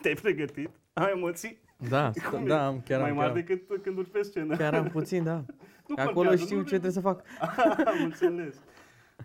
Te-ai 0.00 0.14
pregătit? 0.14 0.70
Ai 0.92 1.10
emoții? 1.14 1.58
Da, 1.88 2.10
Cum 2.30 2.42
e? 2.44 2.46
da, 2.46 2.66
am, 2.66 2.80
chiar 2.80 3.00
Mai 3.00 3.10
am, 3.10 3.16
mari 3.16 3.32
chiar, 3.32 3.42
decât 3.42 3.82
când 3.82 3.98
urci 3.98 4.10
pe 4.10 4.22
scenă. 4.22 4.56
chiar 4.56 4.74
am 4.74 4.88
puțin, 4.88 5.24
da. 5.24 5.44
Nu 5.88 5.94
Acolo 5.98 6.12
contează, 6.12 6.44
știu 6.44 6.56
nu 6.56 6.62
ce 6.62 6.68
trebuie 6.68 6.90
să 6.90 7.00
fac. 7.00 7.24
Am 7.92 8.02
înțeles. 8.04 8.54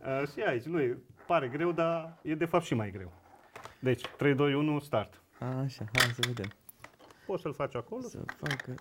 Uh, 0.01 0.27
și 0.33 0.39
aici, 0.39 0.63
nu 0.63 0.81
e, 0.81 0.97
pare 1.25 1.47
greu, 1.47 1.71
dar 1.71 2.17
e 2.21 2.35
de 2.35 2.45
fapt 2.45 2.63
și 2.63 2.73
mai 2.73 2.91
greu. 2.91 3.11
Deci, 3.79 4.07
3, 4.17 4.35
2, 4.35 4.53
1, 4.53 4.79
start. 4.79 5.21
Așa, 5.39 5.85
hai 5.93 6.11
să 6.13 6.21
vedem. 6.27 6.51
Poți 7.25 7.41
să-l 7.41 7.53
faci 7.53 7.75
acolo? 7.75 8.01
Să 8.01 8.19
facă... 8.37 8.75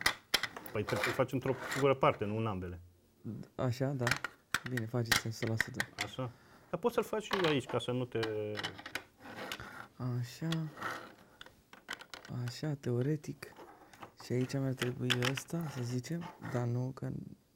Păi 0.72 0.82
trebuie 0.82 1.04
să-l 1.04 1.12
faci 1.12 1.32
într-o 1.32 1.54
singură 1.70 1.94
parte, 1.94 2.24
nu 2.24 2.36
în 2.36 2.46
ambele. 2.46 2.80
Așa, 3.54 3.86
da. 3.86 4.04
Bine, 4.70 4.86
faceți 4.86 5.44
100%. 5.44 5.52
Așa. 6.04 6.30
Dar 6.70 6.80
poți 6.80 6.94
să-l 6.94 7.04
faci 7.04 7.22
și 7.22 7.30
aici, 7.44 7.66
ca 7.66 7.78
să 7.78 7.90
nu 7.90 8.04
te... 8.04 8.20
Așa. 9.96 10.48
Așa, 12.46 12.74
teoretic. 12.80 13.52
Și 14.24 14.32
aici 14.32 14.52
mi-ar 14.52 14.72
trebui 14.72 15.10
ăsta, 15.30 15.68
să 15.68 15.82
zicem, 15.82 16.34
dar 16.52 16.64
nu, 16.64 16.92
că, 16.94 17.08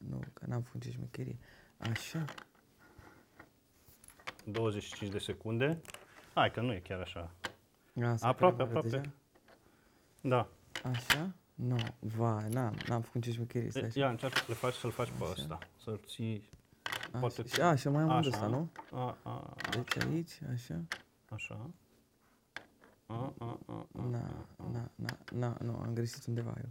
nu, 0.09 0.21
că 0.33 0.45
n-am 0.49 0.63
făcut 0.63 0.83
ce 0.83 0.91
șmecherie. 0.91 1.39
Așa. 1.79 2.25
25 4.45 5.11
de 5.11 5.19
secunde. 5.19 5.81
Hai 6.35 6.51
că 6.51 6.61
nu 6.61 6.73
e 6.73 6.79
chiar 6.79 7.01
așa. 7.01 7.31
Asta 8.05 8.27
Aproape, 8.29 8.55
prea 8.55 8.67
mare 8.67 8.79
aproape. 8.79 8.89
deja. 8.89 9.11
Da. 10.21 10.49
Așa? 10.91 11.35
Nu, 11.55 11.77
vai, 11.99 12.49
n-am, 12.49 12.77
n-am 12.89 13.01
făcut 13.01 13.23
ce 13.23 13.33
șmecherie. 13.33 13.71
Stai 13.71 13.83
așa. 13.83 14.01
Ia, 14.01 14.09
încearcă 14.09 14.39
să 14.39 14.45
le 14.49 14.55
faci, 14.55 14.75
să-l 14.75 14.91
faci 14.91 15.09
pe 15.09 15.23
Așa. 15.23 15.31
ăsta. 15.31 15.59
Să-l 15.83 16.01
ții... 16.07 16.49
Așa. 17.13 17.19
poate- 17.19 17.47
Și, 17.49 17.61
a, 17.61 17.75
și 17.75 17.89
mai 17.89 18.03
am 18.03 18.09
unul 18.09 18.19
Așa. 18.19 18.29
ăsta, 18.29 18.47
nu? 18.47 18.71
A, 18.93 19.17
a, 19.23 19.55
Deci 19.71 19.97
aici, 20.05 20.39
așa. 20.53 20.81
așa. 21.29 21.71
A, 23.07 23.33
a, 23.39 23.59
a, 23.67 23.87
a. 23.99 24.03
Na, 24.11 24.47
na, 24.73 24.91
na, 24.95 25.19
na, 25.33 25.57
nu, 25.61 25.77
am 25.77 25.95
greșit 25.95 26.27
undeva 26.27 26.55
eu. 26.59 26.69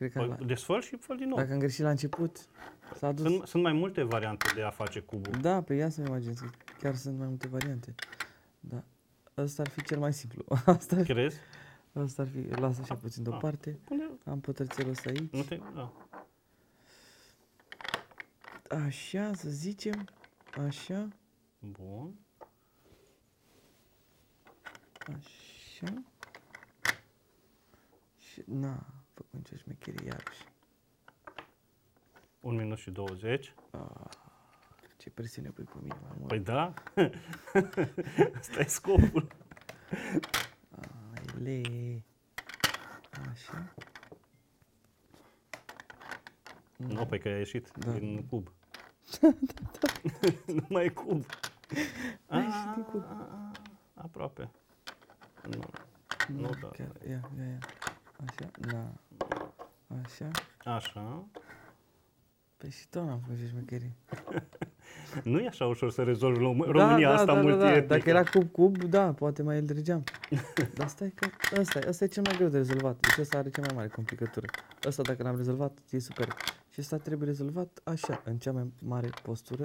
Cred 0.00 0.12
că 0.12 0.18
Păi, 0.18 0.28
la, 0.28 0.34
desfăl 0.46 0.80
și 0.82 0.96
fă 0.96 1.14
din 1.14 1.28
nou. 1.28 1.36
dacă 1.36 1.52
am 1.52 1.58
greșit 1.58 1.82
la 1.82 1.90
început, 1.90 2.46
s-a 2.96 3.12
dus... 3.12 3.24
Sunt, 3.26 3.46
sunt 3.46 3.62
mai 3.62 3.72
multe 3.72 4.02
variante 4.02 4.46
de 4.54 4.62
a 4.62 4.70
face 4.70 5.00
cubul. 5.00 5.40
Da, 5.40 5.62
pe 5.62 5.74
ia 5.74 5.88
să-mi 5.88 6.06
imaginez 6.06 6.38
că 6.38 6.48
chiar 6.78 6.94
sunt 6.94 7.18
mai 7.18 7.26
multe 7.26 7.48
variante. 7.48 7.94
Da. 8.60 8.82
Ăsta 9.36 9.62
ar 9.62 9.68
fi 9.68 9.82
cel 9.82 9.98
mai 9.98 10.12
simplu. 10.12 10.44
Asta 10.64 10.96
ar, 10.96 11.02
Crezi? 11.02 11.36
asta 11.92 12.22
ar 12.22 12.28
fi, 12.28 12.60
lasă 12.60 12.80
așa 12.82 12.94
puțin 12.94 13.22
Ah. 13.24 13.28
deoparte. 13.28 13.78
Pune, 13.84 14.04
Am 14.24 14.40
pătrățelul 14.40 14.90
ăsta 14.90 15.08
aici. 15.08 15.32
nu 15.32 15.42
te, 15.42 15.60
da. 15.74 15.92
Așa, 18.86 19.34
să 19.34 19.48
zicem. 19.50 20.08
Așa, 20.66 21.08
Bun. 21.58 22.14
așa. 25.06 26.02
Și, 28.18 28.42
na, 28.46 28.86
făcând 29.22 29.46
ce 29.46 29.56
șmecherie 29.56 30.06
iarăși. 30.06 30.44
1 32.40 32.56
minut 32.56 32.78
și 32.78 32.90
20. 32.90 33.54
Ce 34.96 35.10
presiune 35.10 35.48
pui 35.50 35.64
pe 35.64 35.76
mine, 35.80 35.96
mai 36.02 36.12
mult. 36.18 36.28
Păi 36.28 36.38
da. 36.40 36.72
Asta 38.38 38.60
e 38.60 38.64
scopul. 38.64 39.26
Ai, 40.70 41.42
le. 41.42 42.02
Așa. 43.30 43.74
Nu, 46.76 47.06
păi 47.06 47.18
că 47.18 47.28
a 47.28 47.36
ieșit 47.36 47.70
Da. 47.76 47.92
din 47.92 48.26
cub. 48.26 48.52
nu 50.58 50.66
mai 50.68 50.84
e 50.84 50.88
cub. 50.88 51.24
A 52.26 52.36
ieșit 52.38 52.74
din 52.74 52.82
cub. 52.82 53.02
A, 53.02 53.06
a, 53.08 53.50
a, 53.94 54.02
Aproape. 54.02 54.50
Nu. 55.48 55.60
Nu, 56.28 56.40
Nu, 56.40 56.50
da. 56.60 56.68
chiar, 56.68 56.92
ia, 57.08 57.30
ia, 57.36 57.44
ia. 57.46 57.58
Așa, 58.26 58.50
na. 58.70 58.92
Așa. 60.02 60.30
Așa. 60.64 61.24
Păi 62.56 62.70
și 62.70 62.88
tot 62.88 63.04
n-am 63.06 63.20
făcut 63.20 63.38
ce 63.38 63.46
șmecherie. 63.46 63.92
Nu 65.24 65.38
e 65.38 65.46
așa 65.46 65.66
ușor 65.66 65.90
să 65.90 66.02
rezolvi 66.02 66.38
Rom- 66.38 66.66
România 66.70 67.10
asta 67.12 67.24
da, 67.24 67.34
da, 67.34 67.40
da. 67.40 67.48
multietnică. 67.48 67.86
Dacă 67.86 68.08
era 68.08 68.24
cub-cub, 68.24 68.82
da, 68.82 69.12
poate 69.12 69.42
mai 69.42 69.58
îl 69.58 69.64
dregeam. 69.64 70.04
Dar 70.76 70.88
stai 70.88 71.12
că 71.14 71.28
ăsta, 71.60 71.78
e- 71.78 71.88
ăsta 71.88 72.04
e 72.04 72.08
cel 72.08 72.22
mai 72.22 72.36
greu 72.36 72.48
de 72.48 72.56
rezolvat. 72.56 73.00
Deci 73.00 73.18
ăsta 73.18 73.38
are 73.38 73.50
cea 73.50 73.60
mai 73.60 73.70
mare 73.74 73.88
complicătură. 73.88 74.46
Ăsta 74.86 75.02
dacă 75.02 75.22
l-am 75.22 75.36
rezolvat, 75.36 75.78
e 75.90 75.98
super. 75.98 76.28
Și 76.70 76.80
ăsta 76.80 76.96
trebuie 76.96 77.28
rezolvat 77.28 77.80
așa, 77.84 78.22
în 78.24 78.38
cea 78.38 78.52
mai 78.52 78.72
mare 78.82 79.08
postură. 79.22 79.64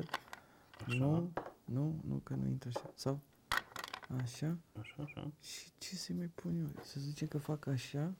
Așa. 0.88 0.98
Nu, 0.98 1.32
nu, 1.66 1.96
nu, 2.08 2.16
că 2.24 2.34
nu 2.34 2.46
intră 2.48 2.70
așa. 2.76 2.92
Sau 2.94 3.20
așa. 4.24 4.58
Așa, 4.82 4.96
așa, 5.04 5.32
Și 5.42 5.70
ce 5.78 5.96
să 5.96 6.12
mai 6.18 6.30
pun 6.36 6.58
eu? 6.60 6.84
Să 6.84 7.00
zicem 7.00 7.28
că 7.28 7.38
fac 7.38 7.68
așa 7.68 8.14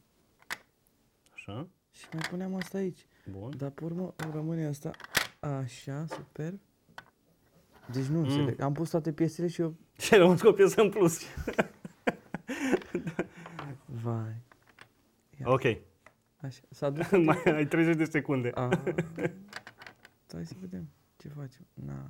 așa. 1.48 1.68
și 1.92 2.06
mai 2.14 2.22
puneam 2.30 2.56
asta 2.56 2.78
aici. 2.78 3.06
Bun. 3.32 3.54
Dar 3.58 3.70
pe 3.70 3.84
urmă 3.84 4.14
îmi 4.16 4.32
rămâne 4.34 4.66
asta 4.66 4.92
așa, 5.40 6.06
super. 6.08 6.54
Deci 7.92 8.06
nu 8.06 8.20
Mm. 8.20 8.24
înțeleg. 8.24 8.60
Am 8.60 8.74
pus 8.74 8.90
toate 8.90 9.14
piesele 9.14 9.48
și 9.48 9.62
eu... 9.62 9.76
Și 9.98 10.14
ai 10.14 10.20
rămas 10.20 10.42
cu 10.42 10.48
o 10.48 10.52
piesă 10.52 10.82
în 10.82 10.90
plus. 10.90 11.20
Vai. 14.04 14.36
Ia. 15.40 15.52
Ok. 15.52 15.62
Așa. 16.38 16.62
S-a 16.70 16.90
dus 16.90 17.10
Mai 17.26 17.42
ai 17.46 17.66
30 17.68 17.96
de 17.96 18.06
secunde. 18.06 18.52
A... 18.54 18.70
Stai 20.28 20.46
să 20.46 20.54
vedem 20.60 20.90
ce 21.18 21.28
facem. 21.28 21.66
Na. 21.74 22.06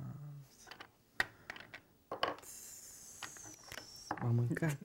M-am 4.22 4.34
mâncat. 4.34 4.78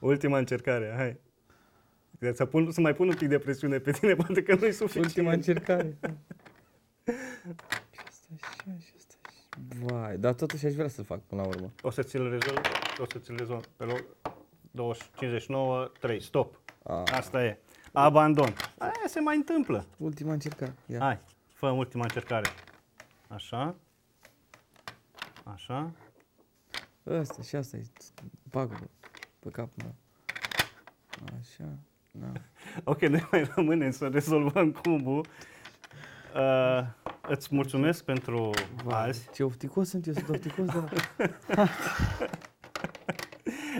Ultima 0.00 0.38
încercare, 0.38 0.94
hai. 0.96 1.20
Să, 2.22 2.32
să, 2.34 2.44
pun, 2.46 2.70
să 2.70 2.80
mai 2.80 2.94
pun 2.94 3.08
un 3.08 3.14
pic 3.14 3.28
de 3.28 3.38
presiune 3.38 3.78
pe 3.78 3.90
tine, 3.90 4.14
poate 4.24 4.42
că 4.42 4.54
nu 4.54 4.66
e 4.66 4.70
suficient. 4.70 5.06
Ultima 5.06 5.32
încercare. 5.32 5.98
Și 7.90 8.00
asta 8.06 8.26
așa, 8.40 8.78
și 8.78 8.92
asta 8.96 9.14
așa. 9.22 9.84
Vai, 9.84 10.16
dar 10.18 10.34
totuși 10.34 10.66
aș 10.66 10.72
vrea 10.72 10.88
să-l 10.88 11.04
fac 11.04 11.20
până 11.20 11.42
la 11.42 11.48
urmă. 11.48 11.72
O 11.82 11.90
să 11.90 12.02
ți-l 12.02 12.30
rezolv, 12.30 12.60
o 12.98 13.04
să 13.10 13.18
ți-l 13.18 13.36
rezolv 13.36 13.66
pe 13.76 13.84
loc 13.84 14.04
20, 14.70 15.02
59, 15.16 15.90
3, 16.00 16.22
stop. 16.22 16.60
A, 16.82 17.02
Asta 17.02 17.44
e. 17.44 17.58
Abandon. 17.92 18.54
Aia 18.78 18.92
se 19.06 19.20
mai 19.20 19.36
întâmplă. 19.36 19.86
ultima 19.96 20.32
încercare. 20.32 20.74
Ia. 20.86 20.98
Hai, 20.98 21.18
fă 21.48 21.68
ultima 21.68 22.02
încercare. 22.02 22.48
Așa. 23.28 23.74
Așa. 25.44 25.92
Asta 27.04 27.42
și 27.42 27.56
asta 27.56 27.76
e 27.76 27.82
bagă 28.50 28.90
pe 29.38 29.48
capul 29.48 29.82
meu. 29.84 29.94
Așa. 31.40 31.78
Na. 32.12 32.32
Ok, 32.92 33.00
ne 33.00 33.22
mai 33.30 33.50
rămâne 33.54 33.90
să 33.90 34.08
rezolvăm 34.08 34.72
cubul. 34.72 35.26
Uh, 36.34 36.84
îți 37.28 37.48
mulțumesc 37.50 38.04
pentru 38.04 38.50
Vai, 38.84 39.08
azi. 39.08 39.28
Ce 39.34 39.42
ofticos 39.42 39.88
sunt 39.88 40.06
eu, 40.06 40.12
sunt 40.12 40.28
ofticos 40.28 40.66
de 40.66 40.78
la... 40.78 41.68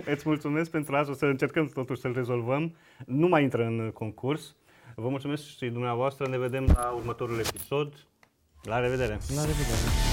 Îți 0.12 0.28
mulțumesc 0.28 0.70
pentru 0.70 0.96
azi. 0.96 1.10
O 1.10 1.12
să 1.12 1.26
încercăm 1.26 1.66
totuși 1.66 2.00
să-l 2.00 2.12
rezolvăm. 2.12 2.76
Nu 3.06 3.28
mai 3.28 3.42
intră 3.42 3.64
în 3.64 3.90
concurs. 3.90 4.56
Vă 4.94 5.08
mulțumesc 5.08 5.44
și 5.44 5.68
dumneavoastră. 5.68 6.28
Ne 6.28 6.38
vedem 6.38 6.64
la 6.64 6.90
următorul 6.96 7.38
episod. 7.38 8.06
La 8.62 8.78
revedere! 8.80 9.18
La 9.34 9.40
revedere. 9.40 10.11